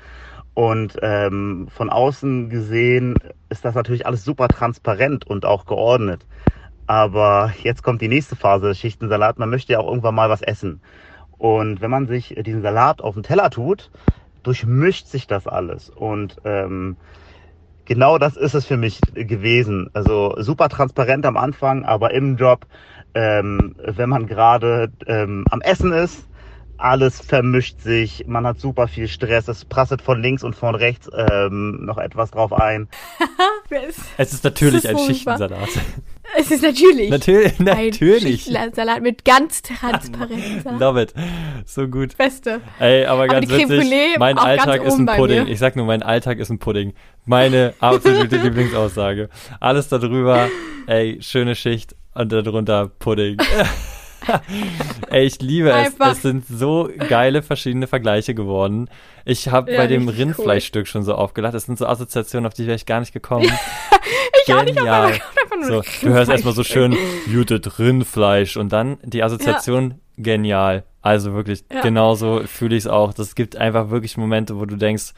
Und 0.53 0.99
ähm, 1.03 1.69
von 1.71 1.89
außen 1.89 2.51
gesehen 2.51 3.21
ist 3.49 3.65
das 3.65 3.75
natürlich 3.75 4.07
alles 4.07 4.25
super 4.25 4.51
transparent 4.51 5.27
und 5.27 5.47
auch 5.47 5.65
geordnet. 5.65 6.27
Aber 6.87 7.53
jetzt 7.63 7.83
kommt 7.83 8.03
die 8.03 8.09
nächste 8.09 8.37
Phase 8.37 8.69
des 8.69 8.79
Schichtensalat. 8.79 9.39
Man 9.39 9.51
möchte 9.51 9.73
ja 9.73 9.81
auch 9.81 9.89
irgendwann 9.89 10.15
mal 10.15 10.29
was 10.29 10.43
essen. 10.43 10.83
Und 11.39 11.81
wenn 11.81 11.91
man 11.91 12.07
sich 12.07 12.35
diesen 12.45 12.63
Salat 12.63 13.01
auf 13.01 13.15
den 13.15 13.23
Teller 13.23 13.49
tut, 13.49 13.91
durchmischt 14.43 15.07
sich 15.07 15.27
das 15.27 15.47
alles. 15.47 15.89
Und 15.91 16.37
ähm, 16.45 16.97
genau 17.87 18.19
das 18.19 18.37
ist 18.37 18.55
es 18.55 18.67
für 18.67 18.77
mich 18.77 19.01
gewesen. 19.15 19.89
Also 19.95 20.35
super 20.39 20.69
transparent 20.69 21.25
am 21.25 21.37
Anfang, 21.37 21.85
aber 21.85 22.13
im 22.13 22.37
Job, 22.37 22.67
ähm, 23.15 23.75
wenn 23.83 24.11
man 24.11 24.27
gerade 24.27 24.93
ähm, 25.07 25.47
am 25.51 25.63
Essen 25.63 25.93
ist, 25.93 26.27
alles 26.79 27.21
vermischt 27.21 27.81
sich, 27.81 28.25
man 28.27 28.47
hat 28.47 28.61
super 28.61 28.87
viel 28.87 29.09
Stress, 29.09 29.49
es 29.49 29.65
prasselt 29.65 30.03
von 30.03 30.21
links 30.21 30.45
und 30.45 30.55
von 30.55 30.75
rechts 30.75 31.09
ähm, 31.15 31.85
noch 31.87 31.97
etwas 31.97 32.33
drauf 32.33 32.53
ein. 32.53 32.89
es 34.19 34.33
ist 34.33 34.45
natürlich 34.45 34.85
ist 34.85 34.91
ein 34.91 34.99
Schichtensalat. 34.99 35.69
Es 36.39 36.51
ist 36.51 36.63
natürlich. 36.63 37.11
Natürlich, 37.11 37.59
natürlich. 37.59 38.57
Ein 38.57 38.73
Salat 38.73 39.03
mit 39.03 39.25
ganz 39.25 39.63
transparent. 39.63 40.65
Love 40.79 41.03
it. 41.03 41.15
So 41.65 41.89
gut. 41.89 42.17
Beste. 42.17 42.61
Ey, 42.79 43.05
aber, 43.05 43.25
aber 43.25 43.29
ganz 43.29 43.49
witzig, 43.51 44.19
mein 44.19 44.39
Alltag 44.39 44.83
ist 44.85 44.99
ein 44.99 45.07
Pudding. 45.07 45.47
Ich 45.47 45.59
sag 45.59 45.77
nur, 45.77 45.87
mein 45.87 46.03
Alltag 46.03 46.39
ist 46.39 46.51
ein 46.51 46.59
Pudding. 46.59 46.95
Meine 47.25 47.75
absolute 47.81 48.37
Lieblingsaussage. 48.43 49.29
Alles 49.61 49.89
darüber, 49.89 50.49
ey, 50.87 51.19
schöne 51.21 51.55
Schicht 51.55 51.95
und 52.15 52.33
darunter 52.33 52.89
Pudding. 52.99 53.39
Ey, 55.11 55.25
ich 55.25 55.41
liebe 55.41 55.73
Einfach. 55.73 56.11
es. 56.11 56.17
Es 56.19 56.23
sind 56.23 56.47
so 56.47 56.91
geile 57.09 57.43
verschiedene 57.43 57.87
Vergleiche 57.87 58.35
geworden. 58.35 58.91
Ich 59.25 59.49
habe 59.49 59.71
ja, 59.71 59.79
bei 59.79 59.87
dem 59.87 60.09
Rindfleischstück 60.09 60.83
cool. 60.83 60.87
schon 60.87 61.03
so 61.05 61.15
aufgelacht. 61.15 61.55
Das 61.55 61.65
sind 61.67 61.79
so 61.79 61.87
Assoziationen, 61.87 62.47
auf 62.47 62.55
die 62.55 62.67
wäre 62.67 62.77
ich 62.77 62.87
gar 62.87 63.01
nicht 63.01 63.13
gekommen. 63.13 63.45
ich 64.41 64.47
Genial. 64.47 64.61
auch 64.61 64.65
nicht, 64.65 64.81
aber 64.81 65.13
so, 65.63 65.83
Du 66.03 66.09
hörst 66.09 66.31
erstmal 66.31 66.55
so 66.55 66.65
schön 66.65 66.97
Muted 67.27 67.79
Rindfleisch 67.79 68.57
und 68.57 68.73
dann 68.73 68.99
die 69.03 69.23
Assoziation 69.23 69.91
ja. 69.91 69.97
genial. 70.19 70.85
Also 71.03 71.35
wirklich, 71.35 71.65
ja. 71.73 71.83
genauso 71.83 72.43
fühle 72.47 72.77
ich 72.77 72.85
es 72.85 72.87
auch. 72.89 73.15
Das 73.15 73.35
gibt 73.35 73.57
einfach 73.57 73.91
wirklich 73.91 74.17
Momente, 74.17 74.59
wo 74.59 74.65
du 74.65 74.77
denkst, 74.77 75.13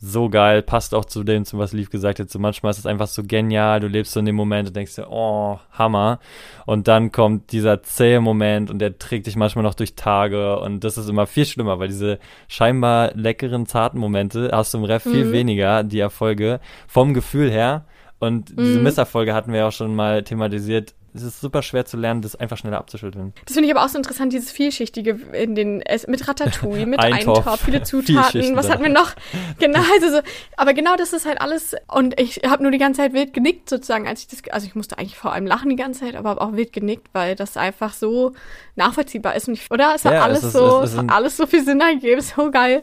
so 0.00 0.28
geil, 0.28 0.62
passt 0.62 0.94
auch 0.94 1.04
zu 1.04 1.24
dem, 1.24 1.44
zu 1.44 1.58
was 1.58 1.72
Lief 1.72 1.90
gesagt 1.90 2.20
hat. 2.20 2.30
So 2.30 2.38
manchmal 2.38 2.70
ist 2.70 2.78
es 2.78 2.86
einfach 2.86 3.08
so 3.08 3.24
genial, 3.24 3.80
du 3.80 3.88
lebst 3.88 4.12
so 4.12 4.20
in 4.20 4.26
dem 4.26 4.36
Moment 4.36 4.68
und 4.68 4.76
denkst 4.76 4.94
dir, 4.94 5.10
oh, 5.10 5.58
Hammer. 5.72 6.20
Und 6.66 6.86
dann 6.86 7.10
kommt 7.10 7.50
dieser 7.52 7.82
zähe 7.82 8.20
Moment 8.20 8.70
und 8.70 8.78
der 8.78 8.98
trägt 8.98 9.26
dich 9.26 9.34
manchmal 9.34 9.64
noch 9.64 9.74
durch 9.74 9.96
Tage 9.96 10.60
und 10.60 10.84
das 10.84 10.98
ist 10.98 11.08
immer 11.08 11.26
viel 11.26 11.46
schlimmer, 11.46 11.80
weil 11.80 11.88
diese 11.88 12.20
scheinbar 12.46 13.12
leckeren, 13.14 13.66
zarten 13.66 13.98
Momente 13.98 14.50
hast 14.52 14.72
du 14.72 14.78
im 14.78 14.84
Ref 14.84 15.04
mhm. 15.04 15.10
viel 15.10 15.32
weniger, 15.32 15.82
die 15.82 16.00
Erfolge, 16.00 16.60
vom 16.86 17.12
Gefühl 17.12 17.50
her. 17.50 17.84
Und 18.18 18.50
diese 18.50 18.78
mhm. 18.78 18.84
Misserfolge 18.84 19.34
hatten 19.34 19.52
wir 19.52 19.66
auch 19.66 19.72
schon 19.72 19.94
mal 19.94 20.24
thematisiert, 20.24 20.94
es 21.18 21.34
ist 21.34 21.40
super 21.40 21.62
schwer 21.62 21.84
zu 21.84 21.96
lernen, 21.96 22.22
das 22.22 22.34
einfach 22.36 22.56
schneller 22.56 22.78
abzuschütteln. 22.78 23.32
Das 23.46 23.54
finde 23.54 23.68
ich 23.68 23.74
aber 23.76 23.84
auch 23.84 23.88
so 23.88 23.98
interessant, 23.98 24.32
dieses 24.32 24.50
Vielschichtige 24.52 25.18
in 25.32 25.54
den, 25.54 25.82
mit 26.06 26.26
Ratatouille, 26.28 26.86
mit 26.86 26.98
Eintopf. 27.02 27.38
Eintopf, 27.46 27.64
viele 27.64 27.82
Zutaten, 27.82 28.56
was 28.56 28.68
hatten 28.70 28.82
wir 28.82 28.90
noch? 28.90 29.14
Genau, 29.58 29.80
also 29.94 30.10
so, 30.16 30.20
aber 30.56 30.74
genau 30.74 30.96
das 30.96 31.12
ist 31.12 31.26
halt 31.26 31.40
alles, 31.40 31.74
und 31.88 32.18
ich 32.20 32.40
habe 32.46 32.62
nur 32.62 32.72
die 32.72 32.78
ganze 32.78 33.02
Zeit 33.02 33.12
wild 33.12 33.32
genickt 33.32 33.68
sozusagen, 33.68 34.06
als 34.08 34.20
ich 34.22 34.28
das, 34.28 34.42
also 34.52 34.66
ich 34.66 34.74
musste 34.74 34.98
eigentlich 34.98 35.16
vor 35.16 35.32
allem 35.32 35.46
lachen 35.46 35.68
die 35.70 35.76
ganze 35.76 36.00
Zeit, 36.00 36.14
aber 36.16 36.40
auch 36.40 36.52
wild 36.54 36.72
genickt, 36.72 37.08
weil 37.12 37.34
das 37.36 37.56
einfach 37.56 37.92
so 37.92 38.32
nachvollziehbar 38.76 39.34
ist, 39.36 39.48
und 39.48 39.54
ich, 39.54 39.70
oder? 39.70 39.92
Es 39.94 40.04
hat 40.04 40.12
Ja, 40.14 40.22
alles 40.22 40.38
es 40.38 40.44
ist- 40.46 40.52
so, 40.52 40.80
es 40.82 40.92
es, 40.92 40.98
ist 41.02 41.10
alles 41.10 41.36
so 41.36 41.46
viel 41.46 41.64
Sinn 41.64 41.80
ergeben, 41.80 42.20
so 42.20 42.50
geil. 42.50 42.82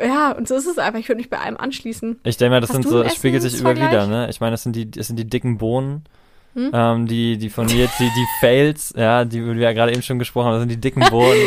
Ja, 0.00 0.32
und 0.32 0.48
so 0.48 0.54
ist 0.54 0.66
es 0.66 0.78
einfach, 0.78 0.98
ich 0.98 1.08
würde 1.08 1.18
mich 1.20 1.30
bei 1.30 1.38
allem 1.38 1.56
anschließen. 1.56 2.20
Ich 2.24 2.36
denke 2.36 2.50
mal, 2.50 2.60
das 2.60 2.70
Hast 2.70 2.82
sind 2.82 2.88
so, 2.88 3.08
spiegelt 3.08 3.42
sich 3.42 3.58
immer 3.58 3.74
wieder, 3.76 4.06
ne? 4.06 4.28
Ich 4.30 4.40
meine, 4.40 4.52
das 4.52 4.62
sind 4.62 4.76
die, 4.76 4.90
das 4.90 5.06
sind 5.08 5.16
die 5.16 5.28
dicken 5.28 5.58
Bohnen, 5.58 6.04
Hm? 6.54 6.70
ähm, 6.72 7.06
die, 7.06 7.38
die 7.38 7.48
von 7.50 7.66
mir 7.66 7.76
jetzt, 7.76 7.98
die, 7.98 8.04
die 8.04 8.26
Fails, 8.40 8.92
ja, 8.96 9.24
die 9.24 9.44
wir 9.44 9.54
ja 9.54 9.72
gerade 9.72 9.92
eben 9.92 10.02
schon 10.02 10.18
gesprochen 10.18 10.46
haben, 10.46 10.52
das 10.54 10.60
sind 10.62 10.68
die 10.70 10.80
dicken 10.80 11.02
Bohnen. 11.10 11.38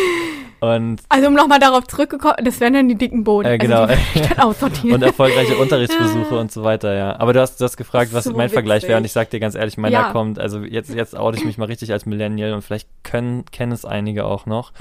Und, 0.61 1.01
Also 1.09 1.27
um 1.27 1.33
nochmal 1.35 1.59
darauf 1.59 1.85
zurückgekommen, 1.85 2.37
das 2.43 2.59
wären 2.59 2.73
dann 2.73 2.87
die 2.87 2.95
dicken 2.95 3.23
Boden. 3.23 3.45
äh, 3.47 3.57
genau. 3.57 3.81
Also 3.83 3.95
dann 4.15 4.39
aussortieren. 4.39 4.95
und 4.95 5.01
erfolgreiche 5.03 5.57
Unterrichtsbesuche 5.61 6.39
und 6.39 6.51
so 6.51 6.63
weiter, 6.63 6.95
ja. 6.95 7.19
Aber 7.19 7.33
du 7.33 7.41
hast, 7.41 7.59
du 7.59 7.65
hast 7.65 7.77
gefragt, 7.77 8.13
was 8.13 8.23
So 8.23 8.33
mein 8.33 8.49
Vergleich 8.49 8.83
wäre 8.83 8.93
und 8.97 9.03
witzig. 9.03 9.09
ich 9.09 9.13
sag 9.13 9.29
dir 9.29 9.39
ganz 9.39 9.53
ehrlich, 9.53 9.77
meiner 9.77 9.93
Ja. 9.93 10.11
kommt, 10.11 10.39
also 10.39 10.61
jetzt, 10.61 10.91
jetzt 10.93 11.15
oute 11.15 11.37
ich 11.37 11.45
mich 11.45 11.57
mal 11.59 11.65
richtig 11.65 11.91
als 11.91 12.05
Millennial 12.07 12.53
und 12.53 12.63
vielleicht 12.63 12.87
können, 13.03 13.45
kennen 13.51 13.73
es 13.73 13.85
einige 13.85 14.25
auch 14.25 14.45
noch, 14.47 14.71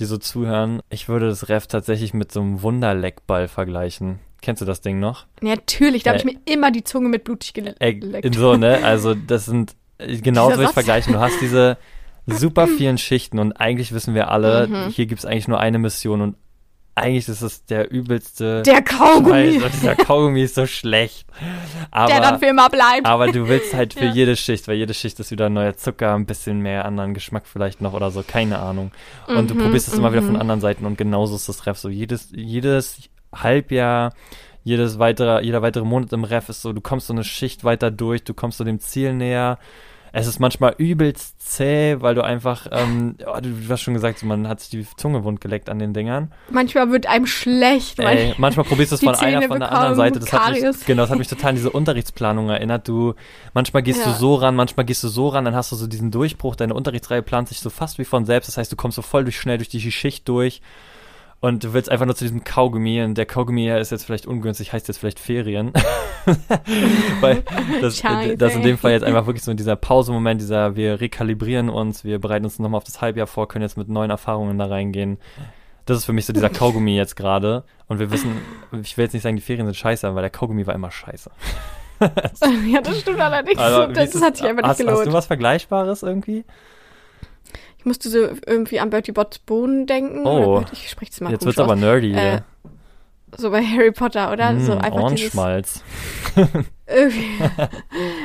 die 0.00 0.06
so 0.06 0.16
zuhören. 0.16 0.80
Ich 0.90 1.08
würde 1.08 1.28
das 1.28 1.48
Ref 1.48 1.68
tatsächlich 1.68 2.14
mit 2.14 2.32
so 2.32 2.40
einem 2.40 2.62
Wunderleckball 2.62 3.46
vergleichen. 3.46 4.18
Kennst 4.40 4.62
du 4.62 4.66
das 4.66 4.80
Ding 4.80 5.00
noch? 5.00 5.26
Natürlich, 5.40 6.02
da 6.04 6.10
habe 6.10 6.18
ich 6.18 6.24
Äh, 6.24 6.34
mir 6.34 6.52
immer 6.52 6.70
die 6.70 6.84
Zunge 6.84 7.08
mit 7.08 7.24
blutig 7.24 7.52
Ey, 7.80 7.94
geleckt. 7.98 8.24
in 8.24 8.32
so, 8.32 8.56
ne? 8.56 8.82
Also 8.84 9.14
das 9.14 9.46
sind 9.46 9.74
äh, 9.98 10.16
genau 10.18 10.50
so 10.54 10.62
ich 10.62 10.70
vergleichen. 10.70 11.12
Du 11.12 11.18
hast 11.20 11.40
diese 11.40 11.76
super 12.26 12.68
vielen 12.68 12.98
Schichten 12.98 13.38
und 13.38 13.52
eigentlich 13.54 13.92
wissen 13.92 14.14
wir 14.14 14.30
alle, 14.30 14.68
Mhm. 14.68 14.88
hier 14.90 15.06
gibt's 15.06 15.24
eigentlich 15.24 15.48
nur 15.48 15.58
eine 15.60 15.78
Mission 15.78 16.20
und 16.20 16.36
eigentlich 16.94 17.28
ist 17.28 17.42
es 17.42 17.64
der 17.64 17.92
übelste 17.92 18.62
Der 18.64 18.82
Kaugummi. 18.82 19.60
Scheiß 19.60 19.70
dieser 19.72 19.94
Kaugummi 19.94 20.42
ist 20.42 20.56
so 20.56 20.66
schlecht. 20.66 21.28
Aber, 21.92 22.10
der 22.12 22.20
dann 22.20 22.38
für 22.40 22.46
immer 22.46 22.68
bleibt. 22.68 23.06
aber 23.06 23.30
du 23.30 23.46
willst 23.48 23.72
halt 23.72 23.94
für 23.94 24.06
Ja. 24.06 24.12
jede 24.12 24.34
Schicht, 24.36 24.66
weil 24.66 24.76
jede 24.76 24.94
Schicht 24.94 25.18
ist 25.20 25.30
wieder 25.30 25.46
ein 25.46 25.52
neuer 25.52 25.76
Zucker, 25.76 26.14
ein 26.14 26.26
bisschen 26.26 26.58
mehr 26.60 26.84
anderen 26.84 27.14
Geschmack 27.14 27.44
vielleicht 27.46 27.80
noch 27.80 27.92
oder 27.92 28.10
so, 28.10 28.24
keine 28.26 28.58
Ahnung. 28.58 28.90
Und 29.28 29.48
du 29.48 29.54
Mhm, 29.54 29.60
probierst 29.62 29.86
es 29.88 29.94
immer 29.94 30.10
wieder 30.12 30.22
von 30.22 30.34
mhm. 30.34 30.40
anderen 30.40 30.60
Seiten 30.60 30.86
und 30.86 30.98
genauso 30.98 31.36
ist 31.36 31.48
das 31.48 31.66
Ref 31.66 31.78
so. 31.78 31.88
Jedes, 31.88 32.30
jedes 32.34 32.98
Halbjahr, 33.34 34.12
jedes 34.64 34.98
weitere, 34.98 35.42
jeder 35.44 35.62
weitere 35.62 35.84
Monat 35.84 36.12
im 36.12 36.24
Ref 36.24 36.48
ist 36.48 36.62
so, 36.62 36.72
du 36.72 36.80
kommst 36.80 37.06
so 37.06 37.12
eine 37.12 37.24
Schicht 37.24 37.64
weiter 37.64 37.90
durch, 37.90 38.24
du 38.24 38.34
kommst 38.34 38.58
so 38.58 38.64
dem 38.64 38.80
Ziel 38.80 39.12
näher. 39.14 39.58
Es 40.10 40.26
ist 40.26 40.38
manchmal 40.40 40.74
übelst 40.78 41.38
zäh, 41.40 41.96
weil 42.00 42.14
du 42.14 42.24
einfach, 42.24 42.66
ähm, 42.72 43.16
oh, 43.26 43.38
du, 43.42 43.50
du 43.50 43.68
hast 43.68 43.82
schon 43.82 43.92
gesagt, 43.92 44.22
man 44.22 44.48
hat 44.48 44.60
sich 44.60 44.70
die 44.70 44.86
Zunge 44.96 45.22
wund 45.22 45.40
geleckt 45.40 45.68
an 45.68 45.78
den 45.78 45.92
Dingern. 45.92 46.32
Manchmal 46.50 46.90
wird 46.90 47.06
einem 47.06 47.26
schlecht. 47.26 47.98
weil 47.98 48.16
Ey, 48.16 48.34
manchmal 48.38 48.64
probierst 48.64 48.92
du 48.92 48.94
es 48.96 49.00
von 49.02 49.14
einer, 49.14 49.40
Zähne 49.40 49.48
von 49.48 49.60
der 49.60 49.70
anderen 49.70 49.96
Seite. 49.96 50.18
Das 50.18 50.32
hat, 50.32 50.52
mich, 50.52 50.86
genau, 50.86 51.02
das 51.02 51.10
hat 51.10 51.18
mich 51.18 51.28
total 51.28 51.50
an 51.50 51.56
diese 51.56 51.70
Unterrichtsplanung 51.70 52.48
erinnert. 52.48 52.88
Du, 52.88 53.14
manchmal 53.52 53.82
gehst 53.82 54.00
Ja. 54.00 54.06
du 54.12 54.18
so 54.18 54.34
ran, 54.36 54.56
manchmal 54.56 54.86
gehst 54.86 55.04
du 55.04 55.08
so 55.08 55.28
ran, 55.28 55.44
dann 55.44 55.54
hast 55.54 55.72
du 55.72 55.76
so 55.76 55.86
diesen 55.86 56.10
Durchbruch, 56.10 56.56
deine 56.56 56.72
Unterrichtsreihe 56.72 57.22
plant 57.22 57.48
sich 57.48 57.60
so 57.60 57.68
fast 57.68 57.98
wie 57.98 58.04
von 58.06 58.24
selbst. 58.24 58.48
Das 58.48 58.56
heißt, 58.56 58.72
du 58.72 58.76
kommst 58.76 58.96
so 58.96 59.02
voll 59.02 59.24
durch, 59.24 59.38
schnell 59.38 59.58
durch 59.58 59.68
die 59.68 59.92
Schicht 59.92 60.26
durch. 60.26 60.62
Und 61.40 61.62
du 61.62 61.72
willst 61.72 61.88
einfach 61.88 62.06
nur 62.06 62.16
zu 62.16 62.24
diesem 62.24 62.42
Kaugummi 62.42 63.00
und 63.02 63.16
der 63.16 63.26
Kaugummi 63.26 63.68
ist 63.70 63.92
jetzt 63.92 64.04
vielleicht 64.04 64.26
ungünstig, 64.26 64.72
heißt 64.72 64.88
jetzt 64.88 64.98
vielleicht 64.98 65.20
Ferien. 65.20 65.72
Weil 67.20 67.44
das, 67.80 67.98
Scheiße. 67.98 68.36
das 68.36 68.56
in 68.56 68.62
dem 68.62 68.76
Fall 68.76 68.90
jetzt 68.90 69.04
einfach 69.04 69.26
wirklich 69.26 69.44
so 69.44 69.54
dieser 69.54 69.76
Pausemoment, 69.76 70.40
dieser 70.40 70.74
wir 70.74 71.00
rekalibrieren 71.00 71.68
uns, 71.68 72.02
wir 72.02 72.18
bereiten 72.18 72.44
uns 72.44 72.58
nochmal 72.58 72.78
auf 72.78 72.84
das 72.84 73.00
Halbjahr 73.00 73.28
vor, 73.28 73.46
können 73.46 73.62
jetzt 73.62 73.76
mit 73.76 73.88
neuen 73.88 74.10
Erfahrungen 74.10 74.58
da 74.58 74.66
reingehen. 74.66 75.18
Das 75.86 75.96
ist 75.98 76.04
für 76.06 76.12
mich 76.12 76.26
so 76.26 76.32
dieser 76.32 76.50
Kaugummi 76.50 76.96
jetzt 76.96 77.14
gerade. 77.14 77.62
Und 77.86 78.00
wir 78.00 78.10
wissen, 78.10 78.32
ich 78.82 78.96
will 78.98 79.04
jetzt 79.04 79.14
nicht 79.14 79.22
sagen, 79.22 79.36
die 79.36 79.42
Ferien 79.42 79.66
sind 79.66 79.76
scheiße, 79.76 80.12
weil 80.14 80.22
der 80.22 80.30
Kaugummi 80.30 80.66
war 80.66 80.74
immer 80.74 80.90
scheiße. 80.90 81.30
ja, 82.00 82.80
das 82.80 83.00
stimmt 83.00 83.20
allerdings. 83.20 83.58
Also, 83.58 83.92
das, 83.92 84.10
das 84.10 84.22
hat 84.22 84.36
sich 84.36 84.46
einfach 84.46 84.62
nicht 84.62 84.70
hast, 84.70 84.78
gelohnt. 84.78 84.98
Hast 84.98 85.06
du 85.06 85.12
was 85.12 85.26
Vergleichbares 85.26 86.02
irgendwie? 86.02 86.44
Musste 87.88 88.08
so 88.08 88.18
irgendwie 88.46 88.80
an 88.80 88.90
Bertie 88.90 89.12
Botts 89.12 89.38
Bohnen 89.40 89.86
denken. 89.86 90.26
Oh. 90.26 90.30
Oder 90.30 90.60
Bertie- 90.60 90.76
ich 90.76 90.90
spreche 90.90 91.12
es 91.12 91.20
mal 91.20 91.32
Jetzt 91.32 91.44
wird's 91.44 91.58
aber 91.58 91.76
nerdy 91.76 92.14
Äh. 92.14 92.40
So 93.36 93.50
bei 93.50 93.62
Harry 93.62 93.92
Potter, 93.92 94.32
oder? 94.32 94.52
Mm, 94.52 94.60
so 94.60 94.72
einfach 94.72 95.02
Ohrenschmalz. 95.02 95.82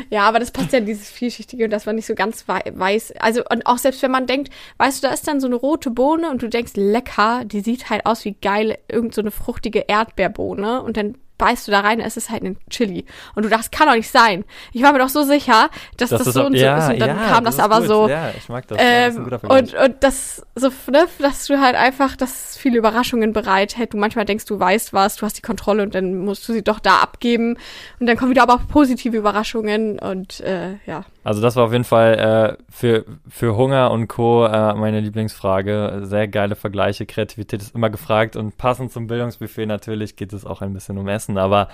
ja, 0.09 0.21
aber 0.21 0.39
das 0.39 0.51
passt 0.51 0.71
ja 0.71 0.79
in 0.79 0.85
dieses 0.85 1.09
Vielschichtige 1.09 1.65
und 1.65 1.71
das 1.71 1.85
war 1.85 1.93
nicht 1.93 2.05
so 2.05 2.15
ganz 2.15 2.47
wei 2.47 2.61
weiß. 2.73 3.15
Also, 3.19 3.43
und 3.49 3.65
auch 3.65 3.77
selbst 3.77 4.01
wenn 4.01 4.11
man 4.11 4.27
denkt, 4.27 4.53
weißt 4.77 5.03
du, 5.03 5.07
da 5.07 5.13
ist 5.13 5.27
dann 5.27 5.41
so 5.41 5.47
eine 5.47 5.55
rote 5.55 5.89
Bohne 5.89 6.29
und 6.29 6.41
du 6.41 6.47
denkst, 6.47 6.73
lecker, 6.75 7.43
die 7.43 7.59
sieht 7.59 7.89
halt 7.89 8.05
aus 8.05 8.23
wie 8.23 8.35
geil, 8.41 8.77
irgend 8.87 9.13
so 9.13 9.21
eine 9.21 9.31
fruchtige 9.31 9.79
Erdbeerbohne 9.79 10.81
und 10.81 10.95
dann 10.95 11.17
beißt 11.37 11.67
du 11.67 11.71
da 11.71 11.81
rein, 11.81 11.99
es 11.99 12.17
ist 12.17 12.29
halt 12.29 12.43
ein 12.43 12.57
Chili. 12.69 13.05
Und 13.35 13.43
du 13.43 13.49
dachtest, 13.49 13.71
kann 13.71 13.87
doch 13.87 13.95
nicht 13.95 14.09
sein. 14.09 14.45
Ich 14.71 14.83
war 14.83 14.93
mir 14.93 14.99
doch 14.99 15.09
so 15.09 15.23
sicher, 15.23 15.69
dass 15.97 16.09
das, 16.09 16.27
ist 16.27 16.33
so 16.33 16.45
und 16.45 16.53
so 16.53 16.63
ja, 16.63 16.77
ist 16.77 16.93
und 16.93 16.99
dann 16.99 17.17
ja, 17.17 17.27
kam 17.27 17.43
das, 17.43 17.55
ist 17.55 17.59
aber 17.59 17.79
gut. 17.79 17.87
so. 17.87 18.07
Ja, 18.07 18.31
ich 18.37 18.49
mag 18.49 18.67
das. 18.67 18.77
ja, 18.79 19.09
das 19.09 19.15
Ähm, 19.15 19.49
und, 19.49 19.73
und 19.73 19.95
das 20.03 20.45
so, 20.55 20.69
ne, 20.91 21.07
dass 21.19 21.47
du 21.47 21.59
halt 21.59 21.75
einfach, 21.75 22.15
dass 22.15 22.57
viele 22.57 22.77
Überraschungen 22.77 23.33
bereithält. 23.33 23.93
Du 23.93 23.97
manchmal 23.97 24.25
denkst, 24.25 24.45
du 24.45 24.59
weißt 24.59 24.93
was, 24.93 25.15
du 25.15 25.25
hast 25.25 25.37
die 25.37 25.41
Kontrolle 25.41 25.83
und 25.83 25.95
dann 25.95 26.19
musst 26.19 26.47
du 26.47 26.53
sie 26.53 26.63
doch 26.63 26.79
da 26.79 26.99
abgeben. 26.99 27.57
Und 27.99 28.07
dann 28.07 28.17
kommen 28.17 28.31
wieder 28.31 28.43
aber 28.43 28.53
auch 28.55 28.67
positive 28.67 29.17
Überraschungen 29.17 29.99
und 29.99 30.39
äh, 30.41 30.75
ja. 30.85 31.05
Also 31.23 31.41
das 31.41 31.55
war 31.55 31.65
auf 31.65 31.71
jeden 31.71 31.85
Fall 31.85 32.57
äh, 32.59 32.63
für, 32.69 33.05
für 33.29 33.55
Hunger 33.55 33.91
und 33.91 34.07
Co. 34.07 34.45
Äh, 34.45 34.73
meine 34.75 34.99
Lieblingsfrage. 34.99 36.01
Sehr 36.03 36.27
geile 36.27 36.55
Vergleiche. 36.55 37.05
Kreativität 37.05 37.61
ist 37.61 37.75
immer 37.75 37.89
gefragt 37.89 38.35
und 38.35 38.57
passend 38.57 38.91
zum 38.91 39.07
Bildungsbuffet 39.07 39.65
natürlich 39.65 40.15
geht 40.15 40.33
es 40.33 40.45
auch 40.45 40.61
ein 40.61 40.73
bisschen 40.73 40.97
um 40.97 41.07
Essen. 41.07 41.37
Aber 41.37 41.69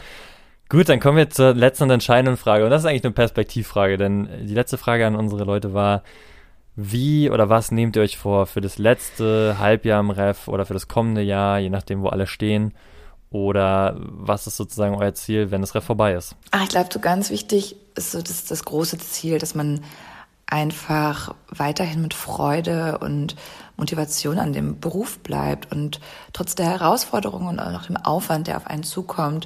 gut, 0.69 0.87
dann 0.89 0.99
kommen 0.99 1.17
wir 1.17 1.29
zur 1.31 1.55
letzten 1.55 1.85
und 1.85 1.91
entscheidenden 1.91 2.37
Frage. 2.37 2.63
Und 2.63 2.69
das 2.69 2.83
ist 2.83 2.85
eigentlich 2.85 3.05
eine 3.05 3.13
Perspektivfrage, 3.13 3.97
denn 3.97 4.29
die 4.43 4.53
letzte 4.53 4.77
Frage 4.77 5.07
an 5.07 5.15
unsere 5.15 5.45
Leute 5.45 5.73
war, 5.73 6.03
wie 6.75 7.29
oder 7.29 7.49
was 7.49 7.71
nehmt 7.71 7.95
ihr 7.95 8.03
euch 8.03 8.17
vor 8.17 8.45
für 8.45 8.61
das 8.61 8.77
letzte 8.77 9.57
Halbjahr 9.59 9.99
im 9.99 10.11
Ref 10.11 10.47
oder 10.47 10.65
für 10.65 10.73
das 10.73 10.87
kommende 10.87 11.21
Jahr, 11.21 11.59
je 11.59 11.69
nachdem, 11.69 12.03
wo 12.03 12.07
alle 12.07 12.27
stehen? 12.27 12.73
Oder 13.31 13.95
was 13.99 14.47
ist 14.47 14.57
sozusagen 14.57 14.95
euer 14.95 15.13
Ziel, 15.13 15.51
wenn 15.51 15.61
das 15.61 15.75
Ref 15.75 15.83
vorbei 15.83 16.13
ist? 16.13 16.35
Ach, 16.51 16.63
ich 16.63 16.69
glaube, 16.69 16.89
so 16.91 16.99
ganz 16.99 17.29
wichtig 17.29 17.75
ist 17.99 18.11
so 18.11 18.21
das, 18.21 18.45
das 18.45 18.65
große 18.65 18.97
Ziel, 18.97 19.37
dass 19.37 19.55
man 19.55 19.81
einfach 20.47 21.35
weiterhin 21.49 22.01
mit 22.01 22.13
Freude 22.13 22.97
und 22.99 23.35
Motivation 23.77 24.39
an 24.39 24.51
dem 24.51 24.79
Beruf 24.79 25.19
bleibt 25.19 25.71
und 25.71 25.99
trotz 26.33 26.55
der 26.55 26.65
Herausforderungen 26.65 27.47
und 27.47 27.59
auch 27.59 27.85
dem 27.85 27.97
Aufwand, 27.97 28.47
der 28.47 28.57
auf 28.57 28.67
einen 28.67 28.83
zukommt, 28.83 29.45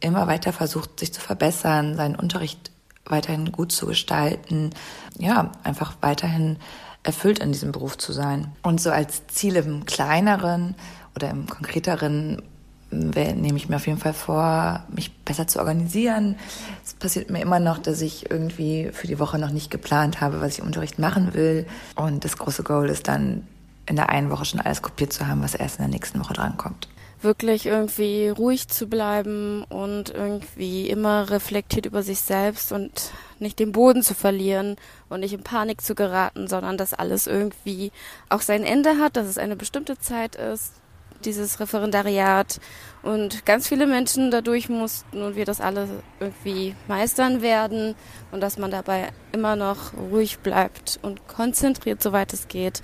immer 0.00 0.26
weiter 0.26 0.52
versucht, 0.52 0.98
sich 0.98 1.12
zu 1.12 1.20
verbessern, 1.20 1.94
seinen 1.94 2.16
Unterricht 2.16 2.72
weiterhin 3.04 3.52
gut 3.52 3.72
zu 3.72 3.86
gestalten, 3.86 4.70
ja, 5.18 5.52
einfach 5.62 5.94
weiterhin 6.00 6.58
erfüllt 7.02 7.38
in 7.38 7.52
diesem 7.52 7.72
Beruf 7.72 7.96
zu 7.96 8.12
sein. 8.12 8.52
Und 8.62 8.80
so 8.80 8.90
als 8.90 9.26
Ziel 9.28 9.56
im 9.56 9.86
kleineren 9.86 10.74
oder 11.14 11.30
im 11.30 11.46
konkreteren 11.46 12.42
nehme 12.90 13.56
ich 13.56 13.68
mir 13.68 13.76
auf 13.76 13.86
jeden 13.86 13.98
Fall 13.98 14.14
vor, 14.14 14.84
mich 14.88 15.16
besser 15.24 15.46
zu 15.46 15.58
organisieren. 15.58 16.36
Es 16.84 16.94
passiert 16.94 17.30
mir 17.30 17.40
immer 17.40 17.60
noch, 17.60 17.78
dass 17.78 18.00
ich 18.00 18.30
irgendwie 18.30 18.90
für 18.92 19.06
die 19.06 19.18
Woche 19.18 19.38
noch 19.38 19.50
nicht 19.50 19.70
geplant 19.70 20.20
habe, 20.20 20.40
was 20.40 20.54
ich 20.54 20.58
im 20.60 20.66
Unterricht 20.66 20.98
machen 20.98 21.34
will. 21.34 21.66
Und 21.94 22.24
das 22.24 22.36
große 22.36 22.62
Goal 22.62 22.88
ist 22.88 23.08
dann, 23.08 23.46
in 23.86 23.96
der 23.96 24.08
einen 24.08 24.30
Woche 24.30 24.44
schon 24.44 24.60
alles 24.60 24.82
kopiert 24.82 25.12
zu 25.12 25.26
haben, 25.26 25.42
was 25.42 25.54
erst 25.54 25.78
in 25.78 25.84
der 25.84 25.92
nächsten 25.92 26.20
Woche 26.20 26.34
drankommt. 26.34 26.88
wirklich 27.22 27.66
irgendwie 27.66 28.28
ruhig 28.28 28.68
zu 28.68 28.86
bleiben 28.86 29.64
und 29.64 30.10
irgendwie 30.10 30.88
immer 30.88 31.30
reflektiert 31.30 31.86
über 31.86 32.02
sich 32.02 32.20
selbst 32.20 32.72
und 32.72 33.12
nicht 33.38 33.58
den 33.58 33.72
Boden 33.72 34.02
zu 34.02 34.14
verlieren 34.14 34.76
und 35.08 35.20
nicht 35.20 35.34
in 35.34 35.42
Panik 35.42 35.82
zu 35.82 35.94
geraten, 35.94 36.48
sondern 36.48 36.78
dass 36.78 36.94
alles 36.94 37.26
irgendwie 37.26 37.92
auch 38.28 38.40
sein 38.40 38.64
Ende 38.64 38.98
hat, 38.98 39.16
dass 39.16 39.26
es 39.26 39.38
eine 39.38 39.56
bestimmte 39.56 39.98
Zeit 39.98 40.34
ist, 40.36 40.79
dieses 41.24 41.60
Referendariat 41.60 42.60
und 43.02 43.46
ganz 43.46 43.68
viele 43.68 43.86
Menschen 43.86 44.30
dadurch 44.30 44.68
mussten 44.68 45.22
und 45.22 45.36
wir 45.36 45.44
das 45.44 45.60
alle 45.60 45.88
irgendwie 46.18 46.74
meistern 46.88 47.42
werden 47.42 47.94
und 48.30 48.40
dass 48.40 48.58
man 48.58 48.70
dabei 48.70 49.08
immer 49.32 49.56
noch 49.56 49.94
ruhig 49.94 50.38
bleibt 50.40 50.98
und 51.02 51.26
konzentriert, 51.28 52.02
soweit 52.02 52.32
es 52.32 52.48
geht. 52.48 52.82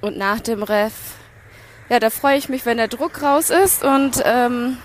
Und 0.00 0.16
nach 0.16 0.40
dem 0.40 0.62
Ref 0.62 0.92
ja, 1.90 2.00
da 2.00 2.08
freue 2.10 2.38
ich 2.38 2.48
mich, 2.48 2.64
wenn 2.64 2.78
der 2.78 2.88
Druck 2.88 3.22
raus 3.22 3.50
ist 3.50 3.84
und 3.84 4.22
ähm, 4.24 4.78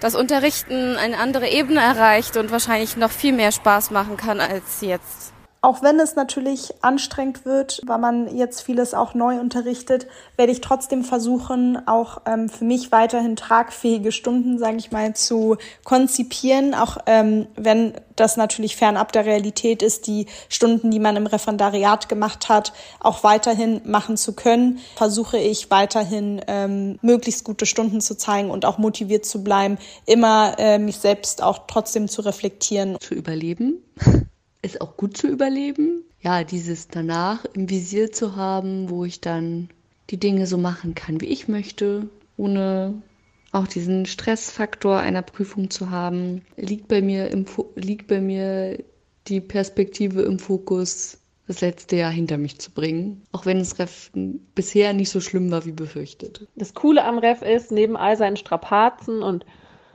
das 0.00 0.14
Unterrichten 0.14 0.96
eine 0.96 1.18
andere 1.18 1.48
Ebene 1.48 1.80
erreicht 1.80 2.36
und 2.36 2.50
wahrscheinlich 2.50 2.96
noch 2.96 3.10
viel 3.10 3.32
mehr 3.32 3.52
Spaß 3.52 3.90
machen 3.90 4.16
kann 4.16 4.40
als 4.40 4.80
jetzt. 4.80 5.34
Auch 5.62 5.82
wenn 5.82 6.00
es 6.00 6.16
natürlich 6.16 6.72
anstrengend 6.80 7.44
wird, 7.44 7.82
weil 7.84 7.98
man 7.98 8.34
jetzt 8.34 8.62
vieles 8.62 8.94
auch 8.94 9.12
neu 9.12 9.38
unterrichtet, 9.38 10.06
werde 10.36 10.52
ich 10.52 10.62
trotzdem 10.62 11.04
versuchen, 11.04 11.86
auch 11.86 12.22
ähm, 12.24 12.48
für 12.48 12.64
mich 12.64 12.92
weiterhin 12.92 13.36
tragfähige 13.36 14.10
Stunden, 14.10 14.58
sage 14.58 14.78
ich 14.78 14.90
mal, 14.90 15.14
zu 15.14 15.58
konzipieren, 15.84 16.74
auch 16.74 16.96
ähm, 17.04 17.46
wenn 17.56 17.92
das 18.16 18.38
natürlich 18.38 18.76
fernab 18.76 19.12
der 19.12 19.26
Realität 19.26 19.82
ist, 19.82 20.06
die 20.06 20.26
Stunden, 20.48 20.90
die 20.90 20.98
man 20.98 21.16
im 21.16 21.26
Referendariat 21.26 22.08
gemacht 22.08 22.48
hat, 22.48 22.72
auch 22.98 23.22
weiterhin 23.22 23.82
machen 23.84 24.16
zu 24.16 24.34
können, 24.34 24.78
versuche 24.96 25.36
ich 25.36 25.70
weiterhin 25.70 26.40
ähm, 26.46 26.98
möglichst 27.02 27.44
gute 27.44 27.66
Stunden 27.66 28.00
zu 28.00 28.16
zeigen 28.16 28.50
und 28.50 28.64
auch 28.64 28.78
motiviert 28.78 29.26
zu 29.26 29.44
bleiben, 29.44 29.76
immer 30.06 30.58
äh, 30.58 30.78
mich 30.78 30.96
selbst 30.96 31.42
auch 31.42 31.66
trotzdem 31.66 32.08
zu 32.08 32.22
reflektieren. 32.22 32.96
Zu 32.98 33.12
überleben 33.12 33.82
ist 34.62 34.80
auch 34.80 34.96
gut 34.96 35.16
zu 35.16 35.26
überleben. 35.26 36.04
Ja, 36.20 36.44
dieses 36.44 36.88
danach 36.88 37.44
im 37.54 37.70
Visier 37.70 38.12
zu 38.12 38.36
haben, 38.36 38.90
wo 38.90 39.04
ich 39.04 39.20
dann 39.20 39.70
die 40.10 40.18
Dinge 40.18 40.46
so 40.46 40.58
machen 40.58 40.94
kann, 40.94 41.20
wie 41.20 41.26
ich 41.26 41.48
möchte, 41.48 42.08
ohne 42.36 43.02
auch 43.52 43.66
diesen 43.66 44.06
Stressfaktor 44.06 44.98
einer 44.98 45.22
Prüfung 45.22 45.70
zu 45.70 45.90
haben, 45.90 46.42
liegt 46.56 46.88
bei 46.88 47.00
mir 47.00 47.30
im 47.30 47.46
liegt 47.74 48.06
bei 48.06 48.20
mir 48.20 48.78
die 49.28 49.40
Perspektive 49.40 50.22
im 50.22 50.38
Fokus, 50.38 51.18
das 51.46 51.60
letzte 51.60 51.96
Jahr 51.96 52.12
hinter 52.12 52.38
mich 52.38 52.58
zu 52.58 52.70
bringen, 52.70 53.22
auch 53.32 53.44
wenn 53.44 53.58
es 53.58 53.78
Ref 53.78 54.10
bisher 54.54 54.92
nicht 54.92 55.10
so 55.10 55.20
schlimm 55.20 55.50
war 55.50 55.64
wie 55.64 55.72
befürchtet. 55.72 56.46
Das 56.54 56.74
Coole 56.74 57.04
am 57.04 57.18
Ref 57.18 57.42
ist, 57.42 57.72
neben 57.72 57.96
all 57.96 58.16
seinen 58.16 58.36
Strapazen 58.36 59.22
und 59.22 59.46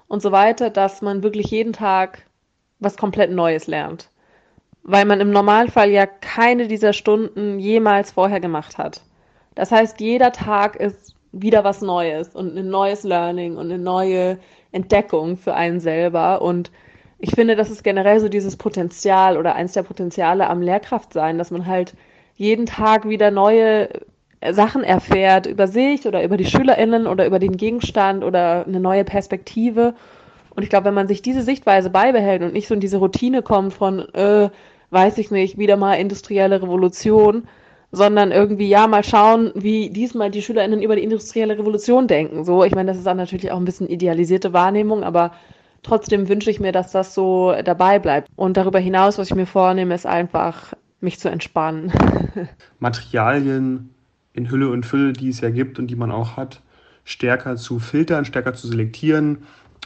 und 0.08 0.22
so 0.22 0.32
weiter, 0.32 0.70
dass 0.70 1.02
man 1.02 1.24
wirklich 1.24 1.48
jeden 1.48 1.74
Tag 1.74 2.26
was 2.80 2.98
komplett 2.98 3.32
Neues 3.32 3.68
lernt 3.68 4.10
weil 4.88 5.06
man 5.06 5.20
im 5.20 5.32
Normalfall 5.32 5.90
ja 5.90 6.06
keine 6.06 6.68
dieser 6.68 6.94
Stunden 6.94 7.58
jemals 7.58 8.12
vorher 8.12 8.40
gemacht 8.40 8.78
hat. 8.78 9.02
Das 9.56 9.72
heißt, 9.72 10.00
jeder 10.00 10.32
Tag 10.32 10.76
ist 10.76 11.16
wieder 11.32 11.64
was 11.64 11.82
Neues 11.82 12.30
und 12.36 12.56
ein 12.56 12.70
neues 12.70 13.04
Learning 13.04 13.58
und 13.58 13.66
eine 13.66 13.80
neue 13.80 14.38
Entdeckung 14.72 15.38
für 15.38 15.56
einen 15.56 15.80
selber. 15.80 16.44
Und 16.44 16.72
ich 17.18 17.32
finde, 17.32 17.56
das 17.56 17.72
ist 17.72 17.84
generell 17.84 18.20
so 18.20 18.30
dieses 18.30 18.58
Potenzial 18.58 19.38
oder 19.38 19.56
eins 19.56 19.74
der 19.74 19.84
Potenziale 19.84 20.48
am 20.48 20.62
Lehrkraftsein, 20.62 21.40
dass 21.40 21.50
man 21.50 21.66
halt 21.66 21.96
jeden 22.36 22.68
Tag 22.68 23.10
wieder 23.10 23.32
neue 23.32 23.90
Sachen 24.52 24.84
erfährt 24.84 25.48
über 25.48 25.68
sich 25.68 26.06
oder 26.06 26.24
über 26.24 26.38
die 26.38 26.46
SchülerInnen 26.46 27.08
oder 27.08 27.26
über 27.26 27.40
den 27.40 27.58
Gegenstand 27.58 28.24
oder 28.24 28.66
eine 28.68 28.80
neue 28.80 29.04
Perspektive. 29.04 29.96
Und 30.56 30.62
ich 30.62 30.70
glaube, 30.70 30.86
wenn 30.86 30.94
man 30.94 31.08
sich 31.08 31.24
diese 31.24 31.42
Sichtweise 31.42 31.90
beibehält 31.90 32.44
und 32.44 32.54
nicht 32.54 32.68
so 32.68 32.76
in 32.76 32.80
diese 32.80 32.98
Routine 32.98 33.42
kommt 33.42 33.74
von, 33.74 34.00
äh, 34.14 34.50
weiß 34.96 35.18
ich 35.18 35.30
nicht, 35.30 35.58
wieder 35.58 35.76
mal 35.76 35.96
industrielle 35.96 36.62
Revolution, 36.62 37.50
sondern 37.92 38.32
irgendwie, 38.32 38.70
ja, 38.70 38.88
mal 38.88 39.04
schauen, 39.04 39.52
wie 39.54 39.90
diesmal 39.90 40.32
die 40.32 40.42
SchülerInnen 40.42 40.82
über 40.82 40.96
die 40.96 41.04
industrielle 41.04 41.58
Revolution 41.58 42.08
denken. 42.08 42.46
So, 42.46 42.64
ich 42.64 42.74
meine, 42.74 42.92
das 42.92 42.98
ist 42.98 43.06
dann 43.06 43.18
natürlich 43.18 43.52
auch 43.52 43.58
ein 43.58 43.66
bisschen 43.66 43.90
idealisierte 43.90 44.54
Wahrnehmung, 44.54 45.04
aber 45.04 45.34
trotzdem 45.84 46.30
wünsche 46.30 46.50
ich 46.50 46.62
mir, 46.62 46.72
dass 46.72 46.94
das 46.94 47.14
so 47.14 47.54
dabei 47.66 48.00
bleibt. 48.00 48.30
Und 48.38 48.56
darüber 48.56 48.80
hinaus, 48.80 49.18
was 49.18 49.28
ich 49.28 49.36
mir 49.36 49.46
vornehme, 49.46 49.94
ist 49.94 50.06
einfach, 50.06 50.74
mich 51.02 51.20
zu 51.20 51.30
entspannen. 51.30 51.92
Materialien 52.80 53.94
in 54.34 54.50
Hülle 54.50 54.70
und 54.70 54.86
Fülle, 54.86 55.12
die 55.12 55.28
es 55.28 55.42
ja 55.42 55.50
gibt 55.50 55.78
und 55.78 55.88
die 55.88 55.98
man 55.98 56.12
auch 56.12 56.38
hat, 56.38 56.62
stärker 57.04 57.58
zu 57.58 57.80
filtern, 57.80 58.24
stärker 58.24 58.54
zu 58.54 58.68
selektieren 58.68 59.40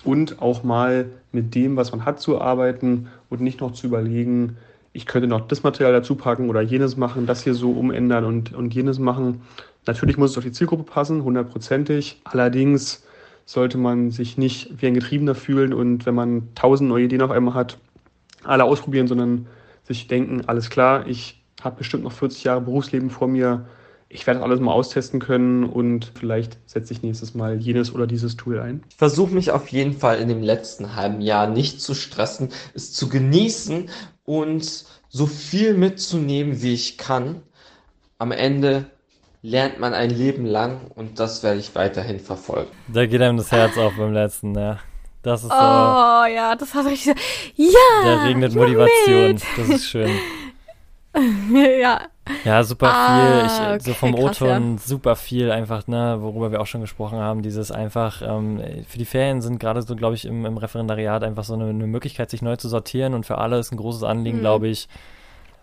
und 0.04 0.40
auch 0.40 0.64
mal 0.64 1.10
mit 1.32 1.56
dem, 1.56 1.78
was 1.78 1.92
man 1.92 2.06
hat, 2.06 2.20
zu 2.20 2.40
arbeiten 2.40 3.08
und 3.30 3.42
nicht 3.42 3.60
noch 3.62 3.74
zu 3.74 3.88
überlegen, 3.88 4.58
ich 4.94 5.06
könnte 5.06 5.28
noch 5.28 5.48
das 5.48 5.64
Material 5.64 5.94
dazu 5.94 6.16
packen 6.16 6.50
oder 6.50 6.62
jenes 6.62 6.98
machen, 6.98 7.26
das 7.26 7.44
hier 7.44 7.54
so 7.54 7.72
umändern 7.72 8.26
und, 8.26 8.54
und 8.54 8.74
jenes 8.74 9.00
machen. 9.00 9.42
Natürlich 9.86 10.18
muss 10.18 10.32
es 10.32 10.38
auf 10.38 10.44
die 10.44 10.52
Zielgruppe 10.52 10.84
passen, 10.84 11.24
hundertprozentig. 11.24 12.22
Allerdings 12.24 13.06
sollte 13.46 13.78
man 13.78 14.12
sich 14.12 14.38
nicht 14.38 14.82
wie 14.82 14.88
ein 14.88 14.94
Getriebener 14.94 15.36
fühlen 15.36 15.74
und 15.74 16.06
wenn 16.06 16.16
man 16.16 16.50
tausend 16.56 16.90
neue 16.90 17.06
Ideen 17.06 17.22
auf 17.22 17.32
einmal 17.32 17.54
hat, 17.54 17.78
alle 18.44 18.64
ausprobieren, 18.64 19.08
sondern 19.08 19.48
sich 19.84 20.08
denken, 20.08 20.44
alles 20.48 20.70
klar, 20.70 21.08
ich 21.08 21.42
habe 21.62 21.78
bestimmt 21.78 22.04
noch 22.04 22.12
40 22.12 22.44
Jahre 22.44 22.62
Berufsleben 22.62 23.10
vor 23.10 23.28
mir, 23.28 23.66
ich 24.10 24.26
werde 24.26 24.42
alles 24.42 24.60
mal 24.60 24.74
austesten 24.74 25.20
können 25.20 25.64
und 25.64 26.12
vielleicht 26.20 26.58
setze 26.66 26.94
ich 26.94 27.04
nächstes 27.04 27.36
Mal 27.36 27.60
jenes 27.60 27.94
oder 27.94 28.08
dieses 28.08 28.36
Tool 28.36 28.60
ein. 28.60 28.84
Ich 28.90 28.96
versuche 28.96 29.34
mich 29.34 29.52
auf 29.52 29.68
jeden 29.70 29.94
Fall 29.94 30.20
in 30.20 30.28
dem 30.28 30.42
letzten 30.42 30.96
halben 30.96 31.22
Jahr 31.22 31.48
nicht 31.48 31.80
zu 31.80 31.94
stressen, 31.94 32.50
es 32.74 32.92
zu 32.92 33.08
genießen 33.08 33.90
und 34.26 34.86
so 35.10 35.26
viel 35.28 35.76
mitzunehmen, 35.76 36.62
wie 36.64 36.74
ich 36.74 36.98
kann. 36.98 37.44
Am 38.18 38.32
Ende 38.32 38.86
lernt 39.44 39.80
man 39.80 39.94
ein 39.94 40.10
Leben 40.10 40.46
lang 40.46 40.92
und 40.96 41.20
das 41.20 41.44
werde 41.44 41.60
ich 41.60 41.76
weiterhin 41.76 42.20
verfolgen. 42.20 42.72
Da 42.88 43.06
geht 43.06 43.22
einem 43.22 43.38
das 43.38 43.52
Herz 43.52 43.78
auf 43.78 43.94
beim 43.96 44.12
letzten, 44.12 44.56
ja. 44.56 44.80
Das 45.22 45.44
ist 45.44 45.50
so. 45.50 45.56
Oh 45.56 46.26
ja, 46.26 46.56
das 46.58 46.74
hat 46.74 46.86
richtig 46.86 47.14
so. 47.14 47.64
Ja! 47.64 48.04
Da 48.04 48.24
regnet 48.24 48.56
Motivation. 48.56 49.28
Mit. 49.34 49.44
Das 49.58 49.70
ist 49.70 49.86
schön. 49.88 50.10
ja. 51.82 52.02
Ja, 52.46 52.64
super 52.64 52.88
viel. 52.88 53.46
Ich, 53.46 53.52
ah, 53.52 53.74
okay, 53.74 53.80
so 53.80 53.94
vom 53.94 54.14
O-Ton 54.16 54.74
ja. 54.74 54.78
super 54.78 55.16
viel 55.16 55.52
einfach, 55.52 55.88
ne, 55.88 56.18
worüber 56.20 56.52
wir 56.52 56.62
auch 56.62 56.68
schon 56.68 56.82
gesprochen 56.82 57.20
haben. 57.20 57.42
Dieses 57.42 57.72
einfach, 57.72 58.22
ähm, 58.22 58.62
für 58.88 58.98
die 58.98 59.06
Ferien 59.06 59.42
sind 59.42 59.60
gerade 59.60 59.82
so, 59.82 59.96
glaube 59.96 60.16
ich, 60.16 60.26
im, 60.26 60.46
im, 60.46 60.58
Referendariat 60.58 61.24
einfach 61.24 61.44
so 61.44 61.54
eine, 61.54 61.70
eine, 61.70 61.88
Möglichkeit, 61.88 62.30
sich 62.30 62.42
neu 62.42 62.56
zu 62.56 62.70
sortieren 62.70 63.14
und 63.14 63.26
für 63.26 63.38
alle 63.38 63.60
ist 63.60 63.72
ein 63.72 63.78
großes 63.78 64.04
Anliegen, 64.04 64.38
mhm. 64.38 64.42
glaube 64.42 64.68
ich, 64.68 64.88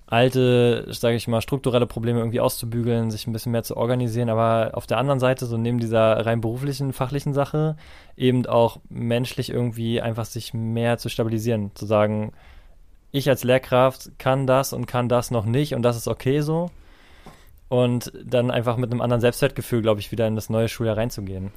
alte, 0.06 0.86
sage 0.92 1.16
ich 1.16 1.26
mal, 1.26 1.40
strukturelle 1.40 1.86
Probleme 1.86 2.20
irgendwie 2.20 2.40
auszubügeln, 2.40 3.10
sich 3.10 3.26
ein 3.26 3.32
bisschen 3.32 3.52
mehr 3.52 3.64
zu 3.64 3.76
organisieren, 3.76 4.28
aber 4.28 4.70
auf 4.74 4.86
der 4.86 4.98
anderen 4.98 5.18
Seite, 5.18 5.46
so 5.46 5.56
neben 5.56 5.80
dieser 5.80 6.24
rein 6.24 6.40
beruflichen, 6.40 6.92
fachlichen 6.92 7.34
Sache, 7.34 7.76
eben 8.16 8.46
auch 8.46 8.78
menschlich 8.88 9.50
irgendwie 9.50 10.00
einfach 10.00 10.24
sich 10.24 10.54
mehr 10.54 10.98
zu 10.98 11.08
stabilisieren, 11.08 11.72
zu 11.74 11.86
sagen, 11.86 12.32
ich 13.16 13.28
als 13.28 13.44
Lehrkraft 13.44 14.10
kann 14.18 14.46
das 14.46 14.72
und 14.72 14.86
kann 14.86 15.08
das 15.08 15.30
noch 15.30 15.44
nicht 15.44 15.74
und 15.74 15.82
das 15.82 15.96
ist 15.96 16.08
okay 16.08 16.40
so. 16.40 16.70
Und 17.68 18.12
dann 18.24 18.50
einfach 18.50 18.76
mit 18.76 18.92
einem 18.92 19.00
anderen 19.00 19.20
Selbstwertgefühl, 19.20 19.82
glaube 19.82 20.00
ich, 20.00 20.12
wieder 20.12 20.26
in 20.28 20.36
das 20.36 20.50
neue 20.50 20.68
Schuljahr 20.68 20.96
reinzugehen. 20.96 21.50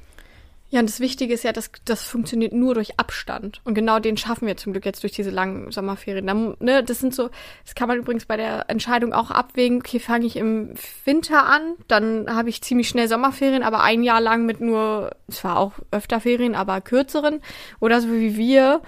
Ja, 0.71 0.81
und 0.81 0.87
das 0.87 0.99
Wichtige 0.99 1.33
ist 1.33 1.43
ja, 1.43 1.51
dass 1.51 1.71
das 1.85 2.03
funktioniert 2.03 2.53
nur 2.53 2.75
durch 2.75 2.99
Abstand. 2.99 3.59
Und 3.63 3.73
genau 3.73 3.97
den 3.97 4.17
schaffen 4.17 4.45
wir 4.45 4.55
zum 4.55 4.71
Glück 4.71 4.85
jetzt 4.85 5.01
durch 5.01 5.13
diese 5.13 5.31
langen 5.31 5.71
Sommerferien. 5.71 6.27
Da, 6.27 6.35
ne, 6.35 6.83
das 6.83 6.99
sind 6.99 7.15
so, 7.15 7.31
das 7.65 7.73
kann 7.73 7.87
man 7.87 7.97
übrigens 7.97 8.27
bei 8.27 8.37
der 8.37 8.69
Entscheidung 8.69 9.11
auch 9.11 9.31
abwägen. 9.31 9.79
Okay, 9.79 9.99
fange 9.99 10.27
ich 10.27 10.35
im 10.35 10.75
Winter 11.05 11.47
an, 11.47 11.73
dann 11.87 12.27
habe 12.29 12.49
ich 12.49 12.61
ziemlich 12.61 12.87
schnell 12.87 13.07
Sommerferien, 13.07 13.63
aber 13.63 13.81
ein 13.81 14.03
Jahr 14.03 14.21
lang 14.21 14.45
mit 14.45 14.61
nur, 14.61 15.15
zwar 15.27 15.57
auch 15.57 15.73
öfter 15.89 16.19
Ferien, 16.19 16.53
aber 16.53 16.81
kürzeren. 16.81 17.41
Oder 17.79 17.99
so 17.99 18.11
wie 18.11 18.37
wir, 18.37 18.81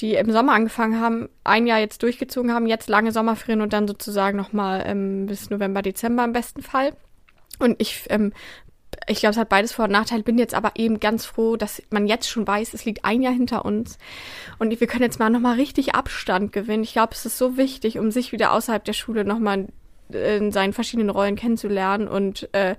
die 0.00 0.14
im 0.14 0.30
Sommer 0.30 0.52
angefangen 0.52 1.00
haben, 1.00 1.28
ein 1.44 1.66
Jahr 1.66 1.78
jetzt 1.78 2.02
durchgezogen 2.02 2.52
haben, 2.52 2.66
jetzt 2.66 2.88
lange 2.88 3.12
Sommerferien 3.12 3.60
und 3.60 3.72
dann 3.72 3.88
sozusagen 3.88 4.36
nochmal 4.36 4.82
ähm, 4.86 5.26
bis 5.26 5.50
November, 5.50 5.82
Dezember 5.82 6.24
im 6.24 6.32
besten 6.32 6.62
Fall. 6.62 6.92
Und 7.58 7.76
ich, 7.80 8.04
ähm, 8.10 8.32
ich 9.06 9.20
glaube, 9.20 9.32
es 9.32 9.38
hat 9.38 9.48
beides 9.48 9.72
Vor- 9.72 9.86
und 9.86 9.92
Nachteile. 9.92 10.22
Bin 10.22 10.38
jetzt 10.38 10.54
aber 10.54 10.72
eben 10.76 11.00
ganz 11.00 11.24
froh, 11.24 11.56
dass 11.56 11.82
man 11.90 12.06
jetzt 12.06 12.28
schon 12.28 12.46
weiß, 12.46 12.74
es 12.74 12.84
liegt 12.84 13.04
ein 13.04 13.22
Jahr 13.22 13.32
hinter 13.32 13.64
uns. 13.64 13.98
Und 14.58 14.78
wir 14.78 14.86
können 14.86 15.02
jetzt 15.02 15.18
mal 15.18 15.30
nochmal 15.30 15.56
richtig 15.56 15.94
Abstand 15.94 16.52
gewinnen. 16.52 16.82
Ich 16.82 16.92
glaube, 16.92 17.12
es 17.12 17.24
ist 17.24 17.38
so 17.38 17.56
wichtig, 17.56 17.98
um 17.98 18.10
sich 18.10 18.32
wieder 18.32 18.52
außerhalb 18.52 18.84
der 18.84 18.92
Schule 18.92 19.24
nochmal 19.24 19.68
in 20.10 20.52
seinen 20.52 20.72
verschiedenen 20.72 21.10
Rollen 21.10 21.36
kennenzulernen 21.36 22.06
und 22.06 22.48
äh, 22.52 22.76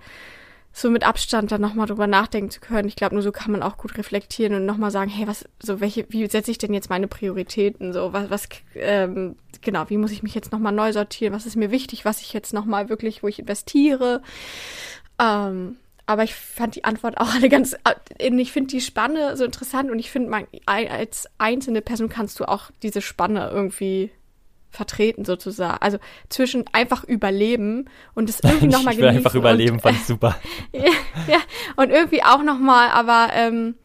so 0.77 0.91
mit 0.91 1.03
Abstand 1.03 1.51
dann 1.51 1.59
nochmal 1.59 1.87
drüber 1.87 2.05
nachdenken 2.05 2.51
zu 2.51 2.59
können. 2.59 2.87
Ich 2.87 2.95
glaube, 2.95 3.15
nur 3.15 3.23
so 3.23 3.31
kann 3.31 3.51
man 3.51 3.63
auch 3.63 3.77
gut 3.77 3.97
reflektieren 3.97 4.53
und 4.53 4.67
nochmal 4.67 4.91
sagen, 4.91 5.09
hey, 5.09 5.27
was, 5.27 5.43
so 5.59 5.79
welche, 5.79 6.05
wie 6.09 6.27
setze 6.27 6.51
ich 6.51 6.59
denn 6.59 6.71
jetzt 6.71 6.91
meine 6.91 7.07
Prioritäten? 7.07 7.93
So, 7.93 8.13
was, 8.13 8.29
was, 8.29 8.47
ähm, 8.75 9.37
genau, 9.61 9.89
wie 9.89 9.97
muss 9.97 10.11
ich 10.11 10.21
mich 10.21 10.35
jetzt 10.35 10.51
nochmal 10.51 10.73
neu 10.73 10.93
sortieren? 10.93 11.33
Was 11.33 11.47
ist 11.47 11.55
mir 11.55 11.71
wichtig, 11.71 12.05
was 12.05 12.21
ich 12.21 12.31
jetzt 12.31 12.53
nochmal 12.53 12.89
wirklich, 12.89 13.23
wo 13.23 13.27
ich 13.27 13.39
investiere? 13.39 14.21
Ähm, 15.19 15.77
aber 16.05 16.23
ich 16.23 16.35
fand 16.35 16.75
die 16.75 16.83
Antwort 16.83 17.17
auch 17.17 17.33
alle 17.33 17.49
ganz, 17.49 17.73
äh, 17.73 18.29
ich 18.29 18.51
finde 18.51 18.69
die 18.69 18.81
Spanne 18.81 19.35
so 19.35 19.45
interessant 19.45 19.89
und 19.89 19.97
ich 19.97 20.11
finde, 20.11 20.45
als 20.67 21.27
einzelne 21.39 21.81
Person 21.81 22.07
kannst 22.07 22.39
du 22.39 22.45
auch 22.45 22.69
diese 22.83 23.01
Spanne 23.01 23.49
irgendwie 23.51 24.11
vertreten 24.69 25.25
sozusagen. 25.25 25.77
Also 25.81 25.97
zwischen 26.29 26.65
einfach 26.71 27.03
überleben 27.03 27.85
und 28.13 28.29
es 28.29 28.39
irgendwie 28.41 28.67
nochmal 28.67 28.95
genießen. 28.95 29.17
Einfach 29.17 29.35
überleben, 29.35 29.75
und, 29.75 29.81
fand 29.81 29.97
ich 29.97 30.05
super. 30.05 30.37
ja, 30.73 30.91
ja, 31.27 31.39
und 31.75 31.89
irgendwie 31.89 32.23
auch 32.23 32.43
nochmal, 32.43 32.89
aber 32.89 33.29
ähm, 33.33 33.75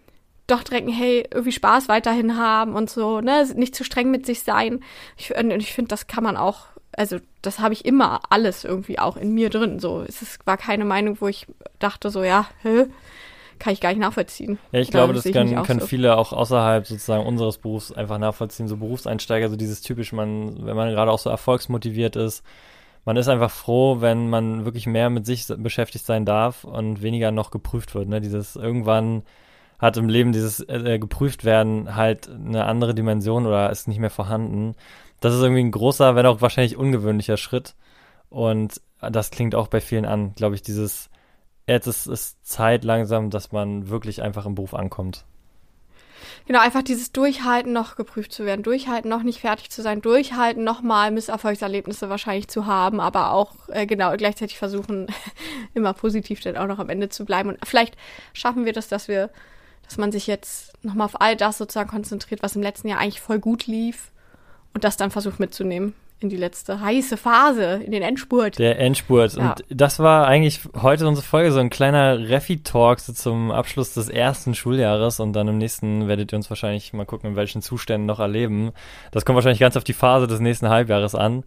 doch 0.47 0.63
direkt, 0.63 0.91
hey, 0.93 1.27
irgendwie 1.31 1.53
Spaß 1.53 1.89
weiterhin 1.89 2.37
haben 2.37 2.75
und 2.75 2.91
so, 2.91 3.21
ne, 3.21 3.49
nicht 3.55 3.75
zu 3.75 3.85
streng 3.85 4.11
mit 4.11 4.27
sich 4.27 4.43
sein. 4.43 4.81
Ich, 5.17 5.35
und 5.37 5.51
ich 5.51 5.73
finde, 5.73 5.89
das 5.89 6.07
kann 6.07 6.25
man 6.25 6.37
auch, 6.37 6.67
also 6.97 7.19
das 7.41 7.59
habe 7.59 7.75
ich 7.75 7.85
immer 7.85 8.21
alles 8.29 8.65
irgendwie 8.65 8.99
auch 8.99 9.17
in 9.17 9.33
mir 9.33 9.51
drin. 9.51 9.79
So, 9.79 10.05
es 10.07 10.21
ist, 10.21 10.47
war 10.47 10.57
keine 10.57 10.85
Meinung, 10.85 11.17
wo 11.21 11.29
ich 11.29 11.47
dachte 11.79 12.11
so, 12.11 12.23
ja, 12.23 12.49
hä, 12.63 12.87
kann 13.63 13.73
ich 13.73 13.81
gar 13.81 13.91
nicht 13.91 14.01
nachvollziehen. 14.01 14.59
Ja, 14.73 14.81
ich 14.81 14.91
glaube, 14.91 15.13
das 15.13 15.23
können, 15.23 15.57
auch 15.57 15.65
können 15.65 15.79
so. 15.79 15.87
viele 15.87 16.17
auch 16.17 16.33
außerhalb 16.33 16.85
sozusagen 16.85 17.25
unseres 17.25 17.59
Berufs 17.59 17.93
einfach 17.93 18.19
nachvollziehen. 18.19 18.67
So 18.67 18.77
Berufseinsteiger, 18.77 19.49
so 19.49 19.55
dieses 19.55 19.83
typisch, 19.83 20.13
man, 20.13 20.67
wenn 20.67 20.75
man 20.75 20.91
gerade 20.91 21.13
auch 21.13 21.21
so 21.21 21.31
erfolgsmotiviert 21.31 22.17
ist, 22.17 22.43
man 23.05 23.17
ist 23.17 23.29
einfach 23.29 23.53
froh, 23.53 24.01
wenn 24.01 24.29
man 24.29 24.65
wirklich 24.65 24.87
mehr 24.89 25.11
mit 25.11 25.27
sich 25.27 25.47
beschäftigt 25.59 26.05
sein 26.05 26.25
darf 26.25 26.65
und 26.65 27.03
weniger 27.03 27.31
noch 27.31 27.53
geprüft 27.53 27.95
wird. 27.95 28.09
Ne? 28.09 28.21
Dieses 28.21 28.57
irgendwann 28.57 29.23
hat 29.79 29.97
im 29.97 30.09
Leben 30.09 30.33
dieses 30.33 30.59
äh, 30.69 30.99
geprüft 30.99 31.45
werden 31.45 31.95
halt 31.95 32.29
eine 32.29 32.65
andere 32.65 32.97
Dimension 32.97 33.47
oder 33.47 33.71
ist 33.71 33.87
nicht 33.87 34.01
mehr 34.01 34.11
vorhanden. 34.11 34.75
Das 35.21 35.35
ist 35.35 35.41
irgendwie 35.41 35.63
ein 35.63 35.71
großer, 35.71 36.17
wenn 36.17 36.27
auch 36.27 36.41
wahrscheinlich 36.41 36.77
ungewöhnlicher 36.77 37.37
Schritt. 37.37 37.77
Und 38.29 38.81
das 39.01 39.31
klingt 39.31 39.55
auch 39.55 39.69
bei 39.69 39.81
vielen 39.81 40.05
an, 40.05 40.35
glaube 40.35 40.57
ich, 40.57 40.63
dieses 40.63 41.11
jetzt 41.67 41.87
ist 41.87 42.07
es 42.07 42.41
Zeit 42.43 42.85
langsam, 42.85 43.31
dass 43.31 43.53
man 43.53 43.89
wirklich 43.89 44.23
einfach 44.23 44.47
im 44.47 44.55
Beruf 44.55 44.75
ankommt. 44.75 45.25
Genau, 46.47 46.61
einfach 46.61 46.83
dieses 46.83 47.13
Durchhalten, 47.13 47.73
noch 47.73 47.95
geprüft 47.95 48.33
zu 48.33 48.45
werden, 48.45 48.63
durchhalten, 48.63 49.09
noch 49.09 49.23
nicht 49.23 49.41
fertig 49.41 49.71
zu 49.71 49.81
sein, 49.81 50.01
durchhalten, 50.01 50.65
nochmal 50.65 51.13
Misserfolgserlebnisse 51.13 52.09
wahrscheinlich 52.11 52.49
zu 52.49 52.67
haben, 52.67 53.01
aber 53.01 53.33
auch 53.33 53.69
äh, 53.69 53.87
genau 53.87 54.17
gleichzeitig 54.17 54.59
versuchen, 54.59 55.07
immer 55.75 55.93
positiv 55.93 56.41
dann 56.41 56.57
auch 56.57 56.67
noch 56.67 56.81
am 56.81 56.89
Ende 56.89 57.09
zu 57.09 57.25
bleiben. 57.25 57.51
Und 57.51 57.59
vielleicht 57.65 57.97
schaffen 58.33 58.65
wir 58.65 58.73
das, 58.73 58.89
dass 58.89 59.07
wir, 59.07 59.31
dass 59.85 59.99
man 59.99 60.11
sich 60.11 60.27
jetzt 60.27 60.73
nochmal 60.85 61.05
auf 61.05 61.21
all 61.21 61.37
das 61.37 61.59
sozusagen 61.59 61.91
konzentriert, 61.91 62.43
was 62.43 62.57
im 62.57 62.63
letzten 62.63 62.89
Jahr 62.89 62.99
eigentlich 62.99 63.21
voll 63.21 63.39
gut 63.39 63.67
lief 63.67 64.11
und 64.75 64.83
das 64.85 64.97
dann 64.97 65.13
versucht 65.13 65.39
mitzunehmen 65.39 65.95
in 66.23 66.29
die 66.29 66.37
letzte 66.37 66.81
heiße 66.81 67.17
Phase, 67.17 67.81
in 67.85 67.93
den 67.93 68.03
Endspurt. 68.03 68.59
Der 68.59 68.79
Endspurt. 68.79 69.35
Ja. 69.35 69.51
Und 69.51 69.65
das 69.69 69.99
war 69.99 70.27
eigentlich 70.27 70.61
heute 70.81 71.07
unsere 71.07 71.27
Folge, 71.27 71.53
so 71.53 71.61
ein 71.61 71.71
kleiner 71.71 72.29
Refi-Talk 72.29 73.01
so 73.01 73.13
zum 73.13 73.51
Abschluss 73.51 73.95
des 73.95 74.09
ersten 74.09 74.55
Schuljahres 74.55 75.21
und 75.21 75.33
dann 75.33 75.49
im 75.49 75.59
nächsten 75.59 76.09
werdet 76.09 76.33
ihr 76.33 76.37
uns 76.37 76.51
wahrscheinlich 76.51 76.93
mal 76.93 77.07
gucken, 77.07 77.31
in 77.31 77.37
welchen 77.37 77.63
Zuständen 77.63 78.07
noch 78.07 78.21
erleben. 78.21 78.73
Das 79.11 79.25
kommt 79.25 79.37
wahrscheinlich 79.37 79.61
ganz 79.61 79.77
auf 79.77 79.85
die 79.85 79.93
Phase 79.93 80.27
des 80.27 80.41
nächsten 80.41 80.69
Halbjahres 80.69 81.15
an. 81.15 81.45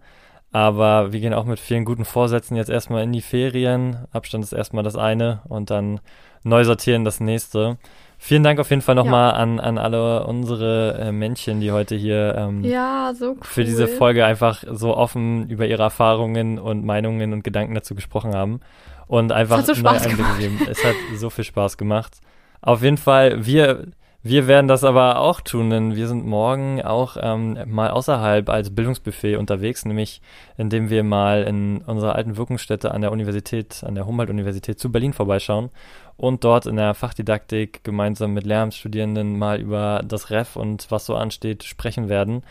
Aber 0.51 1.11
wir 1.11 1.19
gehen 1.19 1.33
auch 1.33 1.43
mit 1.43 1.59
vielen 1.59 1.83
guten 1.83 2.05
Vorsätzen 2.05 2.55
jetzt 2.55 2.69
erstmal 2.69 3.03
in 3.03 3.11
die 3.11 3.21
Ferien. 3.21 4.07
Abstand 4.13 4.43
ist 4.43 4.53
erstmal 4.53 4.85
das 4.85 4.95
eine 4.95 5.41
und 5.49 5.69
dann 5.69 5.99
neu 6.43 6.63
sortieren 6.63 7.03
das 7.03 7.19
nächste. 7.19 7.77
Vielen 8.17 8.43
Dank 8.43 8.59
auf 8.59 8.69
jeden 8.69 8.81
Fall 8.81 8.95
nochmal 8.95 9.33
an, 9.33 9.59
an 9.59 9.77
alle 9.77 10.25
unsere 10.25 10.97
äh, 10.99 11.11
Männchen, 11.11 11.59
die 11.59 11.71
heute 11.71 11.95
hier 11.95 12.35
ähm, 12.37 12.63
Ja, 12.63 13.13
so 13.15 13.31
cool. 13.31 13.37
für 13.41 13.63
diese 13.63 13.87
Folge 13.87 14.25
einfach 14.25 14.63
so 14.71 14.95
offen 14.97 15.49
über 15.49 15.67
ihre 15.67 15.83
Erfahrungen 15.83 16.57
und 16.57 16.85
Meinungen 16.85 17.33
und 17.33 17.43
Gedanken 17.43 17.75
dazu 17.75 17.93
gesprochen 17.93 18.33
haben 18.33 18.61
und 19.07 19.31
einfach 19.31 19.61
so 19.61 19.73
neue 19.73 19.75
Spaß 19.79 20.03
Einblicke 20.07 20.23
gemacht. 20.23 20.39
gegeben. 20.39 20.59
Es 20.69 20.83
hat 20.83 20.95
so 21.15 21.29
viel 21.29 21.43
Spaß 21.43 21.77
gemacht. 21.77 22.17
Auf 22.61 22.81
jeden 22.81 22.97
Fall, 22.97 23.45
wir, 23.45 23.85
wir 24.23 24.47
werden 24.47 24.67
das 24.67 24.83
aber 24.83 25.19
auch 25.19 25.41
tun, 25.41 25.69
denn 25.69 25.95
wir 25.95 26.07
sind 26.07 26.25
morgen 26.25 26.81
auch 26.81 27.17
ähm, 27.21 27.59
mal 27.67 27.91
außerhalb 27.91 28.49
als 28.49 28.73
Bildungsbuffet 28.73 29.35
unterwegs, 29.35 29.85
nämlich 29.85 30.19
indem 30.57 30.89
wir 30.89 31.03
mal 31.03 31.43
in 31.43 31.83
unserer 31.85 32.15
alten 32.15 32.35
Wirkungsstätte 32.37 32.89
an 32.91 33.01
der 33.01 33.11
Universität, 33.11 33.83
an 33.85 33.93
der 33.93 34.07
Humboldt-Universität 34.07 34.79
zu 34.79 34.91
Berlin 34.91 35.13
vorbeischauen 35.13 35.69
und 36.17 36.43
dort 36.43 36.65
in 36.65 36.77
der 36.77 36.93
Fachdidaktik 36.93 37.83
gemeinsam 37.83 38.33
mit 38.33 38.45
Lehramtsstudierenden 38.45 39.37
mal 39.37 39.59
über 39.59 40.01
das 40.05 40.29
Ref 40.29 40.55
und 40.55 40.89
was 40.89 41.05
so 41.05 41.15
ansteht 41.15 41.63
sprechen 41.63 42.09
werden. 42.09 42.43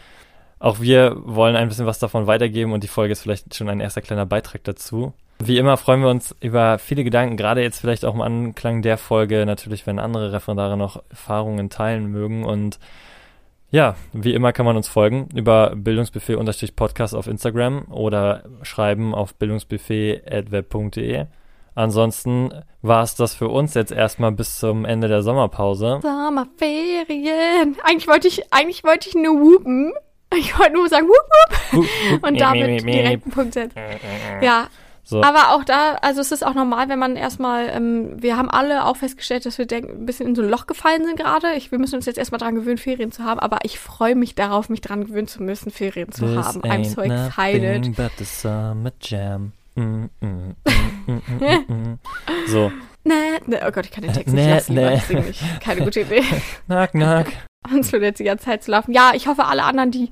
Auch 0.59 0.81
wir 0.81 1.17
wollen 1.25 1.57
ein 1.57 1.69
bisschen 1.69 1.87
was 1.87 1.99
davon 1.99 2.27
weitergeben 2.27 2.73
und 2.73 2.85
die 2.85 2.89
Folge 2.89 3.13
ist 3.13 3.23
vielleicht 3.23 3.55
schon 3.55 3.69
ein 3.69 3.81
erster 3.81 4.01
kleiner 4.01 4.27
Beitrag 4.27 4.65
dazu. 4.65 5.13
Wie 5.39 5.59
immer 5.59 5.77
freuen 5.77 6.01
wir 6.01 6.09
uns 6.09 6.35
über 6.41 6.79
viele 6.79 7.05
Gedanken, 7.05 7.37
gerade 7.37 7.63
jetzt 7.63 7.81
vielleicht 7.81 8.05
auch 8.05 8.15
im 8.15 8.21
Anklang 8.21 8.83
der 8.83 8.97
Folge, 8.97 9.45
natürlich, 9.47 9.87
wenn 9.87 9.99
andere 9.99 10.33
Referendare 10.33 10.77
noch 10.77 11.03
Erfahrungen 11.11 11.71
teilen 11.71 12.07
mögen. 12.07 12.45
Und 12.45 12.79
ja, 13.71 13.97
wie 14.13 14.33
immer 14.33 14.53
kann 14.53 14.65
man 14.65 14.77
uns 14.77 14.89
folgen 14.89 15.29
über 15.35 15.75
bildungsbuffet-podcast 15.75 17.15
auf 17.15 17.27
Instagram 17.27 17.87
oder 17.91 18.45
schreiben 18.63 19.15
auf 19.15 19.35
bildungsbuffet.web.de. 19.35 21.27
Ansonsten 21.75 22.51
war 22.83 23.03
es 23.03 23.15
das 23.17 23.35
für 23.35 23.49
uns 23.49 23.75
jetzt 23.75 23.91
erstmal 23.93 24.33
bis 24.33 24.59
zum 24.59 24.85
Ende 24.85 25.09
der 25.09 25.23
Sommerpause. 25.23 25.99
Sommerferien. 26.03 27.77
Eigentlich 27.83 28.09
wollte 28.09 28.29
ich, 28.29 28.53
eigentlich 28.53 28.85
wollte 28.85 29.09
ich 29.09 29.15
nur 29.15 29.35
whoopen. 29.41 29.93
Ich 30.37 30.59
wollte 30.59 30.73
nur 30.73 30.89
sagen 30.89 31.07
whoop 31.07 31.87
whoop 32.13 32.23
und 32.25 32.41
damit 32.41 32.83
direkt 32.85 33.25
einen 33.25 33.33
Punkt 33.33 33.55
setzen. 33.55 33.79
Ja, 34.41 34.67
So. 35.05 35.23
aber 35.23 35.55
auch 35.55 35.65
da, 35.65 35.95
also 36.03 36.21
es 36.21 36.33
ist 36.33 36.45
auch 36.45 36.55
normal, 36.55 36.89
wenn 36.89 36.99
man 36.99 37.17
erstmal, 37.17 37.69
ähm, 37.69 38.21
wir 38.23 38.37
haben 38.37 38.51
alle 38.51 38.85
auch 38.87 38.97
festgestellt, 38.97 39.45
dass 39.47 39.59
wir 39.59 39.67
denken, 39.67 40.03
ein 40.03 40.07
bisschen 40.07 40.27
in 40.29 40.35
so 40.35 40.43
ein 40.43 40.49
Loch 40.49 40.67
gefallen 40.67 41.05
sind 41.05 41.19
gerade. 41.19 41.55
Ich, 41.55 41.71
wir 41.71 41.79
müssen 41.79 41.97
uns 41.97 42.07
jetzt 42.07 42.19
erstmal 42.19 42.39
dran 42.41 42.55
gewöhnen, 42.55 42.79
Ferien 42.79 43.13
zu 43.13 43.23
haben, 43.25 43.39
aber 43.39 43.59
ich 43.65 43.79
freue 43.79 44.15
mich 44.17 44.35
darauf, 44.35 44.69
mich 44.69 44.81
dran 44.81 45.05
gewöhnen 45.07 45.29
zu 45.29 45.43
müssen, 45.43 45.71
Ferien 45.71 46.11
zu 46.11 46.25
This 46.27 46.47
haben. 46.47 46.63
I'm 46.63 46.85
so 46.85 47.03
excited. 47.03 47.95
But 47.97 48.13
the 48.19 48.25
summer 48.25 48.93
jam. 49.01 49.53
Mm, 49.77 49.83
mm, 49.83 50.07
mm, 50.21 50.55
mm, 51.07 51.23
mm, 51.27 51.65
mm, 51.69 51.75
mm. 51.75 51.99
So, 52.47 52.71
Nee, 53.07 53.15
nee, 53.47 53.59
oh 53.67 53.71
Gott, 53.71 53.85
ich 53.85 53.91
kann 53.93 54.03
den 54.03 54.13
Text 54.15 54.33
Nee, 54.35 54.55
nicht 54.55 54.69
lassen, 54.71 54.75
nee. 54.75 55.21
nicht. 55.21 55.43
Keine 55.61 55.83
gute 55.83 56.01
Idee. 56.01 56.23
knock, 56.67 56.91
knock. 56.93 57.27
Uns 57.73 57.93
wird 57.93 58.03
jetzt 58.03 58.19
die 58.19 58.25
ganze 58.25 58.47
Zeit 58.47 58.63
zu 58.63 58.71
laufen. 58.71 58.93
Ja, 58.93 59.13
ich 59.15 59.27
hoffe, 59.27 59.45
alle 59.45 59.65
anderen, 59.65 59.91
die 59.91 60.09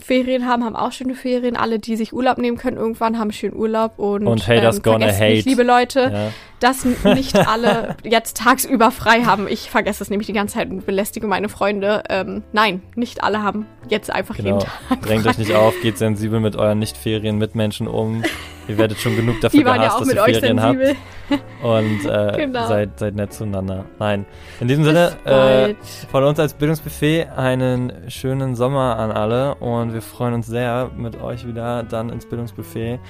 Ferien 0.00 0.46
haben, 0.46 0.64
haben 0.64 0.74
auch 0.74 0.90
schöne 0.92 1.14
Ferien. 1.14 1.56
Alle, 1.56 1.78
die 1.78 1.96
sich 1.96 2.12
Urlaub 2.12 2.38
nehmen 2.38 2.56
können, 2.56 2.76
irgendwann 2.76 3.18
haben 3.18 3.30
schönen 3.30 3.54
Urlaub. 3.56 3.98
Und, 3.98 4.26
Und 4.26 4.48
haters 4.48 4.76
ähm, 4.76 4.82
gonna 4.82 4.98
vergesst 5.12 5.20
nicht, 5.20 5.38
hate. 5.40 5.48
liebe 5.48 5.62
Leute, 5.62 6.00
Ja. 6.12 6.32
Dass 6.60 6.84
nicht 7.04 7.36
alle 7.36 7.96
jetzt 8.04 8.36
tagsüber 8.38 8.90
frei 8.90 9.22
haben. 9.24 9.46
Ich 9.48 9.70
vergesse 9.70 10.02
es 10.02 10.10
nämlich 10.10 10.26
die 10.26 10.32
ganze 10.32 10.54
Zeit 10.54 10.70
und 10.70 10.86
belästige 10.86 11.26
meine 11.26 11.48
Freunde. 11.48 12.02
Ähm, 12.08 12.42
nein, 12.52 12.82
nicht 12.94 13.22
alle 13.22 13.42
haben 13.42 13.66
jetzt 13.88 14.10
einfach 14.10 14.36
Genau. 14.36 14.58
jeden 14.58 14.60
Tag 14.88 15.02
Drängt 15.02 15.22
frei. 15.22 15.30
euch 15.30 15.38
nicht 15.38 15.54
auf, 15.54 15.74
geht 15.82 15.98
sensibel 15.98 16.40
mit 16.40 16.56
euren 16.56 16.78
Nicht-Ferien-Mitmenschen 16.78 17.86
um. 17.88 18.22
Ihr 18.66 18.78
werdet 18.78 18.98
schon 18.98 19.14
genug 19.14 19.42
dafür 19.42 19.60
Die 19.60 19.66
waren 19.66 19.76
ja 19.76 19.88
gehasst, 19.88 19.96
auch 19.96 19.98
dass 20.00 20.08
mit 20.08 20.16
ihr 20.16 20.22
euch 20.22 20.38
Ferien 20.38 20.58
sensibel. 20.58 20.96
habt. 21.30 21.62
Und 21.62 22.04
äh, 22.10 22.36
Genau. 22.46 22.66
seid, 22.66 22.98
seid 22.98 23.14
nett 23.14 23.32
zueinander. 23.34 23.84
Nein. 23.98 24.24
In 24.60 24.68
diesem 24.68 24.84
Sinne, 24.84 25.12
äh, 25.26 25.74
von 26.10 26.24
uns 26.24 26.40
als 26.40 26.54
Bildungsbuffet 26.54 27.26
einen 27.36 27.92
schönen 28.08 28.54
Sommer 28.54 28.98
an 28.98 29.10
alle 29.12 29.54
und 29.56 29.92
wir 29.92 30.00
freuen 30.00 30.32
uns 30.32 30.46
sehr, 30.46 30.90
mit 30.96 31.20
euch 31.20 31.46
wieder 31.46 31.82
dann 31.82 32.08
ins 32.08 32.24
Bildungsbuffet 32.26 33.00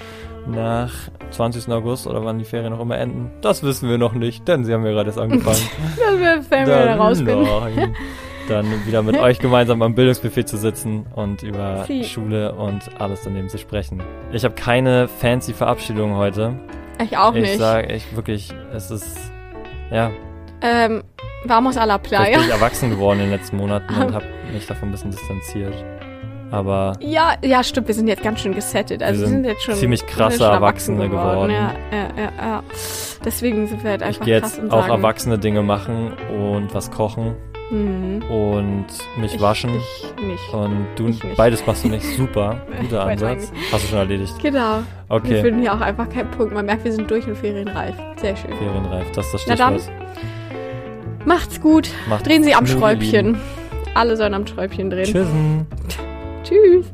nach 0.47 0.93
20. 1.31 1.69
August 1.73 2.07
oder 2.07 2.25
wann 2.25 2.39
die 2.39 2.45
Ferien 2.45 2.73
noch 2.73 2.81
immer 2.81 2.99
enden. 2.99 3.31
Das 3.41 3.63
wissen 3.63 3.89
wir 3.89 3.99
noch 3.99 4.13
nicht, 4.15 4.47
denn 4.47 4.65
sie 4.65 4.73
haben 4.75 4.85
ja 4.85 4.93
gerade 4.93 5.09
erst 5.09 5.19
angefangen. 5.19 5.57
Das 5.97 6.51
werden 6.51 6.67
wir 6.69 6.87
dann 6.87 6.99
rausfinden. 6.99 7.43
nein. 7.43 7.95
Dann 8.49 8.67
wieder 8.87 9.03
mit 9.03 9.17
euch 9.17 9.39
gemeinsam 9.39 9.81
am 9.81 9.95
Bildungsbuffet 9.95 10.45
zu 10.47 10.59
sitzen 10.59 11.07
und 11.15 11.43
über 11.43 11.85
Sie. 11.87 12.05
Schule 12.05 12.53
und 12.55 12.83
alles 13.01 13.23
daneben 13.25 13.49
zu 13.49 13.57
sprechen. 13.57 14.03
Ich 14.33 14.45
habe 14.45 14.55
keine 14.55 15.09
fancy 15.09 15.55
Verabschiedung 15.55 16.17
heute. 16.17 16.53
Ich 17.03 17.17
auch 17.17 17.35
ich 17.35 17.41
nicht. 17.41 17.59
sage, 17.59 17.91
ich 17.95 18.15
wirklich, 18.15 18.53
es 18.75 18.91
ist, 18.91 19.19
ja, 19.91 20.11
Ähm, 20.61 21.03
vamos 21.47 21.79
a 21.79 21.85
la 21.85 21.97
playa. 21.97 22.37
bin 22.37 22.47
ich 22.47 22.53
erwachsen 22.53 22.91
geworden 22.91 23.21
in 23.21 23.31
den 23.31 23.39
letzten 23.39 23.57
Monaten 23.57 23.95
und 23.95 24.13
habe 24.15 24.27
mich 24.53 24.67
davon 24.67 24.91
ein 24.91 24.93
bisschen 24.93 25.11
distanziert. 25.13 25.75
Aber 26.51 26.93
Ja, 27.01 27.33
ja, 27.43 27.63
stimmt, 27.65 27.89
wir 27.89 27.95
sind 27.95 28.07
jetzt 28.09 28.23
ganz 28.23 28.41
schön 28.41 28.55
gesettet. 28.55 29.03
Also 29.03 29.23
wir 29.23 29.29
sind 29.29 29.43
sind, 29.43 29.45
jetzt 29.47 29.63
schon 29.65 29.75
ziemlich 29.75 30.03
wir 30.03 30.09
krasse 30.09 30.45
Erwachsene 30.45 31.09
geworden. 31.09 31.51
Ja, 31.51 31.73
ja, 31.91 32.09
ja, 32.17 32.33
ja. 32.47 32.63
Deswegen 33.25 33.67
sind 33.67 33.83
wir 33.83 33.91
halt 33.91 34.03
ich 34.03 34.07
einfach 34.09 34.25
gehe 34.25 34.41
krass 34.41 34.57
jetzt 34.63 34.73
auch 34.73 34.87
erwachsene 34.87 35.39
Dinge 35.39 35.63
machen 35.63 36.13
und 36.31 36.75
was 36.75 36.91
kochen 36.91 37.35
Hm, 37.71 38.23
und 38.31 38.85
mich 39.17 39.35
ich, 39.37 39.41
waschen. 39.41 39.71
Ich 39.75 40.23
nicht. 40.23 40.53
Und 40.53 40.87
du, 40.97 41.09
Ich 41.09 41.25
nicht. 41.25 41.37
beides 41.37 41.67
machst 41.67 41.83
du 41.85 41.89
nicht. 41.89 42.05
Super. 42.15 42.59
Guter 42.83 43.07
Ansatz. 43.07 43.51
Hast 43.73 43.85
du 43.85 43.89
schon 43.89 43.99
erledigt. 43.99 44.35
Genau. 44.43 44.81
Wir 45.09 45.17
Okay. 45.17 45.41
finden 45.41 45.63
hier 45.63 45.73
auch 45.73 45.81
einfach 45.81 46.09
keinen 46.11 46.31
Punkt. 46.31 46.53
Man 46.53 46.67
merkt, 46.67 46.85
wir 46.85 46.93
sind 46.93 47.11
durch 47.11 47.27
und 47.27 47.37
ferienreif. 47.37 47.95
Sehr 48.21 48.37
schön. 48.37 48.53
Ferienreif, 48.55 49.11
das 49.13 49.27
ist 49.27 49.33
das 49.35 49.45
Na 49.49 49.55
dann, 49.57 49.79
Stichwort. 49.79 51.27
Macht's 51.27 51.61
gut. 51.61 51.89
Macht's 52.07 52.25
Drehen 52.25 52.45
Sie 52.45 52.55
am 52.55 52.67
Schräubchen. 52.67 53.27
Lieben. 53.29 53.41
Alle 53.95 54.17
sollen 54.19 54.35
am 54.35 54.47
Schräubchen 54.47 54.91
drehen. 54.91 55.05
Tschüssen. 55.07 55.67
Tschüss. 56.45 56.93